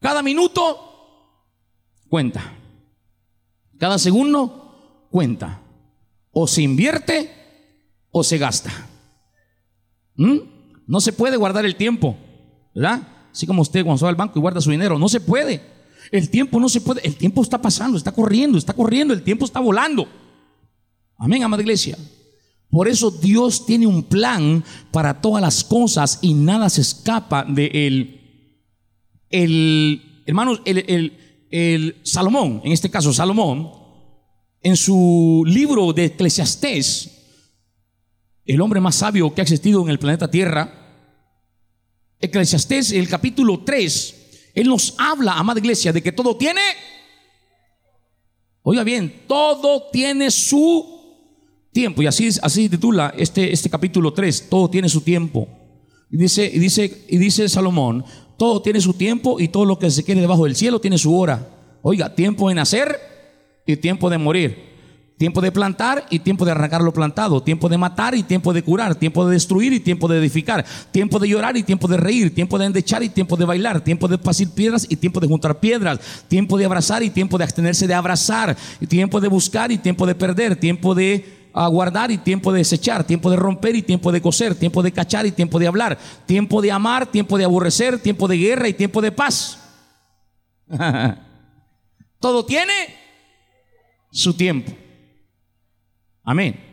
Cada 0.00 0.22
minuto 0.22 0.90
cuenta. 2.08 2.56
Cada 3.78 3.98
segundo 3.98 5.08
cuenta. 5.10 5.60
O 6.32 6.46
se 6.46 6.62
invierte 6.62 7.30
o 8.10 8.24
se 8.24 8.38
gasta. 8.38 8.70
¿Mm? 10.16 10.38
No 10.86 11.00
se 11.00 11.12
puede 11.12 11.36
guardar 11.36 11.64
el 11.64 11.76
tiempo, 11.76 12.16
¿verdad? 12.74 13.06
Así 13.32 13.46
como 13.46 13.62
usted 13.62 13.84
cuando 13.84 14.04
va 14.04 14.08
al 14.08 14.16
banco 14.16 14.38
y 14.38 14.42
guarda 14.42 14.60
su 14.60 14.70
dinero, 14.70 14.98
no 14.98 15.08
se 15.08 15.20
puede. 15.20 15.60
El 16.10 16.28
tiempo 16.30 16.58
no 16.58 16.68
se 16.68 16.80
puede, 16.80 17.06
el 17.06 17.14
tiempo 17.14 17.42
está 17.42 17.62
pasando, 17.62 17.96
está 17.96 18.10
corriendo, 18.10 18.58
está 18.58 18.72
corriendo, 18.72 19.14
el 19.14 19.22
tiempo 19.22 19.44
está 19.44 19.60
volando. 19.60 20.08
Amén, 21.16 21.44
amada 21.44 21.62
iglesia. 21.62 21.96
Por 22.70 22.88
eso 22.88 23.10
Dios 23.10 23.66
tiene 23.66 23.86
un 23.86 24.02
plan 24.04 24.64
para 24.90 25.20
todas 25.20 25.42
las 25.42 25.62
cosas 25.62 26.18
y 26.22 26.34
nada 26.34 26.70
se 26.70 26.80
escapa 26.80 27.44
de 27.44 27.70
él 27.72 28.19
el, 29.30 30.22
hermanos, 30.26 30.60
el, 30.64 31.96
Salomón, 32.02 32.60
en 32.64 32.72
este 32.72 32.90
caso 32.90 33.12
Salomón, 33.12 33.72
en 34.62 34.76
su 34.76 35.42
libro 35.46 35.92
de 35.92 36.06
Eclesiastés, 36.06 37.16
el 38.44 38.60
hombre 38.60 38.80
más 38.80 38.96
sabio 38.96 39.32
que 39.32 39.40
ha 39.40 39.42
existido 39.42 39.82
en 39.82 39.90
el 39.90 39.98
planeta 39.98 40.30
Tierra, 40.30 40.76
Eclesiastés, 42.20 42.92
el 42.92 43.08
capítulo 43.08 43.60
3, 43.64 44.16
él 44.54 44.68
nos 44.68 44.94
habla, 44.98 45.34
amada 45.34 45.60
iglesia, 45.60 45.92
de 45.92 46.02
que 46.02 46.12
todo 46.12 46.36
tiene, 46.36 46.60
oiga 48.62 48.84
bien, 48.84 49.22
todo 49.26 49.90
tiene 49.90 50.30
su 50.30 51.00
tiempo. 51.72 52.02
Y 52.02 52.06
así, 52.06 52.28
así 52.42 52.68
titula 52.68 53.14
este, 53.16 53.52
este 53.52 53.70
capítulo 53.70 54.12
3, 54.12 54.48
todo 54.50 54.68
tiene 54.68 54.88
su 54.88 55.00
tiempo. 55.00 55.48
Y 56.10 56.16
dice, 56.16 56.50
y 56.52 56.58
dice, 56.58 57.04
y 57.08 57.18
dice 57.18 57.48
Salomón, 57.48 58.04
todo 58.40 58.62
tiene 58.62 58.80
su 58.80 58.94
tiempo 58.94 59.38
y 59.38 59.48
todo 59.48 59.66
lo 59.66 59.78
que 59.78 59.90
se 59.90 60.02
quiere 60.02 60.22
debajo 60.22 60.46
del 60.46 60.56
cielo 60.56 60.80
tiene 60.80 60.96
su 60.96 61.14
hora. 61.14 61.46
Oiga, 61.82 62.14
tiempo 62.14 62.48
de 62.48 62.54
nacer 62.54 62.98
y 63.66 63.76
tiempo 63.76 64.08
de 64.08 64.16
morir. 64.16 64.70
Tiempo 65.18 65.42
de 65.42 65.52
plantar 65.52 66.06
y 66.08 66.20
tiempo 66.20 66.46
de 66.46 66.52
arrancar 66.52 66.80
lo 66.80 66.90
plantado. 66.90 67.42
Tiempo 67.42 67.68
de 67.68 67.76
matar 67.76 68.14
y 68.14 68.22
tiempo 68.22 68.54
de 68.54 68.62
curar. 68.62 68.94
Tiempo 68.94 69.26
de 69.26 69.34
destruir 69.34 69.74
y 69.74 69.80
tiempo 69.80 70.08
de 70.08 70.16
edificar. 70.16 70.64
Tiempo 70.90 71.18
de 71.18 71.28
llorar 71.28 71.54
y 71.58 71.64
tiempo 71.64 71.86
de 71.86 71.98
reír. 71.98 72.34
Tiempo 72.34 72.58
de 72.58 72.64
endechar 72.64 73.02
y 73.02 73.10
tiempo 73.10 73.36
de 73.36 73.44
bailar. 73.44 73.84
Tiempo 73.84 74.08
de 74.08 74.16
pasir 74.16 74.48
piedras 74.48 74.86
y 74.88 74.96
tiempo 74.96 75.20
de 75.20 75.26
juntar 75.26 75.60
piedras. 75.60 76.00
Tiempo 76.26 76.56
de 76.56 76.64
abrazar 76.64 77.02
y 77.02 77.10
tiempo 77.10 77.36
de 77.36 77.44
abstenerse 77.44 77.86
de 77.86 77.92
abrazar. 77.92 78.56
Tiempo 78.88 79.20
de 79.20 79.28
buscar 79.28 79.70
y 79.70 79.76
tiempo 79.76 80.06
de 80.06 80.14
perder. 80.14 80.56
Tiempo 80.56 80.94
de 80.94 81.39
guardar 81.52 82.10
y 82.10 82.18
tiempo 82.18 82.52
de 82.52 82.58
desechar, 82.58 83.04
tiempo 83.04 83.30
de 83.30 83.36
romper 83.36 83.74
y 83.76 83.82
tiempo 83.82 84.12
de 84.12 84.20
coser, 84.20 84.54
tiempo 84.54 84.82
de 84.82 84.92
cachar 84.92 85.26
y 85.26 85.32
tiempo 85.32 85.58
de 85.58 85.66
hablar, 85.66 85.98
tiempo 86.26 86.62
de 86.62 86.72
amar, 86.72 87.06
tiempo 87.06 87.36
de 87.38 87.44
aborrecer, 87.44 88.00
tiempo 88.00 88.28
de 88.28 88.36
guerra 88.36 88.68
y 88.68 88.74
tiempo 88.74 89.00
de 89.00 89.12
paz. 89.12 89.58
Todo 92.20 92.44
tiene 92.44 92.72
su 94.12 94.34
tiempo. 94.34 94.72
Amén. 96.22 96.68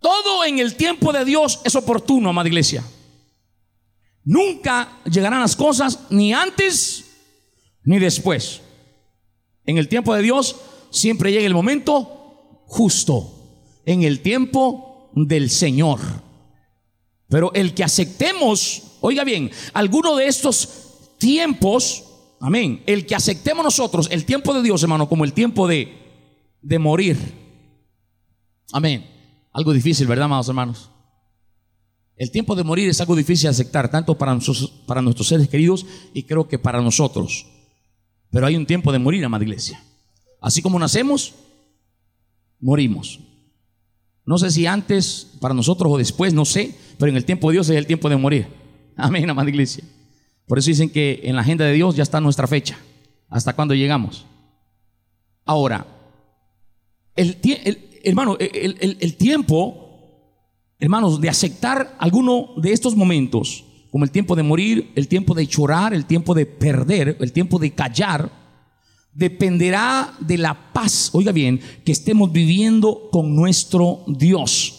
Todo 0.00 0.44
en 0.44 0.58
el 0.58 0.74
tiempo 0.76 1.12
de 1.12 1.24
Dios 1.24 1.60
es 1.64 1.74
oportuno, 1.74 2.30
amada 2.30 2.48
iglesia. 2.48 2.82
Nunca 4.24 5.00
llegarán 5.04 5.40
las 5.40 5.56
cosas 5.56 6.06
ni 6.10 6.32
antes 6.32 7.04
ni 7.84 7.98
después. 7.98 8.60
En 9.64 9.78
el 9.78 9.88
tiempo 9.88 10.14
de 10.14 10.22
Dios 10.22 10.56
siempre 10.90 11.30
llega 11.30 11.46
el 11.46 11.54
momento 11.54 12.64
justo 12.66 13.41
en 13.86 14.02
el 14.02 14.20
tiempo 14.20 15.10
del 15.14 15.50
Señor. 15.50 16.00
Pero 17.28 17.52
el 17.54 17.74
que 17.74 17.84
aceptemos, 17.84 18.98
oiga 19.00 19.24
bien, 19.24 19.50
alguno 19.72 20.16
de 20.16 20.26
estos 20.26 21.16
tiempos, 21.18 22.04
amén, 22.40 22.82
el 22.86 23.06
que 23.06 23.14
aceptemos 23.14 23.64
nosotros 23.64 24.08
el 24.10 24.24
tiempo 24.24 24.52
de 24.52 24.62
Dios, 24.62 24.82
hermano, 24.82 25.08
como 25.08 25.24
el 25.24 25.32
tiempo 25.32 25.66
de, 25.66 25.92
de 26.60 26.78
morir. 26.78 27.16
Amén. 28.72 29.08
Algo 29.52 29.72
difícil, 29.72 30.06
¿verdad, 30.06 30.26
amados 30.26 30.48
hermanos? 30.48 30.90
El 32.16 32.30
tiempo 32.30 32.54
de 32.54 32.64
morir 32.64 32.88
es 32.88 33.00
algo 33.00 33.16
difícil 33.16 33.44
de 33.44 33.50
aceptar, 33.50 33.90
tanto 33.90 34.16
para, 34.16 34.38
para 34.86 35.02
nuestros 35.02 35.28
seres 35.28 35.48
queridos 35.48 35.86
y 36.14 36.22
creo 36.24 36.46
que 36.46 36.58
para 36.58 36.80
nosotros. 36.80 37.46
Pero 38.30 38.46
hay 38.46 38.56
un 38.56 38.66
tiempo 38.66 38.92
de 38.92 38.98
morir, 38.98 39.24
amada 39.24 39.44
iglesia. 39.44 39.82
Así 40.40 40.62
como 40.62 40.78
nacemos, 40.78 41.34
morimos. 42.60 43.20
No 44.32 44.38
sé 44.38 44.50
si 44.50 44.64
antes, 44.64 45.26
para 45.40 45.52
nosotros 45.52 45.92
o 45.92 45.98
después, 45.98 46.32
no 46.32 46.46
sé, 46.46 46.74
pero 46.96 47.10
en 47.10 47.18
el 47.18 47.26
tiempo 47.26 47.50
de 47.50 47.52
Dios 47.52 47.68
es 47.68 47.76
el 47.76 47.86
tiempo 47.86 48.08
de 48.08 48.16
morir. 48.16 48.46
Amén, 48.96 49.28
amada 49.28 49.50
iglesia. 49.50 49.84
Por 50.46 50.58
eso 50.58 50.68
dicen 50.70 50.88
que 50.88 51.20
en 51.24 51.36
la 51.36 51.42
agenda 51.42 51.66
de 51.66 51.74
Dios 51.74 51.96
ya 51.96 52.02
está 52.02 52.18
nuestra 52.18 52.46
fecha, 52.46 52.78
hasta 53.28 53.52
cuando 53.52 53.74
llegamos. 53.74 54.24
Ahora, 55.44 55.86
el, 57.14 57.36
hermano, 58.04 58.38
el 58.40 59.16
tiempo, 59.18 60.38
hermanos, 60.78 61.20
de 61.20 61.28
aceptar 61.28 61.94
alguno 61.98 62.54
de 62.56 62.72
estos 62.72 62.96
momentos, 62.96 63.66
como 63.90 64.04
el 64.04 64.10
tiempo 64.10 64.34
de 64.34 64.44
morir, 64.44 64.92
el 64.94 65.08
tiempo 65.08 65.34
de 65.34 65.46
llorar, 65.46 65.92
el 65.92 66.06
tiempo 66.06 66.32
de 66.32 66.46
perder, 66.46 67.18
el 67.20 67.32
tiempo 67.34 67.58
de 67.58 67.72
callar, 67.72 68.32
dependerá 69.12 70.14
de 70.20 70.38
la 70.38 70.72
paz, 70.72 71.10
oiga 71.12 71.32
bien, 71.32 71.60
que 71.84 71.92
estemos 71.92 72.32
viviendo 72.32 73.08
con 73.10 73.34
nuestro 73.34 74.04
Dios. 74.06 74.78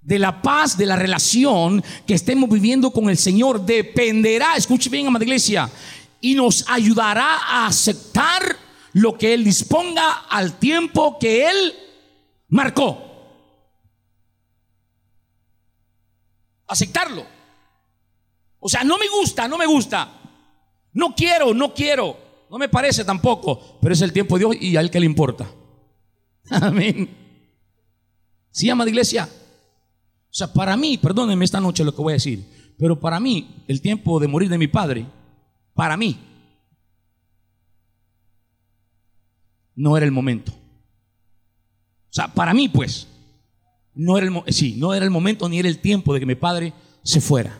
De 0.00 0.18
la 0.18 0.42
paz, 0.42 0.76
de 0.76 0.86
la 0.86 0.96
relación 0.96 1.84
que 2.06 2.14
estemos 2.14 2.48
viviendo 2.50 2.90
con 2.90 3.08
el 3.08 3.18
Señor, 3.18 3.64
dependerá, 3.64 4.56
escuche 4.56 4.90
bien, 4.90 5.06
amada 5.06 5.24
iglesia, 5.24 5.70
y 6.20 6.34
nos 6.34 6.64
ayudará 6.68 7.36
a 7.36 7.66
aceptar 7.66 8.56
lo 8.94 9.16
que 9.16 9.34
Él 9.34 9.44
disponga 9.44 10.24
al 10.28 10.58
tiempo 10.58 11.18
que 11.18 11.48
Él 11.48 11.74
marcó. 12.48 13.10
Aceptarlo. 16.66 17.26
O 18.58 18.68
sea, 18.68 18.82
no 18.82 18.96
me 18.96 19.08
gusta, 19.08 19.46
no 19.46 19.58
me 19.58 19.66
gusta. 19.66 20.20
No 20.92 21.14
quiero, 21.14 21.52
no 21.52 21.74
quiero. 21.74 22.21
No 22.52 22.58
me 22.58 22.68
parece 22.68 23.02
tampoco, 23.02 23.78
pero 23.80 23.94
es 23.94 24.02
el 24.02 24.12
tiempo 24.12 24.36
de 24.36 24.40
Dios 24.40 24.56
y 24.60 24.76
a 24.76 24.82
él 24.82 24.90
que 24.90 25.00
le 25.00 25.06
importa. 25.06 25.50
Amén. 26.50 27.08
¿Sí, 28.50 28.68
amada 28.68 28.90
iglesia? 28.90 29.26
O 29.26 30.34
sea, 30.34 30.52
para 30.52 30.76
mí, 30.76 30.98
perdónenme 30.98 31.46
esta 31.46 31.62
noche 31.62 31.82
lo 31.82 31.96
que 31.96 32.02
voy 32.02 32.12
a 32.12 32.20
decir, 32.20 32.44
pero 32.78 33.00
para 33.00 33.18
mí, 33.18 33.64
el 33.68 33.80
tiempo 33.80 34.20
de 34.20 34.28
morir 34.28 34.50
de 34.50 34.58
mi 34.58 34.68
padre, 34.68 35.06
para 35.72 35.96
mí, 35.96 36.18
no 39.74 39.96
era 39.96 40.04
el 40.04 40.12
momento. 40.12 40.52
O 40.52 42.12
sea, 42.12 42.28
para 42.28 42.52
mí, 42.52 42.68
pues, 42.68 43.08
no 43.94 44.18
era 44.18 44.26
el, 44.26 44.52
sí, 44.52 44.74
no 44.76 44.92
era 44.92 45.06
el 45.06 45.10
momento 45.10 45.48
ni 45.48 45.58
era 45.58 45.70
el 45.70 45.78
tiempo 45.78 46.12
de 46.12 46.20
que 46.20 46.26
mi 46.26 46.34
padre 46.34 46.74
se 47.02 47.22
fuera. 47.22 47.58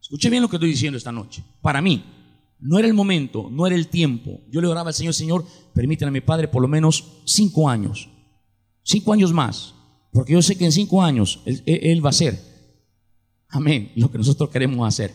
Escuche 0.00 0.30
bien 0.30 0.40
lo 0.40 0.48
que 0.48 0.56
estoy 0.56 0.70
diciendo 0.70 0.96
esta 0.96 1.12
noche. 1.12 1.44
Para 1.60 1.82
mí, 1.82 2.15
no 2.58 2.78
era 2.78 2.88
el 2.88 2.94
momento, 2.94 3.48
no 3.50 3.66
era 3.66 3.76
el 3.76 3.88
tiempo. 3.88 4.40
Yo 4.50 4.60
le 4.60 4.66
oraba 4.66 4.88
al 4.88 4.94
Señor, 4.94 5.14
Señor, 5.14 5.44
permítame 5.74 6.08
a 6.08 6.12
mi 6.12 6.20
padre 6.20 6.48
por 6.48 6.62
lo 6.62 6.68
menos 6.68 7.22
cinco 7.24 7.68
años, 7.68 8.08
cinco 8.82 9.12
años 9.12 9.32
más, 9.32 9.74
porque 10.12 10.32
yo 10.32 10.42
sé 10.42 10.56
que 10.56 10.64
en 10.64 10.72
cinco 10.72 11.02
años 11.02 11.42
él, 11.44 12.04
va 12.04 12.10
a 12.10 12.14
ser, 12.14 12.40
amén, 13.48 13.92
lo 13.96 14.10
que 14.10 14.18
nosotros 14.18 14.50
queremos 14.50 14.86
hacer. 14.86 15.12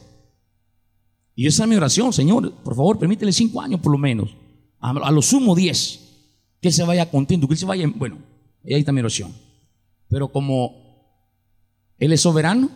Y 1.34 1.48
esa 1.48 1.64
es 1.64 1.70
mi 1.70 1.76
oración, 1.76 2.14
Señor, 2.14 2.54
por 2.64 2.76
favor, 2.76 3.00
permítele 3.00 3.32
cinco 3.32 3.62
años 3.62 3.80
por 3.80 3.92
lo 3.92 3.98
menos, 3.98 4.36
a, 4.80 5.12
lo 5.12 5.22
sumo 5.22 5.56
diez, 5.56 6.00
que 6.62 6.68
él 6.68 6.74
se 6.74 6.84
vaya 6.84 7.10
contento, 7.10 7.48
que 7.48 7.54
él 7.54 7.60
se 7.60 7.66
vaya, 7.66 7.92
bueno, 7.96 8.20
ahí 8.64 8.80
está 8.80 8.92
mi 8.92 9.00
oración. 9.00 9.34
Pero 10.08 10.28
como 10.28 10.76
Él 11.98 12.12
es 12.12 12.22
soberano, 12.22 12.70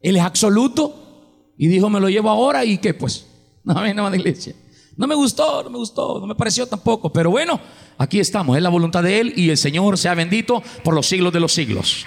Él 0.00 0.16
es 0.16 0.22
absoluto, 0.22 1.52
y 1.58 1.66
dijo, 1.66 1.90
me 1.90 1.98
lo 1.98 2.08
llevo 2.08 2.30
ahora 2.30 2.64
y 2.64 2.78
qué 2.78 2.94
pues. 2.94 3.26
No, 3.74 4.14
iglesia. 4.14 4.54
No 4.96 5.06
me 5.06 5.14
gustó, 5.14 5.62
no 5.62 5.70
me 5.70 5.78
gustó, 5.78 6.18
no 6.20 6.26
me 6.26 6.34
pareció 6.34 6.66
tampoco. 6.66 7.12
Pero 7.12 7.30
bueno, 7.30 7.60
aquí 7.98 8.18
estamos. 8.18 8.56
Es 8.56 8.62
la 8.62 8.68
voluntad 8.68 9.02
de 9.02 9.20
Él 9.20 9.32
y 9.36 9.50
el 9.50 9.56
Señor 9.56 9.96
sea 9.98 10.14
bendito 10.14 10.62
por 10.82 10.94
los 10.94 11.06
siglos 11.06 11.32
de 11.32 11.40
los 11.40 11.52
siglos. 11.52 12.06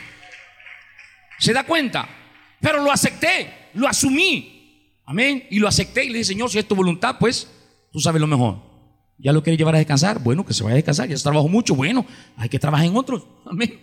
¿Se 1.40 1.54
da 1.54 1.66
cuenta? 1.66 2.10
Pero 2.60 2.84
lo 2.84 2.92
acepté, 2.92 3.70
lo 3.76 3.88
asumí. 3.88 5.00
Amén. 5.06 5.44
Y 5.50 5.60
lo 5.60 5.68
acepté 5.68 6.04
y 6.04 6.08
le 6.08 6.16
dije, 6.16 6.26
Señor, 6.26 6.50
si 6.50 6.60
es 6.60 6.68
tu 6.68 6.76
voluntad, 6.76 7.16
pues 7.20 7.48
tú 7.92 8.00
sabes 8.00 8.20
lo 8.20 8.28
mejor. 8.28 8.58
¿Ya 9.18 9.32
lo 9.32 9.44
quieres 9.44 9.58
llevar 9.58 9.76
a 9.76 9.78
descansar? 9.78 10.22
Bueno, 10.22 10.46
que 10.46 10.54
se 10.54 10.64
vaya 10.64 10.74
a 10.74 10.78
descansar. 10.78 11.08
Ya 11.08 11.16
se 11.16 11.24
trabajó 11.24 11.48
mucho. 11.48 11.76
Bueno, 11.76 12.06
hay 12.36 12.50
que 12.50 12.60
trabajar 12.60 12.88
en 12.88 12.98
otros. 12.98 13.24
Amén. 13.46 13.80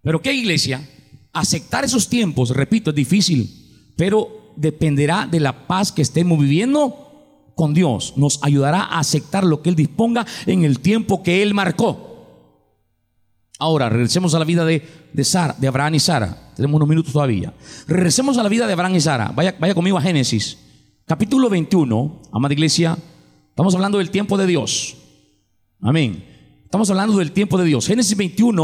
Pero 0.00 0.22
¿qué 0.22 0.32
iglesia? 0.32 0.88
Aceptar 1.32 1.84
esos 1.84 2.08
tiempos, 2.08 2.50
repito, 2.50 2.90
es 2.90 2.96
difícil. 2.96 3.92
Pero 3.96 4.37
dependerá 4.58 5.28
de 5.30 5.40
la 5.40 5.66
paz 5.66 5.92
que 5.92 6.02
estemos 6.02 6.38
viviendo 6.38 7.52
con 7.54 7.74
Dios. 7.74 8.14
Nos 8.16 8.40
ayudará 8.42 8.82
a 8.82 8.98
aceptar 8.98 9.44
lo 9.44 9.62
que 9.62 9.70
Él 9.70 9.76
disponga 9.76 10.26
en 10.46 10.64
el 10.64 10.80
tiempo 10.80 11.22
que 11.22 11.42
Él 11.42 11.54
marcó. 11.54 12.04
Ahora, 13.60 13.88
regresemos 13.88 14.34
a 14.34 14.38
la 14.38 14.44
vida 14.44 14.64
de, 14.64 14.82
de, 15.12 15.24
Sara, 15.24 15.54
de 15.58 15.66
Abraham 15.66 15.96
y 15.96 16.00
Sara. 16.00 16.52
Tenemos 16.54 16.76
unos 16.76 16.88
minutos 16.88 17.12
todavía. 17.12 17.52
Regresemos 17.86 18.38
a 18.38 18.42
la 18.42 18.48
vida 18.48 18.66
de 18.66 18.72
Abraham 18.72 18.96
y 18.96 19.00
Sara. 19.00 19.32
Vaya, 19.34 19.56
vaya 19.58 19.74
conmigo 19.74 19.98
a 19.98 20.02
Génesis. 20.02 20.58
Capítulo 21.06 21.48
21, 21.48 22.22
amada 22.32 22.54
iglesia. 22.54 22.96
Estamos 23.48 23.74
hablando 23.74 23.98
del 23.98 24.10
tiempo 24.10 24.36
de 24.36 24.46
Dios. 24.46 24.96
Amén. 25.80 26.24
Estamos 26.64 26.90
hablando 26.90 27.16
del 27.16 27.32
tiempo 27.32 27.58
de 27.58 27.64
Dios. 27.64 27.86
Génesis 27.86 28.16
21, 28.16 28.62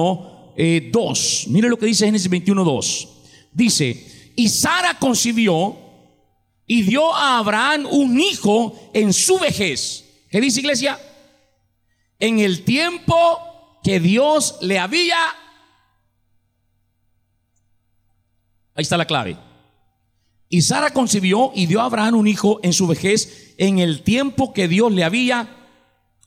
2. 0.93 1.45
Eh, 1.47 1.51
Mire 1.51 1.69
lo 1.69 1.77
que 1.77 1.87
dice 1.87 2.07
Génesis 2.07 2.29
21, 2.29 2.63
2. 2.63 3.09
Dice, 3.53 4.33
y 4.37 4.49
Sara 4.49 4.99
concibió 4.99 5.84
y 6.67 6.83
dio 6.83 7.15
a 7.15 7.39
Abraham 7.39 7.87
un 7.91 8.21
hijo 8.21 8.91
en 8.95 9.13
su 9.13 9.39
vejez. 9.39 10.25
¿Qué 10.31 10.41
dice 10.41 10.61
iglesia? 10.61 10.99
En 12.19 12.39
el 12.39 12.65
tiempo 12.65 13.79
que 13.83 14.01
Dios 14.01 14.59
le 14.61 14.79
había... 14.79 15.19
Ahí 18.75 18.83
está 18.83 18.97
la 18.97 19.07
clave. 19.07 19.37
Y 20.49 20.63
Sara 20.63 20.91
concibió 20.91 21.53
y 21.55 21.67
dio 21.67 21.81
a 21.81 21.85
Abraham 21.85 22.17
un 22.17 22.27
hijo 22.27 22.61
en 22.63 22.73
su 22.73 22.87
vejez 22.87 23.55
en 23.59 23.79
el 23.79 24.03
tiempo 24.03 24.53
que 24.53 24.69
Dios 24.69 24.93
le 24.93 25.05
había 25.05 25.49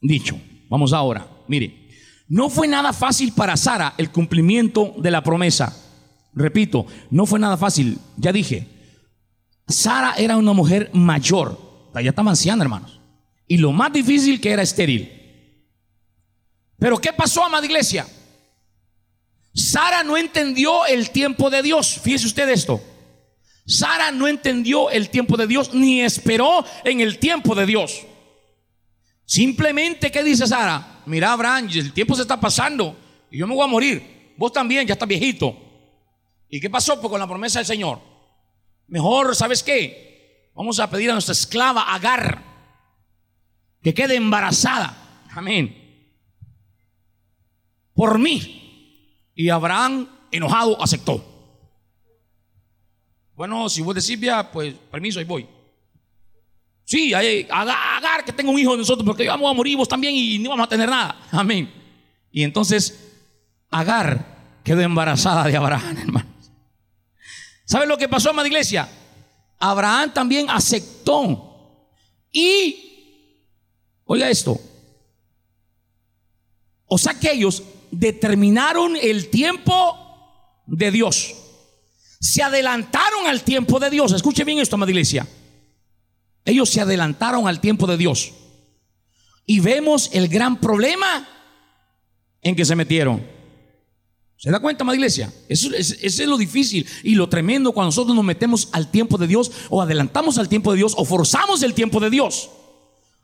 dicho. 0.02 0.40
Vamos 0.70 0.94
ahora, 0.94 1.28
mire. 1.48 1.88
No 2.30 2.50
fue 2.50 2.68
nada 2.68 2.92
fácil 2.92 3.32
para 3.32 3.56
Sara 3.56 3.94
el 3.98 4.12
cumplimiento 4.12 4.94
de 4.98 5.12
la 5.12 5.24
promesa. 5.24 5.76
Repito, 6.34 6.86
no 7.10 7.26
fue 7.26 7.40
nada 7.40 7.56
fácil. 7.56 7.98
Ya 8.18 8.34
dije, 8.34 8.68
Sara 9.68 10.16
era 10.18 10.38
una 10.38 10.54
mujer 10.54 10.90
mayor, 10.94 11.60
ya 11.94 12.10
estaba 12.10 12.30
anciana, 12.30 12.64
hermanos. 12.64 13.00
Y 13.48 13.58
lo 13.58 13.72
más 13.72 13.92
difícil 13.92 14.40
que 14.40 14.52
era 14.52 14.62
estéril. 14.62 15.12
Pero 16.80 16.98
¿qué 17.00 17.12
pasó, 17.12 17.44
amada 17.44 17.66
iglesia? 17.66 18.08
Sara 19.54 20.04
no 20.04 20.16
entendió 20.16 20.86
el 20.86 21.10
tiempo 21.10 21.50
de 21.50 21.62
Dios. 21.64 22.00
Fíjese 22.04 22.28
usted 22.28 22.48
esto. 22.50 22.82
Sara 23.66 24.12
no 24.12 24.28
entendió 24.28 24.90
el 24.90 25.10
tiempo 25.10 25.36
de 25.36 25.48
Dios 25.48 25.74
ni 25.74 26.02
esperó 26.02 26.64
en 26.84 27.02
el 27.02 27.18
tiempo 27.18 27.56
de 27.56 27.66
Dios. 27.66 28.06
Simplemente, 29.26 30.12
¿qué 30.12 30.24
dice 30.24 30.48
Sara? 30.48 31.02
Mira, 31.06 31.34
Abraham, 31.34 31.68
el 31.74 31.92
tiempo 31.92 32.16
se 32.16 32.22
está 32.22 32.40
pasando 32.40 32.96
y 33.32 33.40
yo 33.40 33.48
me 33.48 33.56
voy 33.56 33.64
a 33.64 33.68
morir. 33.68 34.34
Vos 34.38 34.54
también, 34.54 34.86
ya 34.88 34.94
estás 34.94 35.08
viejito. 35.10 35.58
¿Y 36.50 36.62
qué 36.62 36.70
pasó? 36.70 37.02
Pues 37.02 37.10
con 37.10 37.20
la 37.20 37.28
promesa 37.28 37.60
del 37.60 37.66
Señor. 37.66 38.00
Mejor, 38.88 39.36
¿sabes 39.36 39.64
qué? 39.64 40.52
Vamos 40.56 40.80
a 40.80 40.90
pedir 40.90 41.10
a 41.10 41.14
nuestra 41.14 41.34
esclava 41.34 41.94
Agar 41.94 42.44
que 43.82 43.94
quede 43.94 44.16
embarazada. 44.16 45.24
Amén. 45.32 45.76
Por 47.94 48.18
mí. 48.18 49.32
Y 49.36 49.50
Abraham, 49.50 50.10
enojado, 50.32 50.82
aceptó. 50.82 51.24
Bueno, 53.36 53.70
si 53.70 53.82
vos 53.82 53.94
decís, 53.94 54.20
ya, 54.20 54.52
pues 54.52 54.74
permiso, 54.92 55.20
ahí 55.20 55.26
voy. 55.26 55.48
Sí, 56.86 57.14
Agar, 57.14 58.26
que 58.26 58.34
tengo 58.34 58.52
un 58.52 58.60
hijo 58.60 58.72
de 58.72 58.78
nosotros, 58.78 59.06
porque 59.06 59.28
vamos 59.28 59.52
a 59.52 59.54
morir 59.54 59.78
vos 59.78 59.88
también 59.88 60.16
y 60.16 60.40
no 60.40 60.50
vamos 60.50 60.66
a 60.66 60.70
tener 60.70 60.90
nada. 60.90 61.20
Amén. 61.32 61.72
Y 62.32 62.44
entonces 62.44 63.14
Agar 63.70 64.60
quedó 64.64 64.82
embarazada 64.82 65.44
de 65.44 65.56
Abraham, 65.56 65.98
hermano. 65.98 66.27
¿Saben 67.68 67.90
lo 67.90 67.98
que 67.98 68.08
pasó, 68.08 68.30
amada 68.30 68.48
iglesia? 68.48 68.90
Abraham 69.60 70.14
también 70.14 70.50
aceptó. 70.50 71.92
Y, 72.32 73.44
oiga 74.06 74.30
esto, 74.30 74.58
o 76.86 76.98
sea 76.98 77.14
que 77.20 77.34
ellos 77.34 77.64
determinaron 77.92 78.96
el 78.96 79.30
tiempo 79.30 80.64
de 80.66 80.92
Dios. 80.92 81.36
se 82.20 82.42
adelantaron 82.42 83.28
al 83.28 83.44
tiempo 83.44 83.80
de 83.80 83.90
Dios. 83.90 84.12
Escuche 84.14 84.44
bien 84.44 84.60
esto, 84.60 84.76
amada 84.76 84.92
iglesia. 84.92 85.28
Ellos 86.46 86.70
se 86.70 86.82
adelantaron 86.82 87.48
al 87.48 87.60
tiempo 87.60 87.86
de 87.86 87.98
Dios. 87.98 88.34
Y 89.46 89.60
vemos 89.60 90.10
el 90.14 90.30
gran 90.30 90.60
problema 90.60 91.28
en 92.42 92.56
que 92.56 92.66
se 92.66 92.76
metieron. 92.76 93.37
¿Se 94.38 94.52
da 94.52 94.60
cuenta, 94.60 94.84
amada 94.84 94.96
iglesia? 94.96 95.34
Eso, 95.50 95.74
es, 95.74 96.20
lo 96.20 96.38
difícil 96.38 96.86
y 97.04 97.16
lo 97.16 97.28
tremendo 97.28 97.72
cuando 97.72 97.88
nosotros 97.88 98.16
nos 98.16 98.24
metemos 98.24 98.70
al 98.72 98.92
tiempo 98.92 99.18
de 99.18 99.26
Dios 99.26 99.52
o 99.70 99.82
adelantamos 99.82 100.38
al 100.38 100.48
tiempo 100.48 100.72
de 100.72 100.78
Dios 100.78 100.94
o 100.96 101.06
forzamos 101.06 101.64
el 101.64 101.74
tiempo 101.74 102.00
de 102.00 102.12
Dios. 102.12 102.52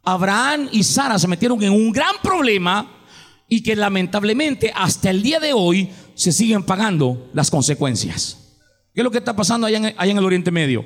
Abraham 0.03 0.69
y 0.71 0.83
Sara 0.83 1.19
se 1.19 1.27
metieron 1.27 1.61
en 1.61 1.71
un 1.71 1.91
gran 1.91 2.15
problema 2.23 3.05
y 3.47 3.61
que 3.61 3.75
lamentablemente 3.75 4.71
hasta 4.75 5.11
el 5.11 5.21
día 5.21 5.39
de 5.39 5.53
hoy 5.53 5.91
se 6.15 6.31
siguen 6.31 6.63
pagando 6.63 7.29
las 7.33 7.51
consecuencias. 7.51 8.39
¿Qué 8.93 9.01
es 9.01 9.03
lo 9.03 9.11
que 9.11 9.19
está 9.19 9.35
pasando 9.35 9.67
allá 9.67 9.77
en 9.77 10.17
el 10.17 10.25
Oriente 10.25 10.49
Medio? 10.51 10.83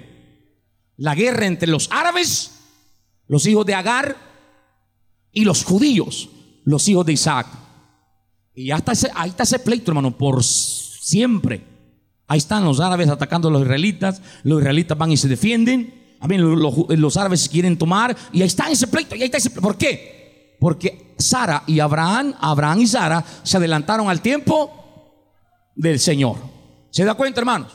La 0.98 1.16
guerra 1.16 1.46
entre 1.46 1.70
los 1.70 1.90
árabes, 1.90 2.52
los 3.28 3.46
hijos 3.46 3.66
de 3.66 3.76
Agar, 3.76 4.18
y 5.32 5.46
los 5.46 5.64
judíos, 5.64 6.30
los 6.66 6.88
hijos 6.88 7.06
de 7.06 7.14
Isaac. 7.14 7.48
Y 8.58 8.72
ese, 8.72 9.12
ahí 9.14 9.30
está 9.30 9.44
ese 9.44 9.60
pleito, 9.60 9.92
hermano, 9.92 10.18
por 10.18 10.44
siempre. 10.44 11.64
Ahí 12.26 12.40
están 12.40 12.66
los 12.66 12.80
árabes 12.80 13.08
atacando 13.08 13.50
a 13.50 13.52
los 13.52 13.62
israelitas, 13.62 14.20
los 14.42 14.60
israelitas 14.60 14.98
van 14.98 15.12
y 15.12 15.18
se 15.18 15.28
defienden. 15.28 16.18
Los, 16.28 16.90
los, 16.90 17.18
árabes 17.18 17.48
quieren 17.48 17.78
tomar 17.78 18.18
y 18.34 18.42
ahí 18.42 18.48
está 18.48 18.72
ese 18.72 18.88
pleito, 18.88 19.16
y 19.16 19.20
ahí 19.20 19.26
está 19.26 19.38
ese 19.38 19.52
pleito. 19.52 19.62
¿Por 19.62 19.78
qué? 19.78 20.58
Porque 20.60 21.14
Sara 21.20 21.64
y 21.68 21.80
Abraham, 21.80 22.34
Abraham 22.40 22.82
y 22.82 22.88
Sara 22.88 23.24
se 23.44 23.58
adelantaron 23.58 24.10
al 24.10 24.22
tiempo 24.22 24.72
del 25.76 26.00
Señor. 26.00 26.38
¿Se 26.90 27.06
da 27.06 27.14
cuenta, 27.14 27.40
hermanos? 27.40 27.72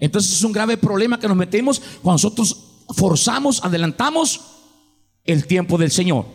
Entonces 0.00 0.32
es 0.32 0.42
un 0.42 0.50
grave 0.50 0.76
problema 0.76 1.20
que 1.20 1.28
nos 1.28 1.36
metemos 1.36 1.80
cuando 2.02 2.14
nosotros 2.14 2.82
forzamos, 2.96 3.62
adelantamos 3.62 4.40
el 5.22 5.46
tiempo 5.46 5.78
del 5.78 5.92
Señor. 5.92 6.26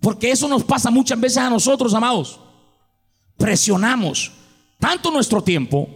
Porque 0.00 0.30
eso 0.30 0.48
nos 0.48 0.64
pasa 0.64 0.90
muchas 0.90 1.20
veces 1.20 1.36
a 1.36 1.50
nosotros, 1.50 1.92
amados. 1.92 2.40
Presionamos 3.42 4.30
tanto 4.78 5.10
nuestro 5.10 5.42
tiempo 5.42 5.88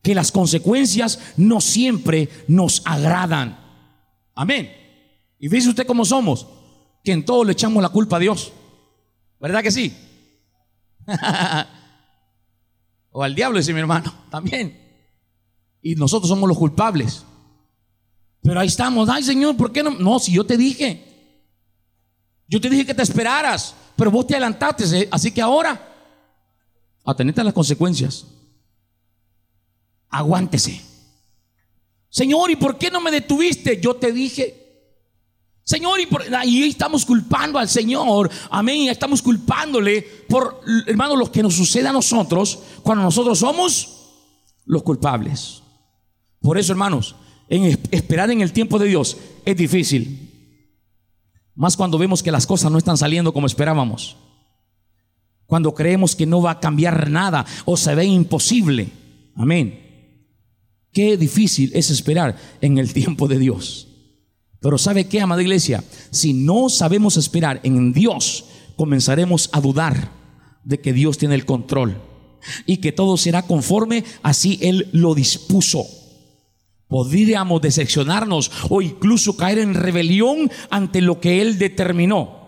que 0.00 0.14
las 0.14 0.30
consecuencias 0.30 1.18
no 1.36 1.60
siempre 1.60 2.28
nos 2.46 2.80
agradan. 2.84 3.58
Amén. 4.36 4.70
Y 5.40 5.48
fíjese 5.48 5.70
usted 5.70 5.84
cómo 5.84 6.04
somos, 6.04 6.46
que 7.02 7.10
en 7.10 7.24
todo 7.24 7.42
le 7.42 7.54
echamos 7.54 7.82
la 7.82 7.88
culpa 7.88 8.18
a 8.18 8.20
Dios. 8.20 8.52
¿Verdad 9.40 9.64
que 9.64 9.72
sí? 9.72 9.92
o 13.10 13.20
al 13.20 13.34
diablo, 13.34 13.58
dice 13.58 13.72
mi 13.72 13.80
hermano, 13.80 14.14
también. 14.30 14.80
Y 15.82 15.96
nosotros 15.96 16.28
somos 16.28 16.48
los 16.48 16.56
culpables. 16.56 17.24
Pero 18.42 18.60
ahí 18.60 18.68
estamos, 18.68 19.08
ay 19.08 19.24
Señor, 19.24 19.56
¿por 19.56 19.72
qué 19.72 19.82
no? 19.82 19.90
No, 19.90 20.20
si 20.20 20.30
yo 20.30 20.46
te 20.46 20.56
dije, 20.56 21.42
yo 22.46 22.60
te 22.60 22.70
dije 22.70 22.86
que 22.86 22.94
te 22.94 23.02
esperaras, 23.02 23.74
pero 23.96 24.12
vos 24.12 24.24
te 24.24 24.34
adelantaste, 24.34 24.84
¿eh? 24.96 25.08
así 25.10 25.32
que 25.32 25.42
ahora, 25.42 25.95
atenete 27.06 27.40
a 27.40 27.44
las 27.44 27.54
consecuencias. 27.54 28.26
Aguántese. 30.10 30.80
Señor, 32.10 32.50
¿y 32.50 32.56
por 32.56 32.76
qué 32.78 32.90
no 32.90 33.00
me 33.00 33.10
detuviste? 33.10 33.80
Yo 33.80 33.94
te 33.96 34.12
dije. 34.12 34.66
Señor, 35.62 36.00
y, 36.00 36.06
por, 36.06 36.22
ahí 36.34 36.62
estamos 36.62 37.04
culpando 37.04 37.58
al 37.58 37.68
Señor, 37.68 38.30
amén, 38.50 38.88
estamos 38.88 39.20
culpándole 39.20 40.00
por, 40.28 40.60
hermano, 40.86 41.16
lo 41.16 41.32
que 41.32 41.42
nos 41.42 41.54
sucede 41.54 41.88
a 41.88 41.92
nosotros 41.92 42.60
cuando 42.84 43.02
nosotros 43.02 43.40
somos 43.40 43.96
los 44.64 44.84
culpables. 44.84 45.62
Por 46.40 46.56
eso, 46.56 46.72
hermanos, 46.72 47.16
en 47.48 47.64
esperar 47.90 48.30
en 48.30 48.42
el 48.42 48.52
tiempo 48.52 48.78
de 48.78 48.86
Dios 48.86 49.16
es 49.44 49.56
difícil. 49.56 50.26
Más 51.56 51.76
cuando 51.76 51.98
vemos 51.98 52.22
que 52.22 52.30
las 52.30 52.46
cosas 52.46 52.70
no 52.70 52.78
están 52.78 52.96
saliendo 52.96 53.32
como 53.32 53.48
esperábamos. 53.48 54.16
Cuando 55.46 55.74
creemos 55.74 56.16
que 56.16 56.26
no 56.26 56.42
va 56.42 56.52
a 56.52 56.60
cambiar 56.60 57.10
nada 57.10 57.46
o 57.64 57.76
se 57.76 57.94
ve 57.94 58.04
imposible. 58.04 58.88
Amén. 59.36 59.86
Qué 60.92 61.16
difícil 61.16 61.70
es 61.74 61.90
esperar 61.90 62.36
en 62.60 62.78
el 62.78 62.92
tiempo 62.92 63.28
de 63.28 63.38
Dios. 63.38 63.88
Pero 64.60 64.78
¿sabe 64.78 65.06
qué, 65.06 65.20
amada 65.20 65.42
iglesia? 65.42 65.84
Si 66.10 66.32
no 66.32 66.68
sabemos 66.68 67.16
esperar 67.16 67.60
en 67.62 67.92
Dios, 67.92 68.46
comenzaremos 68.76 69.50
a 69.52 69.60
dudar 69.60 70.10
de 70.64 70.80
que 70.80 70.92
Dios 70.92 71.18
tiene 71.18 71.34
el 71.34 71.44
control 71.44 72.00
y 72.64 72.78
que 72.78 72.92
todo 72.92 73.16
será 73.16 73.42
conforme 73.42 74.04
así 74.22 74.58
Él 74.62 74.88
lo 74.92 75.14
dispuso. 75.14 75.86
Podríamos 76.88 77.60
decepcionarnos 77.62 78.50
o 78.70 78.80
incluso 78.80 79.36
caer 79.36 79.58
en 79.58 79.74
rebelión 79.74 80.50
ante 80.70 81.00
lo 81.00 81.20
que 81.20 81.42
Él 81.42 81.58
determinó. 81.58 82.45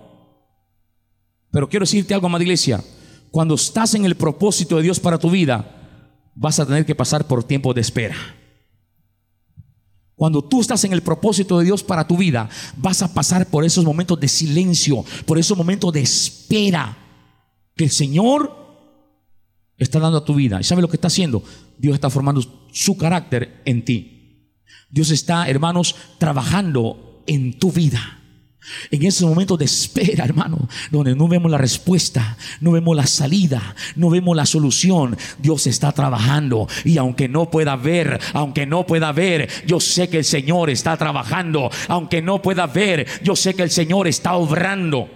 Pero 1.51 1.69
quiero 1.69 1.85
decirte 1.85 2.15
algo, 2.15 2.27
amada 2.27 2.45
iglesia. 2.45 2.83
Cuando 3.31 3.55
estás 3.55 3.95
en 3.95 4.05
el 4.05 4.17
propósito 4.17 4.77
de 4.77 4.83
Dios 4.83 5.01
para 5.01 5.19
tu 5.19 5.31
vida, 5.31 6.31
vas 6.35 6.59
a 6.61 6.67
tener 6.67 6.87
que 6.87 6.95
pasar 6.95 7.27
por 7.27 7.45
tiempo 7.45 7.75
de 7.75 7.81
espera. 7.81 8.17
Cuando 10.15 10.43
tú 10.43 10.61
estás 10.61 10.83
en 10.85 10.93
el 10.93 11.03
propósito 11.03 11.59
de 11.59 11.65
Dios 11.65 11.85
para 11.85 12.07
tu 12.07 12.17
vida, 12.17 12.49
vas 12.77 13.03
a 13.03 13.15
pasar 13.15 13.47
por 13.47 13.65
esos 13.65 13.85
momentos 13.85 14.19
de 14.19 14.27
silencio, 14.27 15.05
por 15.27 15.39
esos 15.39 15.57
momentos 15.57 15.93
de 15.93 16.01
espera 16.01 16.99
que 17.77 17.85
el 17.85 17.91
Señor 17.91 18.53
está 19.77 20.01
dando 20.01 20.19
a 20.19 20.25
tu 20.25 20.35
vida. 20.35 20.61
¿Y 20.61 20.65
sabe 20.65 20.83
lo 20.83 20.89
que 20.89 20.97
está 20.97 21.07
haciendo? 21.07 21.43
Dios 21.79 21.95
está 21.95 22.11
formando 22.11 22.43
su 22.73 22.97
carácter 22.97 23.63
en 23.65 23.85
ti. 23.85 24.55
Dios 24.91 25.11
está, 25.11 25.49
hermanos, 25.49 25.95
trabajando 26.19 27.23
en 27.27 27.59
tu 27.59 27.71
vida. 27.71 28.18
En 28.91 29.05
ese 29.05 29.25
momento 29.25 29.57
de 29.57 29.65
espera, 29.65 30.25
hermano, 30.25 30.69
donde 30.91 31.15
no 31.15 31.29
vemos 31.29 31.51
la 31.51 31.59
respuesta, 31.59 32.37
no 32.61 32.73
vemos 32.73 32.97
la 32.97 33.07
salida, 33.07 33.75
no 33.97 34.11
vemos 34.11 34.37
la 34.37 34.47
solución, 34.47 35.17
Dios 35.39 35.67
está 35.67 35.93
trabajando. 35.93 36.69
Y 36.85 36.99
aunque 36.99 37.29
no 37.29 37.51
pueda 37.51 37.77
ver, 37.77 38.21
aunque 38.33 38.67
no 38.67 38.87
pueda 38.87 39.13
ver, 39.13 39.49
yo 39.67 39.81
sé 39.81 40.09
que 40.09 40.19
el 40.19 40.25
Señor 40.25 40.71
está 40.71 40.97
trabajando. 40.97 41.71
Aunque 41.89 42.23
no 42.23 42.43
pueda 42.43 42.67
ver, 42.67 43.07
yo 43.23 43.37
sé 43.37 43.55
que 43.55 43.63
el 43.63 43.71
Señor 43.71 44.09
está 44.09 44.35
obrando. 44.35 45.09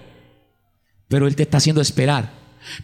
Pero 1.08 1.26
Él 1.26 1.36
te 1.36 1.42
está 1.42 1.58
haciendo 1.58 1.82
esperar, 1.82 2.32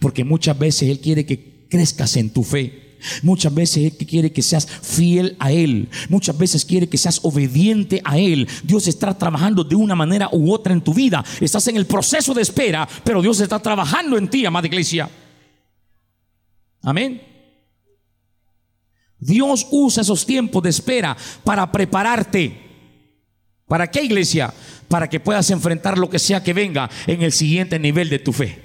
porque 0.01 0.25
muchas 0.25 0.59
veces 0.59 0.91
Él 0.91 1.01
quiere 1.01 1.25
que 1.25 1.67
crezcas 1.71 2.17
en 2.17 2.31
tu 2.31 2.45
fe. 2.45 2.88
Muchas 3.23 3.55
veces 3.55 3.93
quiere 4.09 4.33
que 4.33 4.43
seas 4.43 4.67
fiel 4.67 5.37
a 5.39 5.53
Él. 5.53 5.89
Muchas 6.09 6.37
veces 6.37 6.65
quiere 6.65 6.89
que 6.89 6.99
seas 6.99 7.21
obediente 7.23 8.01
a 8.05 8.19
Él. 8.19 8.49
Dios 8.65 8.87
está 8.87 9.17
trabajando 9.17 9.65
de 9.65 9.77
una 9.77 9.95
manera 9.95 10.29
u 10.33 10.53
otra 10.53 10.73
en 10.73 10.81
tu 10.81 10.95
vida. 10.95 11.25
Estás 11.41 11.69
en 11.69 11.77
el 11.77 11.87
proceso 11.87 12.35
de 12.35 12.43
espera, 12.43 12.89
pero 13.05 13.23
Dios 13.23 13.41
está 13.41 13.59
trabajando 13.59 14.19
en 14.19 14.29
ti, 14.29 14.45
amada 14.45 14.67
iglesia. 14.67 15.09
Amén. 16.83 17.23
Dios 19.19 19.67
usa 19.71 20.03
esos 20.03 20.25
tiempos 20.25 20.63
de 20.63 20.71
espera 20.71 21.17
para 21.45 21.71
prepararte. 21.71 22.69
¿Para 23.67 23.91
qué 23.91 24.03
iglesia? 24.03 24.53
Para 24.89 25.09
que 25.09 25.21
puedas 25.21 25.51
enfrentar 25.51 25.99
lo 25.99 26.09
que 26.09 26.19
sea 26.19 26.43
que 26.43 26.53
venga 26.53 26.89
en 27.07 27.23
el 27.23 27.33
siguiente 27.33 27.79
nivel 27.79 28.09
de 28.09 28.19
tu 28.19 28.33
fe. 28.33 28.63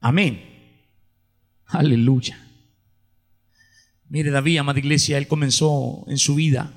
Amén. 0.00 0.42
Aleluya. 1.66 2.45
Mire, 4.08 4.30
David, 4.30 4.58
amada 4.58 4.78
iglesia, 4.78 5.18
él 5.18 5.26
comenzó 5.26 6.04
en 6.08 6.18
su 6.18 6.34
vida. 6.34 6.72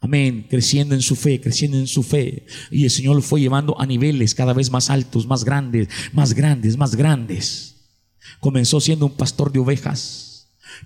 Amén, 0.00 0.46
creciendo 0.48 0.94
en 0.94 1.02
su 1.02 1.16
fe, 1.16 1.40
creciendo 1.40 1.78
en 1.78 1.86
su 1.86 2.02
fe. 2.02 2.46
Y 2.70 2.84
el 2.84 2.90
Señor 2.90 3.16
lo 3.16 3.22
fue 3.22 3.40
llevando 3.40 3.80
a 3.80 3.86
niveles 3.86 4.34
cada 4.34 4.52
vez 4.52 4.70
más 4.70 4.90
altos, 4.90 5.26
más 5.26 5.44
grandes, 5.44 5.88
más 6.12 6.34
grandes, 6.34 6.76
más 6.76 6.94
grandes. 6.94 7.76
Comenzó 8.40 8.80
siendo 8.80 9.06
un 9.06 9.12
pastor 9.12 9.52
de 9.52 9.58
ovejas. 9.58 10.26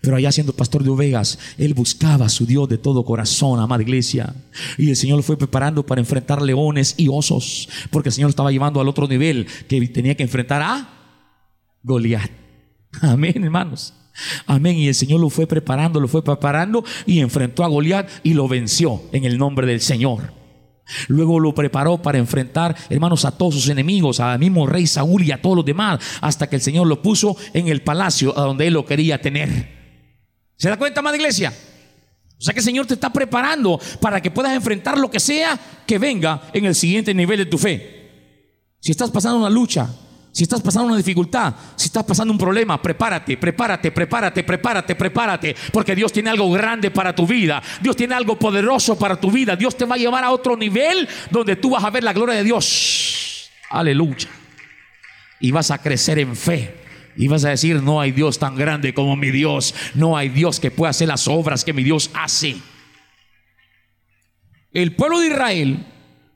Pero 0.01 0.17
allá 0.17 0.31
siendo 0.31 0.53
pastor 0.53 0.85
de 0.85 0.91
ovejas, 0.91 1.39
él 1.59 1.75
buscaba 1.75 2.27
a 2.27 2.29
su 2.29 2.47
Dios 2.47 2.69
de 2.69 2.79
todo 2.79 3.05
corazón, 3.05 3.59
amada 3.59 3.83
iglesia. 3.83 4.35
Y 4.79 4.91
el 4.91 4.97
Señor 4.97 5.17
lo 5.17 5.23
fue 5.23 5.37
preparando 5.37 5.85
para 5.85 6.01
enfrentar 6.01 6.41
leones 6.41 6.95
y 6.97 7.09
osos. 7.09 7.69
Porque 7.91 8.11
el 8.11 8.13
Señor 8.13 8.29
lo 8.29 8.31
estaba 8.31 8.53
llevando 8.53 8.81
al 8.81 8.89
otro 8.89 9.09
nivel 9.09 9.47
que 9.69 9.87
tenía 9.89 10.15
que 10.15 10.23
enfrentar 10.23 10.63
a 10.63 10.89
Goliat. 11.83 12.31
Amén, 13.01 13.43
hermanos. 13.43 13.95
Amén. 14.47 14.77
Y 14.77 14.89
el 14.89 14.95
Señor 14.95 15.21
lo 15.21 15.31
fue 15.31 15.47
preparando, 15.47 16.01
lo 16.01 16.09
fue 16.09 16.23
preparando 16.23 16.85
y 17.07 17.21
enfrentó 17.21 17.65
a 17.65 17.69
Goliat 17.69 18.09
y 18.23 18.35
lo 18.35 18.49
venció 18.49 19.03
en 19.13 19.25
el 19.25 19.39
nombre 19.39 19.67
del 19.67 19.81
Señor. 19.81 20.33
Luego 21.09 21.39
lo 21.39 21.55
preparó 21.55 21.99
para 21.99 22.19
enfrentar, 22.19 22.77
hermanos, 22.89 23.25
a 23.25 23.37
todos 23.37 23.55
sus 23.55 23.69
enemigos, 23.69 24.21
al 24.21 24.39
mismo 24.39 24.67
rey 24.67 24.87
Saúl 24.87 25.23
y 25.23 25.33
a 25.33 25.41
todos 25.41 25.57
los 25.57 25.65
demás, 25.65 26.01
hasta 26.21 26.49
que 26.49 26.57
el 26.57 26.63
Señor 26.63 26.87
lo 26.87 27.01
puso 27.01 27.37
en 27.53 27.69
el 27.69 27.83
palacio 27.83 28.37
a 28.37 28.43
donde 28.43 28.67
él 28.67 28.75
lo 28.75 28.85
quería 28.85 29.21
tener. 29.21 29.79
¿Se 30.57 30.69
da 30.69 30.77
cuenta, 30.77 31.01
más 31.01 31.15
iglesia? 31.15 31.53
O 32.39 32.43
sea 32.43 32.55
que 32.55 32.61
el 32.61 32.65
Señor 32.65 32.87
te 32.87 32.95
está 32.95 33.13
preparando 33.13 33.79
para 34.01 34.21
que 34.21 34.31
puedas 34.31 34.53
enfrentar 34.53 34.99
lo 34.99 35.11
que 35.11 35.21
sea 35.21 35.59
que 35.87 35.99
venga 35.99 36.43
en 36.53 36.65
el 36.65 36.75
siguiente 36.75 37.15
nivel 37.15 37.39
de 37.39 37.47
tu 37.47 37.59
fe. 37.59 38.01
Si 38.81 38.91
estás 38.91 39.11
pasando 39.11 39.39
una 39.39 39.51
lucha, 39.51 39.91
Si 40.33 40.45
estás 40.45 40.61
pasando 40.63 40.89
una 40.89 40.97
dificultad, 40.97 41.55
si 41.75 41.87
estás 41.87 42.05
pasando 42.05 42.33
un 42.33 42.39
problema, 42.39 42.81
prepárate, 42.81 43.37
prepárate, 43.37 43.91
prepárate, 43.91 44.45
prepárate, 44.45 44.95
prepárate, 44.95 45.57
porque 45.73 45.97
Dios 45.97 46.13
tiene 46.13 46.31
algo 46.31 46.51
grande 46.53 46.91
para 46.91 47.15
tu 47.15 47.27
vida. 47.27 47.61
Dios 47.81 47.97
tiene 47.97 48.15
algo 48.15 48.39
poderoso 48.39 48.97
para 48.97 49.21
tu 49.21 49.31
vida. 49.31 49.57
Dios 49.57 49.77
te 49.77 49.85
va 49.85 49.97
a 49.97 49.99
llevar 49.99 50.23
a 50.23 50.31
otro 50.31 50.57
nivel 50.57 51.09
donde 51.31 51.57
tú 51.57 51.71
vas 51.71 51.83
a 51.83 51.91
ver 51.91 52.05
la 52.05 52.13
gloria 52.13 52.37
de 52.37 52.45
Dios. 52.45 53.51
Aleluya. 53.71 54.29
Y 55.41 55.51
vas 55.51 55.71
a 55.73 55.79
crecer 55.79 56.19
en 56.21 56.37
fe. 56.37 56.77
Y 57.17 57.27
vas 57.27 57.45
a 57.45 57.51
decir, 57.51 57.83
no 57.83 58.01
hay 58.01 58.13
Dios 58.13 58.39
tan 58.39 58.55
grande 58.55 58.95
como 58.95 59.17
mi 59.17 59.31
Dios. 59.31 59.75
No 59.95 60.17
hay 60.17 60.29
Dios 60.29 60.61
que 60.61 60.71
pueda 60.71 60.91
hacer 60.91 61.09
las 61.09 61.27
obras 61.27 61.65
que 61.65 61.73
mi 61.73 61.83
Dios 61.83 62.11
hace. 62.15 62.57
El 64.73 64.95
pueblo 64.95 65.19
de 65.19 65.27
Israel 65.27 65.87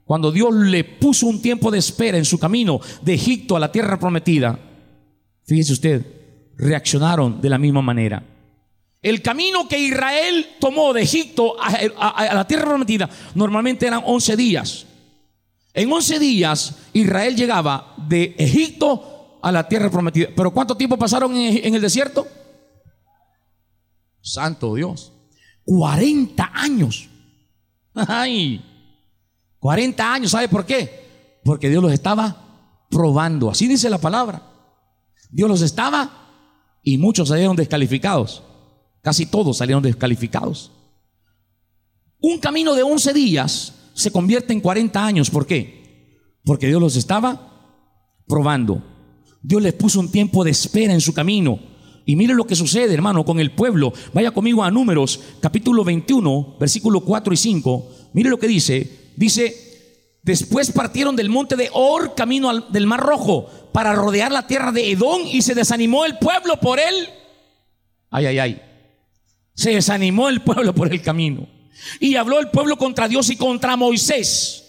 cuando 0.05 0.31
Dios 0.31 0.53
le 0.53 0.83
puso 0.83 1.25
un 1.25 1.41
tiempo 1.41 1.71
de 1.71 1.79
espera 1.79 2.17
en 2.17 2.25
su 2.25 2.37
camino 2.37 2.79
de 3.01 3.15
Egipto 3.15 3.55
a 3.55 3.59
la 3.59 3.71
tierra 3.71 3.99
prometida, 3.99 4.57
fíjese 5.45 5.73
usted, 5.73 6.05
reaccionaron 6.57 7.41
de 7.41 7.49
la 7.49 7.57
misma 7.57 7.81
manera. 7.81 8.23
El 9.01 9.21
camino 9.21 9.67
que 9.67 9.79
Israel 9.79 10.47
tomó 10.59 10.93
de 10.93 11.01
Egipto 11.01 11.55
a, 11.59 12.33
la 12.33 12.47
tierra 12.47 12.65
prometida 12.65 13.09
normalmente 13.33 13.87
eran 13.87 14.03
11 14.05 14.35
días. 14.35 14.85
En 15.73 15.91
11 15.91 16.19
días 16.19 16.75
Israel 16.93 17.35
llegaba 17.35 17.95
de 17.97 18.35
Egipto 18.37 19.39
a 19.41 19.51
la 19.51 19.67
tierra 19.67 19.89
prometida. 19.89 20.29
Pero 20.35 20.51
¿cuánto 20.51 20.77
tiempo 20.77 20.97
pasaron 20.97 21.35
en, 21.35 21.65
en 21.65 21.75
el 21.75 21.81
desierto? 21.81 22.27
Santo 24.21 24.75
Dios. 24.75 25.11
40 25.65 26.51
años. 26.53 27.09
Ay. 27.93 28.74
40 29.65 30.13
años, 30.13 30.29
¿sabe 30.29 30.47
por 30.47 30.63
qué? 30.63 31.39
Porque 31.43 31.71
Dios 31.71 31.81
los 31.81 31.91
estaba 31.91 32.85
probando. 32.87 33.49
Así 33.49 33.67
dice 33.67 33.89
la 33.89 33.97
palabra. 33.97 34.43
Dios 35.31 35.49
los 35.49 35.63
estaba 35.63 36.77
y 36.83 36.99
muchos 36.99 37.29
salieron 37.29 37.55
descalificados. 37.55 38.43
Casi 39.01 39.25
todos 39.25 39.57
salieron 39.57 39.81
descalificados. 39.81 40.71
Un 42.21 42.37
camino 42.37 42.75
de 42.75 42.83
11 42.83 43.11
días 43.11 43.73
se 43.95 44.11
convierte 44.11 44.53
en 44.53 44.61
40 44.61 45.03
años. 45.03 45.31
¿Por 45.31 45.47
qué? 45.47 46.19
Porque 46.43 46.67
Dios 46.67 46.79
los 46.79 46.95
estaba 46.95 48.21
probando. 48.27 48.83
Dios 49.41 49.63
les 49.63 49.73
puso 49.73 49.99
un 49.99 50.11
tiempo 50.11 50.43
de 50.43 50.51
espera 50.51 50.93
en 50.93 51.01
su 51.01 51.11
camino. 51.11 51.57
Y 52.05 52.15
mire 52.15 52.35
lo 52.35 52.45
que 52.45 52.55
sucede, 52.55 52.93
hermano, 52.93 53.25
con 53.25 53.39
el 53.39 53.49
pueblo. 53.49 53.93
Vaya 54.13 54.29
conmigo 54.29 54.63
a 54.63 54.69
Números, 54.69 55.19
capítulo 55.39 55.83
21, 55.83 56.57
versículo 56.59 56.99
4 56.99 57.33
y 57.33 57.37
5. 57.37 57.89
Mire 58.13 58.29
lo 58.29 58.37
que 58.37 58.47
dice. 58.47 59.04
Dice, 59.15 60.19
después 60.23 60.71
partieron 60.71 61.15
del 61.15 61.29
monte 61.29 61.55
de 61.55 61.69
Or 61.73 62.15
camino 62.15 62.61
del 62.61 62.87
Mar 62.87 62.99
Rojo 62.99 63.47
para 63.71 63.93
rodear 63.93 64.31
la 64.31 64.47
tierra 64.47 64.71
de 64.71 64.91
Edom 64.91 65.21
y 65.25 65.41
se 65.41 65.55
desanimó 65.55 66.05
el 66.05 66.17
pueblo 66.17 66.59
por 66.59 66.79
él. 66.79 67.09
Ay, 68.09 68.25
ay, 68.27 68.39
ay. 68.39 68.61
Se 69.53 69.71
desanimó 69.71 70.29
el 70.29 70.41
pueblo 70.41 70.73
por 70.73 70.91
el 70.91 71.01
camino. 71.01 71.47
Y 71.99 72.15
habló 72.15 72.39
el 72.39 72.49
pueblo 72.49 72.77
contra 72.77 73.07
Dios 73.07 73.29
y 73.29 73.35
contra 73.35 73.75
Moisés. 73.75 74.65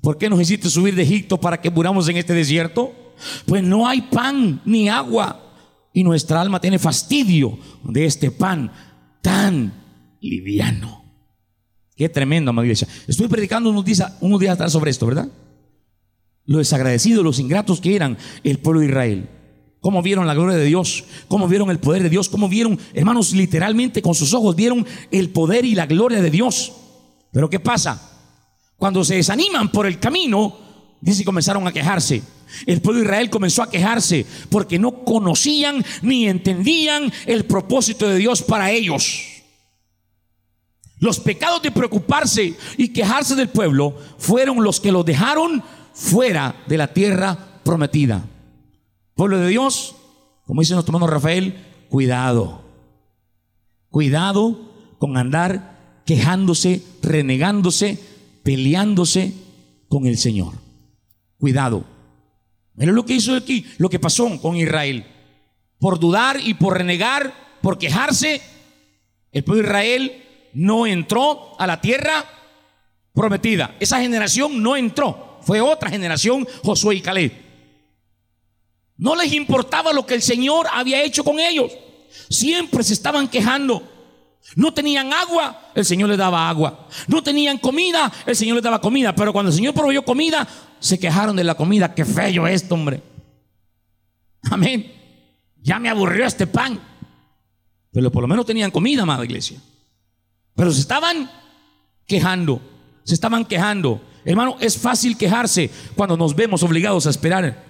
¿Por 0.00 0.18
qué 0.18 0.28
nos 0.28 0.40
hiciste 0.40 0.70
subir 0.70 0.94
de 0.94 1.02
Egipto 1.02 1.40
para 1.40 1.60
que 1.60 1.70
muramos 1.70 2.08
en 2.08 2.16
este 2.16 2.34
desierto? 2.34 3.14
Pues 3.46 3.62
no 3.62 3.86
hay 3.86 4.02
pan 4.02 4.60
ni 4.64 4.88
agua. 4.88 5.44
Y 5.92 6.04
nuestra 6.04 6.40
alma 6.40 6.60
tiene 6.60 6.78
fastidio 6.78 7.58
de 7.84 8.04
este 8.04 8.30
pan 8.30 8.72
tan 9.20 9.72
liviano. 10.20 10.97
Qué 11.98 12.08
tremendo, 12.08 12.50
amada 12.50 12.64
iglesia. 12.64 12.86
Estoy 13.08 13.26
predicando 13.26 13.70
unos 13.70 13.84
días, 13.84 14.04
unos 14.20 14.38
días 14.38 14.54
atrás 14.54 14.70
sobre 14.70 14.92
esto, 14.92 15.04
¿verdad? 15.04 15.28
Los 16.44 16.58
desagradecidos, 16.58 17.24
los 17.24 17.40
ingratos 17.40 17.80
que 17.80 17.96
eran 17.96 18.16
el 18.44 18.60
pueblo 18.60 18.82
de 18.82 18.86
Israel. 18.86 19.28
Cómo 19.80 20.00
vieron 20.00 20.24
la 20.24 20.34
gloria 20.34 20.56
de 20.56 20.64
Dios, 20.64 21.04
cómo 21.26 21.48
vieron 21.48 21.70
el 21.70 21.80
poder 21.80 22.04
de 22.04 22.08
Dios, 22.08 22.28
cómo 22.28 22.48
vieron, 22.48 22.78
hermanos, 22.94 23.32
literalmente 23.32 24.00
con 24.00 24.14
sus 24.14 24.32
ojos 24.32 24.54
vieron 24.54 24.86
el 25.10 25.30
poder 25.30 25.64
y 25.64 25.74
la 25.74 25.86
gloria 25.86 26.22
de 26.22 26.30
Dios. 26.30 26.72
Pero 27.32 27.50
¿qué 27.50 27.58
pasa? 27.58 28.00
Cuando 28.76 29.04
se 29.04 29.16
desaniman 29.16 29.72
por 29.72 29.84
el 29.84 29.98
camino, 29.98 30.56
dice 31.00 31.24
comenzaron 31.24 31.66
a 31.66 31.72
quejarse. 31.72 32.22
El 32.64 32.80
pueblo 32.80 33.00
de 33.00 33.06
Israel 33.06 33.28
comenzó 33.28 33.64
a 33.64 33.70
quejarse 33.70 34.24
porque 34.50 34.78
no 34.78 35.04
conocían 35.04 35.84
ni 36.02 36.28
entendían 36.28 37.12
el 37.26 37.44
propósito 37.44 38.08
de 38.08 38.18
Dios 38.18 38.42
para 38.42 38.70
ellos. 38.70 39.37
Los 41.00 41.20
pecados 41.20 41.62
de 41.62 41.70
preocuparse 41.70 42.54
y 42.76 42.88
quejarse 42.88 43.36
del 43.36 43.48
pueblo 43.48 43.96
fueron 44.18 44.62
los 44.64 44.80
que 44.80 44.90
los 44.90 45.04
dejaron 45.04 45.62
fuera 45.92 46.56
de 46.66 46.76
la 46.76 46.92
tierra 46.92 47.36
prometida. 47.62 48.24
Pueblo 49.14 49.38
de 49.38 49.48
Dios, 49.48 49.94
como 50.44 50.60
dice 50.60 50.74
nuestro 50.74 50.92
hermano 50.92 51.12
Rafael, 51.12 51.54
cuidado. 51.88 52.62
Cuidado 53.90 54.72
con 54.98 55.16
andar 55.16 56.02
quejándose, 56.04 56.82
renegándose, 57.02 57.98
peleándose 58.42 59.34
con 59.88 60.06
el 60.06 60.18
Señor. 60.18 60.54
Cuidado. 61.38 61.84
Mira 62.74 62.92
lo 62.92 63.04
que 63.04 63.14
hizo 63.14 63.34
aquí, 63.34 63.66
lo 63.78 63.88
que 63.88 63.98
pasó 63.98 64.40
con 64.40 64.56
Israel. 64.56 65.06
Por 65.78 66.00
dudar 66.00 66.40
y 66.40 66.54
por 66.54 66.76
renegar, 66.76 67.32
por 67.60 67.78
quejarse, 67.78 68.40
el 69.30 69.44
pueblo 69.44 69.62
de 69.62 69.68
Israel 69.68 70.24
no 70.54 70.86
entró 70.86 71.58
a 71.58 71.66
la 71.66 71.80
tierra 71.80 72.24
prometida. 73.12 73.76
Esa 73.80 74.00
generación 74.00 74.62
no 74.62 74.76
entró. 74.76 75.38
Fue 75.42 75.60
otra 75.60 75.90
generación, 75.90 76.46
Josué 76.62 76.96
y 76.96 77.00
Caleb. 77.00 77.32
No 78.96 79.14
les 79.14 79.32
importaba 79.32 79.92
lo 79.92 80.04
que 80.04 80.14
el 80.14 80.22
Señor 80.22 80.66
había 80.72 81.02
hecho 81.02 81.24
con 81.24 81.38
ellos. 81.38 81.72
Siempre 82.28 82.82
se 82.82 82.92
estaban 82.92 83.28
quejando. 83.28 83.82
No 84.56 84.72
tenían 84.72 85.12
agua, 85.12 85.70
el 85.74 85.84
Señor 85.84 86.08
les 86.08 86.18
daba 86.18 86.48
agua. 86.48 86.88
No 87.06 87.22
tenían 87.22 87.58
comida, 87.58 88.10
el 88.26 88.34
Señor 88.34 88.56
les 88.56 88.64
daba 88.64 88.80
comida. 88.80 89.14
Pero 89.14 89.32
cuando 89.32 89.50
el 89.50 89.56
Señor 89.56 89.74
proveyó 89.74 90.04
comida, 90.04 90.46
se 90.80 90.98
quejaron 90.98 91.36
de 91.36 91.44
la 91.44 91.54
comida. 91.54 91.94
Qué 91.94 92.04
feo 92.04 92.46
esto, 92.46 92.74
hombre. 92.74 93.02
Amén. 94.50 94.92
Ya 95.60 95.78
me 95.78 95.88
aburrió 95.88 96.24
este 96.24 96.46
pan. 96.46 96.80
Pero 97.92 98.10
por 98.10 98.22
lo 98.22 98.28
menos 98.28 98.46
tenían 98.46 98.70
comida, 98.70 99.02
amada 99.02 99.24
iglesia. 99.24 99.60
Pero 100.58 100.72
se 100.72 100.80
estaban 100.80 101.30
quejando, 102.04 102.60
se 103.04 103.14
estaban 103.14 103.44
quejando. 103.44 104.02
Hermano, 104.24 104.56
es 104.58 104.76
fácil 104.76 105.16
quejarse 105.16 105.70
cuando 105.94 106.16
nos 106.16 106.34
vemos 106.34 106.64
obligados 106.64 107.06
a 107.06 107.10
esperar. 107.10 107.64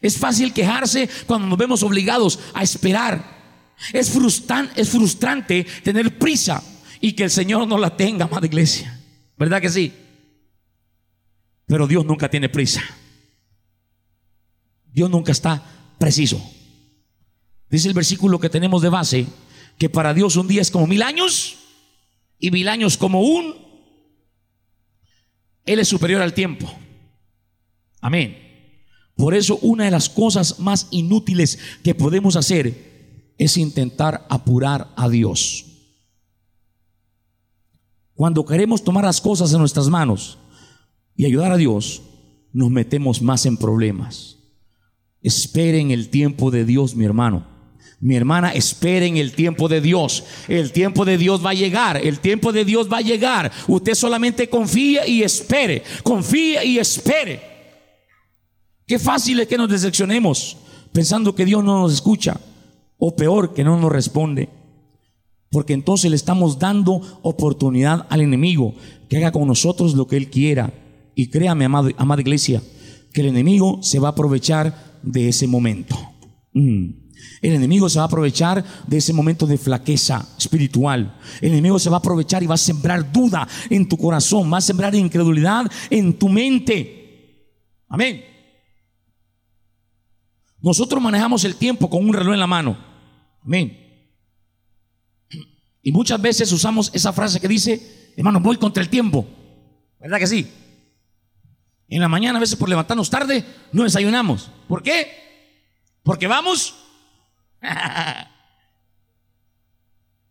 Es 0.00 0.18
fácil 0.18 0.52
quejarse 0.52 1.08
cuando 1.28 1.46
nos 1.46 1.56
vemos 1.56 1.84
obligados 1.84 2.40
a 2.52 2.64
esperar. 2.64 3.22
Es 3.92 4.10
frustrante, 4.10 4.80
es 4.80 4.88
frustrante 4.88 5.64
tener 5.84 6.18
prisa 6.18 6.60
y 7.00 7.12
que 7.12 7.22
el 7.22 7.30
Señor 7.30 7.68
no 7.68 7.78
la 7.78 7.96
tenga, 7.96 8.24
amada 8.24 8.46
iglesia. 8.46 9.00
¿Verdad 9.38 9.60
que 9.60 9.70
sí? 9.70 9.92
Pero 11.66 11.86
Dios 11.86 12.04
nunca 12.04 12.28
tiene 12.28 12.48
prisa. 12.48 12.82
Dios 14.92 15.08
nunca 15.08 15.30
está 15.30 15.62
preciso. 16.00 16.42
Dice 17.70 17.86
el 17.86 17.94
versículo 17.94 18.40
que 18.40 18.50
tenemos 18.50 18.82
de 18.82 18.88
base 18.88 19.26
que 19.78 19.88
para 19.88 20.12
Dios 20.12 20.34
un 20.34 20.48
día 20.48 20.62
es 20.62 20.72
como 20.72 20.88
mil 20.88 21.04
años 21.04 21.60
y 22.44 22.50
mil 22.50 22.68
años 22.68 22.98
como 22.98 23.22
un, 23.22 23.54
Él 25.64 25.78
es 25.78 25.88
superior 25.88 26.20
al 26.20 26.34
tiempo. 26.34 26.70
Amén. 28.02 28.36
Por 29.16 29.34
eso 29.34 29.58
una 29.62 29.86
de 29.86 29.90
las 29.90 30.10
cosas 30.10 30.58
más 30.58 30.88
inútiles 30.90 31.58
que 31.82 31.94
podemos 31.94 32.36
hacer 32.36 33.32
es 33.38 33.56
intentar 33.56 34.26
apurar 34.28 34.92
a 34.94 35.08
Dios. 35.08 35.64
Cuando 38.12 38.44
queremos 38.44 38.84
tomar 38.84 39.04
las 39.04 39.22
cosas 39.22 39.50
en 39.54 39.60
nuestras 39.60 39.88
manos 39.88 40.36
y 41.16 41.24
ayudar 41.24 41.50
a 41.50 41.56
Dios, 41.56 42.02
nos 42.52 42.70
metemos 42.70 43.22
más 43.22 43.46
en 43.46 43.56
problemas. 43.56 44.36
Esperen 45.22 45.92
el 45.92 46.10
tiempo 46.10 46.50
de 46.50 46.66
Dios, 46.66 46.94
mi 46.94 47.06
hermano. 47.06 47.53
Mi 48.04 48.16
hermana, 48.16 48.52
esperen 48.52 49.16
el 49.16 49.32
tiempo 49.32 49.66
de 49.66 49.80
Dios. 49.80 50.24
El 50.46 50.72
tiempo 50.72 51.06
de 51.06 51.16
Dios 51.16 51.42
va 51.42 51.50
a 51.50 51.54
llegar. 51.54 51.96
El 51.96 52.18
tiempo 52.18 52.52
de 52.52 52.66
Dios 52.66 52.86
va 52.92 52.98
a 52.98 53.00
llegar. 53.00 53.50
Usted 53.66 53.94
solamente 53.94 54.50
confíe 54.50 55.08
y 55.08 55.22
espere. 55.22 55.82
Confíe 56.02 56.66
y 56.66 56.76
espere. 56.76 57.40
Qué 58.86 58.98
fácil 58.98 59.40
es 59.40 59.48
que 59.48 59.56
nos 59.56 59.70
decepcionemos 59.70 60.58
pensando 60.92 61.34
que 61.34 61.46
Dios 61.46 61.64
no 61.64 61.80
nos 61.80 61.94
escucha. 61.94 62.38
O 62.98 63.16
peor, 63.16 63.54
que 63.54 63.64
no 63.64 63.80
nos 63.80 63.90
responde. 63.90 64.50
Porque 65.50 65.72
entonces 65.72 66.10
le 66.10 66.16
estamos 66.16 66.58
dando 66.58 67.00
oportunidad 67.22 68.06
al 68.10 68.20
enemigo 68.20 68.74
que 69.08 69.16
haga 69.16 69.32
con 69.32 69.48
nosotros 69.48 69.94
lo 69.94 70.06
que 70.06 70.18
él 70.18 70.28
quiera. 70.28 70.74
Y 71.14 71.28
créame, 71.28 71.64
amado, 71.64 71.88
amada 71.96 72.20
iglesia, 72.20 72.62
que 73.14 73.22
el 73.22 73.28
enemigo 73.28 73.82
se 73.82 73.98
va 73.98 74.08
a 74.08 74.10
aprovechar 74.10 74.98
de 75.02 75.30
ese 75.30 75.46
momento. 75.46 75.96
Mm. 76.52 77.03
El 77.40 77.52
enemigo 77.52 77.88
se 77.88 77.98
va 77.98 78.04
a 78.04 78.06
aprovechar 78.06 78.64
de 78.86 78.96
ese 78.96 79.12
momento 79.12 79.46
de 79.46 79.58
flaqueza 79.58 80.26
espiritual. 80.38 81.18
El 81.40 81.52
enemigo 81.52 81.78
se 81.78 81.90
va 81.90 81.96
a 81.96 81.98
aprovechar 81.98 82.42
y 82.42 82.46
va 82.46 82.54
a 82.54 82.58
sembrar 82.58 83.12
duda 83.12 83.46
en 83.70 83.88
tu 83.88 83.96
corazón, 83.96 84.52
va 84.52 84.58
a 84.58 84.62
sembrar 84.62 84.94
incredulidad 84.94 85.70
en 85.90 86.18
tu 86.18 86.28
mente. 86.28 87.54
Amén. 87.88 88.24
Nosotros 90.60 91.02
manejamos 91.02 91.44
el 91.44 91.56
tiempo 91.56 91.90
con 91.90 92.04
un 92.04 92.14
reloj 92.14 92.34
en 92.34 92.40
la 92.40 92.46
mano. 92.46 92.78
Amén. 93.44 93.78
Y 95.82 95.92
muchas 95.92 96.20
veces 96.20 96.50
usamos 96.50 96.90
esa 96.94 97.12
frase 97.12 97.38
que 97.38 97.48
dice, 97.48 98.14
hermano, 98.16 98.40
voy 98.40 98.56
contra 98.56 98.82
el 98.82 98.88
tiempo. 98.88 99.26
¿Verdad 100.00 100.18
que 100.18 100.26
sí? 100.26 100.50
En 101.88 102.00
la 102.00 102.08
mañana, 102.08 102.38
a 102.38 102.40
veces 102.40 102.56
por 102.56 102.68
levantarnos 102.68 103.10
tarde, 103.10 103.44
no 103.72 103.82
desayunamos. 103.82 104.50
¿Por 104.66 104.82
qué? 104.82 105.06
Porque 106.02 106.26
vamos. 106.26 106.74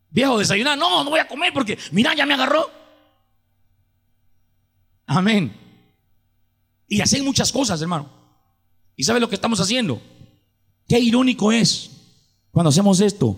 Viejo, 0.09 0.38
desayunar. 0.38 0.77
No, 0.77 1.03
no 1.03 1.09
voy 1.09 1.19
a 1.19 1.27
comer 1.27 1.51
porque, 1.53 1.77
mira, 1.91 2.13
ya 2.15 2.25
me 2.25 2.36
agarró. 2.36 2.69
Amén. 5.05 5.51
Y 6.88 7.01
hacen 7.01 7.25
muchas 7.25 7.51
cosas, 7.51 7.81
hermano. 7.81 8.09
¿Y 8.95 9.03
sabe 9.03 9.19
lo 9.19 9.27
que 9.27 9.36
estamos 9.36 9.59
haciendo? 9.59 9.99
Qué 10.88 10.99
irónico 10.99 11.51
es 11.51 11.89
cuando 12.51 12.69
hacemos 12.69 12.99
esto, 12.99 13.36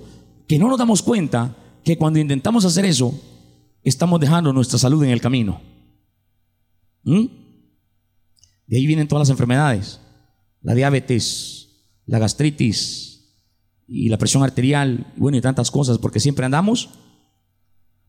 que 0.47 0.59
no 0.59 0.67
nos 0.67 0.77
damos 0.77 1.01
cuenta 1.01 1.55
que 1.83 1.97
cuando 1.97 2.19
intentamos 2.19 2.65
hacer 2.65 2.83
eso, 2.83 3.17
estamos 3.81 4.19
dejando 4.19 4.51
nuestra 4.51 4.77
salud 4.77 5.01
en 5.05 5.11
el 5.11 5.21
camino. 5.21 5.61
¿Mm? 7.03 7.25
De 8.67 8.77
ahí 8.77 8.85
vienen 8.85 9.07
todas 9.07 9.21
las 9.21 9.29
enfermedades, 9.29 10.01
la 10.61 10.73
diabetes, 10.73 11.69
la 12.05 12.19
gastritis 12.19 13.14
y 13.88 14.09
la 14.09 14.17
presión 14.17 14.43
arterial, 14.43 15.13
bueno, 15.15 15.38
y 15.38 15.41
tantas 15.41 15.71
cosas, 15.71 15.97
porque 15.97 16.19
siempre 16.19 16.45
andamos, 16.45 16.89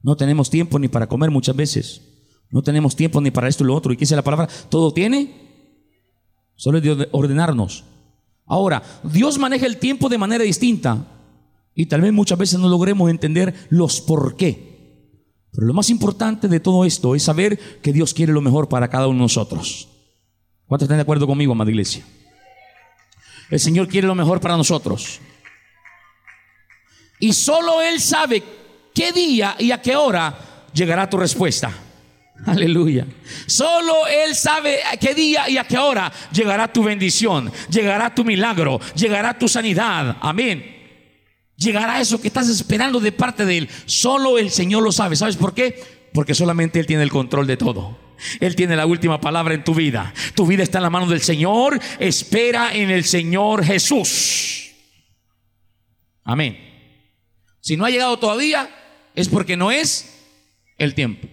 no 0.02 0.16
tenemos 0.16 0.50
tiempo 0.50 0.78
ni 0.78 0.88
para 0.88 1.08
comer 1.08 1.30
muchas 1.30 1.56
veces, 1.56 2.02
no 2.50 2.62
tenemos 2.62 2.96
tiempo 2.96 3.20
ni 3.20 3.30
para 3.30 3.48
esto 3.48 3.64
y 3.64 3.66
lo 3.66 3.74
otro, 3.74 3.92
y 3.92 3.96
qué 3.96 4.00
dice 4.00 4.16
la 4.16 4.22
palabra, 4.22 4.48
todo 4.68 4.92
tiene, 4.92 5.34
solo 6.54 6.78
es 6.78 6.84
de 6.84 7.08
ordenarnos. 7.12 7.84
Ahora, 8.46 8.82
Dios 9.02 9.38
maneja 9.38 9.66
el 9.66 9.78
tiempo 9.78 10.08
de 10.08 10.18
manera 10.18 10.44
distinta 10.44 11.04
y 11.74 11.86
tal 11.86 12.00
vez 12.00 12.12
muchas 12.12 12.38
veces 12.38 12.58
no 12.60 12.68
logremos 12.68 13.10
entender 13.10 13.54
los 13.70 14.00
por 14.00 14.36
qué. 14.36 14.76
Pero 15.52 15.66
lo 15.66 15.74
más 15.74 15.90
importante 15.90 16.48
de 16.48 16.60
todo 16.60 16.84
esto 16.84 17.14
es 17.14 17.22
saber 17.22 17.58
que 17.80 17.92
Dios 17.92 18.14
quiere 18.14 18.32
lo 18.32 18.40
mejor 18.40 18.68
para 18.68 18.88
cada 18.88 19.08
uno 19.08 19.16
de 19.16 19.22
nosotros. 19.22 19.88
¿Cuántos 20.66 20.86
están 20.86 20.98
de 20.98 21.02
acuerdo 21.02 21.26
conmigo, 21.26 21.52
amada 21.52 21.70
iglesia? 21.70 22.04
El 23.50 23.60
Señor 23.60 23.88
quiere 23.88 24.06
lo 24.06 24.14
mejor 24.14 24.40
para 24.40 24.56
nosotros. 24.56 25.20
Y 27.18 27.32
solo 27.32 27.80
Él 27.82 28.00
sabe 28.00 28.42
qué 28.94 29.12
día 29.12 29.56
y 29.58 29.70
a 29.70 29.80
qué 29.80 29.96
hora 29.96 30.34
llegará 30.72 31.08
tu 31.08 31.16
respuesta. 31.16 31.72
Aleluya. 32.44 33.06
Solo 33.46 34.06
Él 34.06 34.34
sabe 34.34 34.80
a 34.84 34.96
qué 34.96 35.14
día 35.14 35.48
y 35.48 35.56
a 35.56 35.64
qué 35.64 35.78
hora 35.78 36.12
llegará 36.32 36.70
tu 36.72 36.82
bendición, 36.82 37.50
llegará 37.70 38.14
tu 38.14 38.24
milagro, 38.24 38.80
llegará 38.94 39.38
tu 39.38 39.48
sanidad. 39.48 40.16
Amén. 40.20 40.74
Llegará 41.56 42.00
eso 42.00 42.20
que 42.20 42.28
estás 42.28 42.48
esperando 42.48 43.00
de 43.00 43.12
parte 43.12 43.46
de 43.46 43.58
Él. 43.58 43.68
Solo 43.86 44.38
el 44.38 44.50
Señor 44.50 44.82
lo 44.82 44.92
sabe. 44.92 45.16
¿Sabes 45.16 45.36
por 45.36 45.54
qué? 45.54 45.82
Porque 46.12 46.34
solamente 46.34 46.78
Él 46.78 46.86
tiene 46.86 47.02
el 47.02 47.10
control 47.10 47.46
de 47.46 47.56
todo. 47.56 47.98
Él 48.40 48.54
tiene 48.56 48.76
la 48.76 48.86
última 48.86 49.20
palabra 49.20 49.54
en 49.54 49.64
tu 49.64 49.74
vida. 49.74 50.12
Tu 50.34 50.46
vida 50.46 50.62
está 50.62 50.78
en 50.78 50.84
la 50.84 50.90
mano 50.90 51.06
del 51.06 51.22
Señor. 51.22 51.80
Espera 51.98 52.74
en 52.74 52.90
el 52.90 53.04
Señor 53.04 53.64
Jesús. 53.64 54.72
Amén. 56.24 56.65
Si 57.66 57.76
no 57.76 57.84
ha 57.84 57.90
llegado 57.90 58.16
todavía, 58.16 58.70
es 59.16 59.28
porque 59.28 59.56
no 59.56 59.72
es 59.72 60.22
el 60.78 60.94
tiempo. 60.94 61.26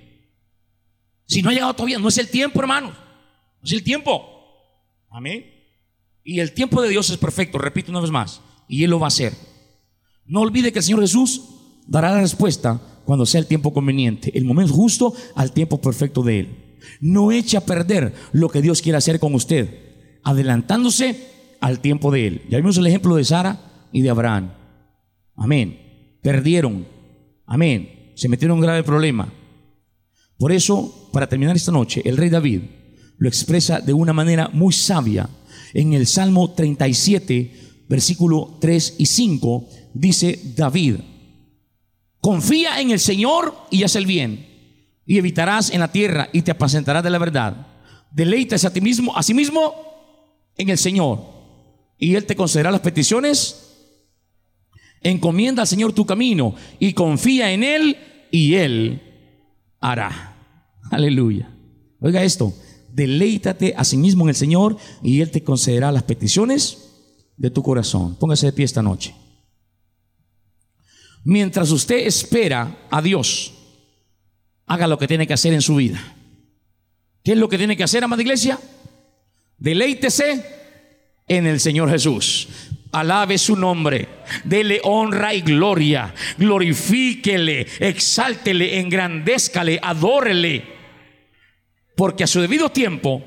Si 1.28 1.44
no 1.44 1.52
ha 1.52 1.54
llegado 1.54 1.76
todavía, 1.76 2.00
no 2.00 2.08
es 2.08 2.18
el 2.18 2.28
tiempo, 2.28 2.60
hermano. 2.60 2.88
No 2.88 3.64
es 3.64 3.72
el 3.72 3.84
tiempo. 3.84 4.26
Amén. 5.12 5.46
Y 6.24 6.40
el 6.40 6.54
tiempo 6.54 6.82
de 6.82 6.90
Dios 6.90 7.08
es 7.12 7.18
perfecto, 7.18 7.60
repito 7.60 7.92
una 7.92 8.02
vez 8.02 8.10
más. 8.10 8.42
Y 8.68 8.84
Él 8.84 8.90
lo 8.90 9.00
va 9.00 9.06
a 9.06 9.08
hacer. 9.10 9.32
No 10.26 10.42
olvide 10.42 10.72
que 10.72 10.80
el 10.80 10.84
Señor 10.84 11.02
Jesús 11.02 11.40
dará 11.86 12.10
la 12.10 12.22
respuesta 12.22 12.82
cuando 13.06 13.28
sea 13.28 13.40
el 13.40 13.46
tiempo 13.46 13.72
conveniente, 13.72 14.36
el 14.36 14.46
momento 14.46 14.74
justo 14.74 15.14
al 15.36 15.52
tiempo 15.52 15.80
perfecto 15.80 16.24
de 16.24 16.40
Él. 16.40 16.78
No 17.00 17.32
eche 17.32 17.58
a 17.58 17.62
perder 17.62 18.12
lo 18.32 18.50
que 18.50 18.64
Dios 18.64 18.82
quiere 18.82 18.98
hacer 18.98 19.20
con 19.20 19.36
usted, 19.36 19.70
adelantándose 20.24 21.28
al 21.62 21.80
tiempo 21.80 22.10
de 22.10 22.26
Él. 22.26 22.42
Ya 22.50 22.58
vimos 22.58 22.80
el 22.80 22.88
ejemplo 22.88 23.18
de 23.18 23.24
Sara 23.24 23.88
y 23.92 24.02
de 24.02 24.10
Abraham. 24.10 24.52
Amén. 25.36 25.83
Perdieron. 26.24 26.88
Amén. 27.46 28.14
Se 28.16 28.28
metieron 28.28 28.56
en 28.56 28.60
un 28.60 28.66
grave 28.66 28.84
problema. 28.84 29.32
Por 30.38 30.52
eso, 30.52 31.10
para 31.14 31.30
terminar 31.30 31.56
esta 31.56 31.72
noche, 31.72 32.02
el 32.06 32.18
rey 32.18 32.30
David 32.30 32.62
lo 33.18 33.28
expresa 33.28 33.80
de 33.80 33.94
una 33.94 34.14
manera 34.14 34.50
muy 34.52 34.74
sabia. 34.74 35.30
En 35.74 35.94
el 35.94 36.08
Salmo 36.08 36.52
37, 36.52 37.86
versículo 37.88 38.58
3 38.60 38.96
y 38.98 39.06
5, 39.06 39.70
dice 39.94 40.40
David, 40.56 40.96
confía 42.20 42.80
en 42.80 42.92
el 42.92 43.00
Señor 43.00 43.56
y 43.70 43.84
haz 43.84 43.96
el 43.96 44.06
bien, 44.06 44.46
y 45.06 45.18
evitarás 45.18 45.72
en 45.72 45.80
la 45.80 45.92
tierra 45.92 46.30
y 46.32 46.42
te 46.42 46.52
apacentarás 46.52 47.04
de 47.04 47.10
la 47.10 47.18
verdad. 47.18 47.68
Deleitas 48.12 48.66
a 48.66 48.74
ti 48.74 48.82
mismo, 48.82 49.16
a 49.16 49.24
sí 49.24 49.34
mismo 49.34 49.74
en 50.58 50.70
el 50.70 50.78
Señor, 50.78 51.20
y 51.98 52.16
Él 52.16 52.26
te 52.26 52.36
concederá 52.36 52.72
las 52.72 52.82
peticiones. 52.82 53.62
Encomienda 55.04 55.62
al 55.62 55.68
Señor 55.68 55.93
tu 55.93 56.06
camino 56.06 56.56
y 56.80 56.93
confía 56.93 57.51
en 57.51 57.64
Él, 57.64 57.97
y 58.32 58.56
Él 58.56 59.01
hará. 59.80 60.36
Aleluya. 60.89 61.49
Oiga 61.99 62.24
esto, 62.24 62.54
deleítate 62.91 63.74
a 63.78 63.84
sí 63.84 63.97
mismo 63.97 64.24
en 64.26 64.30
el 64.30 64.36
Señor 64.36 64.78
y 65.01 65.22
Él 65.22 65.32
te 65.32 65.43
concederá 65.43 65.91
las 65.91 66.04
peticiones 66.04 66.89
de 67.38 67.49
tu 67.49 67.64
corazón. 67.64 68.16
Póngase 68.16 68.47
de 68.47 68.54
pie 68.54 68.66
esta 68.66 68.82
noche. 68.82 69.14
Mientras 71.24 71.72
usted 71.72 72.06
espera 72.06 72.88
a 72.91 73.01
Dios, 73.01 73.54
haga 74.66 74.88
lo 74.88 74.97
que 74.97 75.08
tiene 75.08 75.28
que 75.28 75.34
hacer 75.34 75.54
en 75.54 75.62
su 75.62 75.76
vida. 75.76 76.01
¿Qué 77.24 77.32
es 77.32 77.38
lo 77.38 77.47
que 77.47 77.58
tiene 77.58 77.78
que 77.78 77.84
hacer, 77.84 78.04
amada 78.04 78.22
iglesia? 78.22 78.60
Deleítese 79.58 80.45
en 81.28 81.47
el 81.47 81.60
Señor 81.60 81.89
Jesús. 81.89 82.49
Alabe 82.94 83.38
su 83.38 83.56
nombre, 83.56 84.08
dele 84.44 84.80
honra 84.84 85.34
y 85.34 85.41
gloria, 85.41 86.14
glorifíquele, 86.38 87.68
exáltele, 87.80 88.80
engrandézcale, 88.80 89.80
adórele, 89.82 90.64
porque 91.96 92.24
a 92.24 92.28
su 92.28 92.39
debido 92.39 92.70
tiempo 92.70 93.24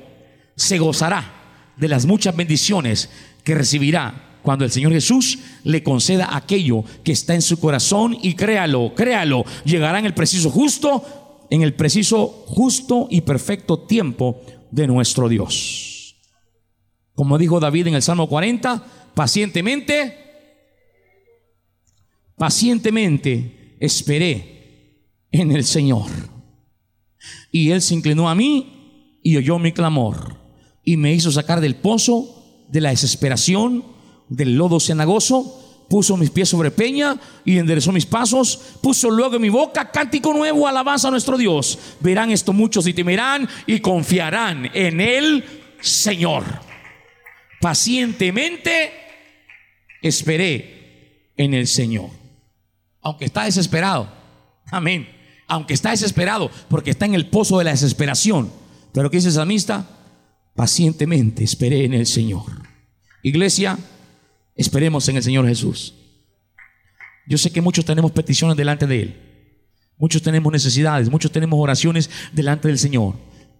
se 0.55 0.79
gozará 0.79 1.73
de 1.75 1.87
las 1.87 2.05
muchas 2.05 2.35
bendiciones 2.35 3.09
que 3.43 3.55
recibirá 3.55 4.39
cuando 4.47 4.63
el 4.63 4.71
Señor 4.71 4.93
Jesús 4.93 5.39
le 5.65 5.83
conceda 5.83 6.35
aquello 6.35 6.85
que 7.03 7.11
está 7.11 7.35
en 7.35 7.41
su 7.41 7.59
corazón. 7.59 8.17
Y 8.21 8.33
créalo, 8.33 8.93
créalo, 8.95 9.43
llegará 9.65 9.99
en 9.99 10.05
el 10.05 10.13
preciso 10.13 10.49
justo, 10.49 11.45
en 11.49 11.63
el 11.63 11.73
preciso 11.73 12.45
justo 12.47 13.07
y 13.09 13.21
perfecto 13.21 13.79
tiempo 13.79 14.41
de 14.71 14.87
nuestro 14.87 15.27
Dios. 15.27 16.15
Como 17.13 17.37
dijo 17.37 17.59
David 17.59 17.87
en 17.87 17.95
el 17.95 18.01
Salmo 18.01 18.29
40, 18.29 18.85
pacientemente, 19.17 20.15
pacientemente 22.35 23.75
esperé 23.79 25.07
en 25.31 25.51
el 25.51 25.65
Señor. 25.65 26.05
Y 27.51 27.71
Él 27.71 27.81
se 27.81 27.95
inclinó 27.95 28.29
a 28.29 28.35
mí 28.35 29.19
y 29.23 29.35
oyó 29.37 29.57
mi 29.57 29.71
clamor 29.71 30.37
y 30.83 30.97
me 30.97 31.15
hizo 31.15 31.31
sacar 31.31 31.61
del 31.61 31.77
pozo 31.77 32.67
de 32.69 32.79
la 32.79 32.91
desesperación 32.91 33.83
del 34.29 34.55
lodo 34.55 34.79
cenagoso, 34.79 35.85
puso 35.89 36.15
mis 36.15 36.29
pies 36.29 36.49
sobre 36.49 36.69
peña 36.69 37.19
y 37.43 37.57
enderezó 37.57 37.91
mis 37.91 38.05
pasos, 38.05 38.77
puso 38.83 39.09
luego 39.09 39.37
en 39.37 39.41
mi 39.41 39.49
boca 39.49 39.89
cántico 39.89 40.31
nuevo, 40.31 40.67
alabanza 40.67 41.07
a 41.07 41.11
nuestro 41.11 41.39
Dios. 41.39 41.79
Verán 42.01 42.29
esto 42.29 42.53
muchos 42.53 42.85
y 42.85 42.93
temerán 42.93 43.49
y 43.65 43.79
confiarán 43.79 44.69
en 44.75 45.01
el 45.01 45.43
Señor. 45.81 46.43
Pacientemente 47.59 49.06
esperé 50.07 51.31
en 51.37 51.53
el 51.53 51.67
Señor. 51.67 52.09
Aunque 53.01 53.25
está 53.25 53.43
desesperado. 53.43 54.09
Amén. 54.71 55.07
Aunque 55.47 55.73
está 55.73 55.91
desesperado 55.91 56.51
porque 56.69 56.91
está 56.91 57.05
en 57.05 57.15
el 57.15 57.27
pozo 57.27 57.57
de 57.57 57.65
la 57.65 57.71
desesperación. 57.71 58.51
Pero 58.93 59.09
¿qué 59.09 59.17
dice 59.17 59.29
esa 59.29 59.43
amistad? 59.43 59.85
Pacientemente 60.55 61.43
esperé 61.43 61.85
en 61.85 61.93
el 61.93 62.07
Señor. 62.07 62.45
Iglesia, 63.23 63.77
Esperemos 64.57 65.07
en 65.07 65.17
el 65.17 65.23
Señor 65.23 65.47
Jesús. 65.47 65.93
Yo 67.27 67.37
sé 67.37 67.51
que 67.51 67.61
muchos 67.61 67.85
tenemos 67.85 68.11
peticiones 68.11 68.57
delante 68.57 68.87
de 68.87 69.01
Él. 69.01 69.15
Muchos 69.97 70.23
tenemos 70.23 70.51
necesidades, 70.51 71.09
muchos 71.11 71.31
tenemos 71.31 71.59
oraciones 71.59 72.09
delante 72.33 72.67
del 72.67 72.79
Señor. 72.79 73.15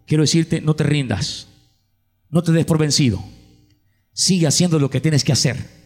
Quiero 0.06 0.24
decirte, 0.24 0.60
no 0.60 0.74
te 0.74 0.84
rindas. 0.84 1.46
No 2.30 2.42
te 2.42 2.52
des 2.52 2.66
por 2.66 2.78
vencido. 2.78 3.22
Sigue 4.12 4.48
haciendo 4.48 4.78
lo 4.80 4.90
que 4.90 5.00
tienes 5.00 5.22
que 5.22 5.32
hacer. 5.32 5.77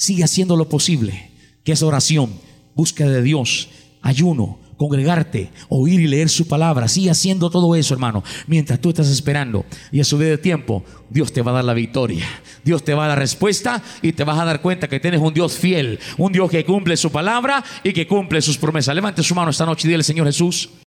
Sigue 0.00 0.24
haciendo 0.24 0.56
lo 0.56 0.66
posible, 0.66 1.30
que 1.62 1.72
es 1.72 1.82
oración, 1.82 2.32
búsqueda 2.74 3.10
de 3.10 3.22
Dios, 3.22 3.68
ayuno, 4.00 4.58
congregarte, 4.78 5.50
oír 5.68 6.00
y 6.00 6.06
leer 6.06 6.30
su 6.30 6.48
palabra. 6.48 6.88
Sigue 6.88 7.10
haciendo 7.10 7.50
todo 7.50 7.74
eso, 7.74 7.92
hermano, 7.92 8.24
mientras 8.46 8.80
tú 8.80 8.88
estás 8.88 9.08
esperando. 9.08 9.66
Y 9.92 10.00
a 10.00 10.04
su 10.04 10.16
vez 10.16 10.30
de 10.30 10.38
tiempo, 10.38 10.82
Dios 11.10 11.34
te 11.34 11.42
va 11.42 11.50
a 11.50 11.56
dar 11.56 11.66
la 11.66 11.74
victoria. 11.74 12.24
Dios 12.64 12.82
te 12.82 12.94
va 12.94 13.04
a 13.04 13.08
dar 13.08 13.18
respuesta 13.18 13.82
y 14.00 14.12
te 14.12 14.24
vas 14.24 14.38
a 14.38 14.46
dar 14.46 14.62
cuenta 14.62 14.88
que 14.88 15.00
tienes 15.00 15.20
un 15.20 15.34
Dios 15.34 15.58
fiel, 15.58 16.00
un 16.16 16.32
Dios 16.32 16.50
que 16.50 16.64
cumple 16.64 16.96
su 16.96 17.12
palabra 17.12 17.62
y 17.84 17.92
que 17.92 18.06
cumple 18.06 18.40
sus 18.40 18.56
promesas. 18.56 18.94
Levante 18.94 19.22
su 19.22 19.34
mano 19.34 19.50
esta 19.50 19.66
noche 19.66 19.86
y 19.86 19.90
dile, 19.90 20.02
Señor 20.02 20.26
Jesús. 20.28 20.70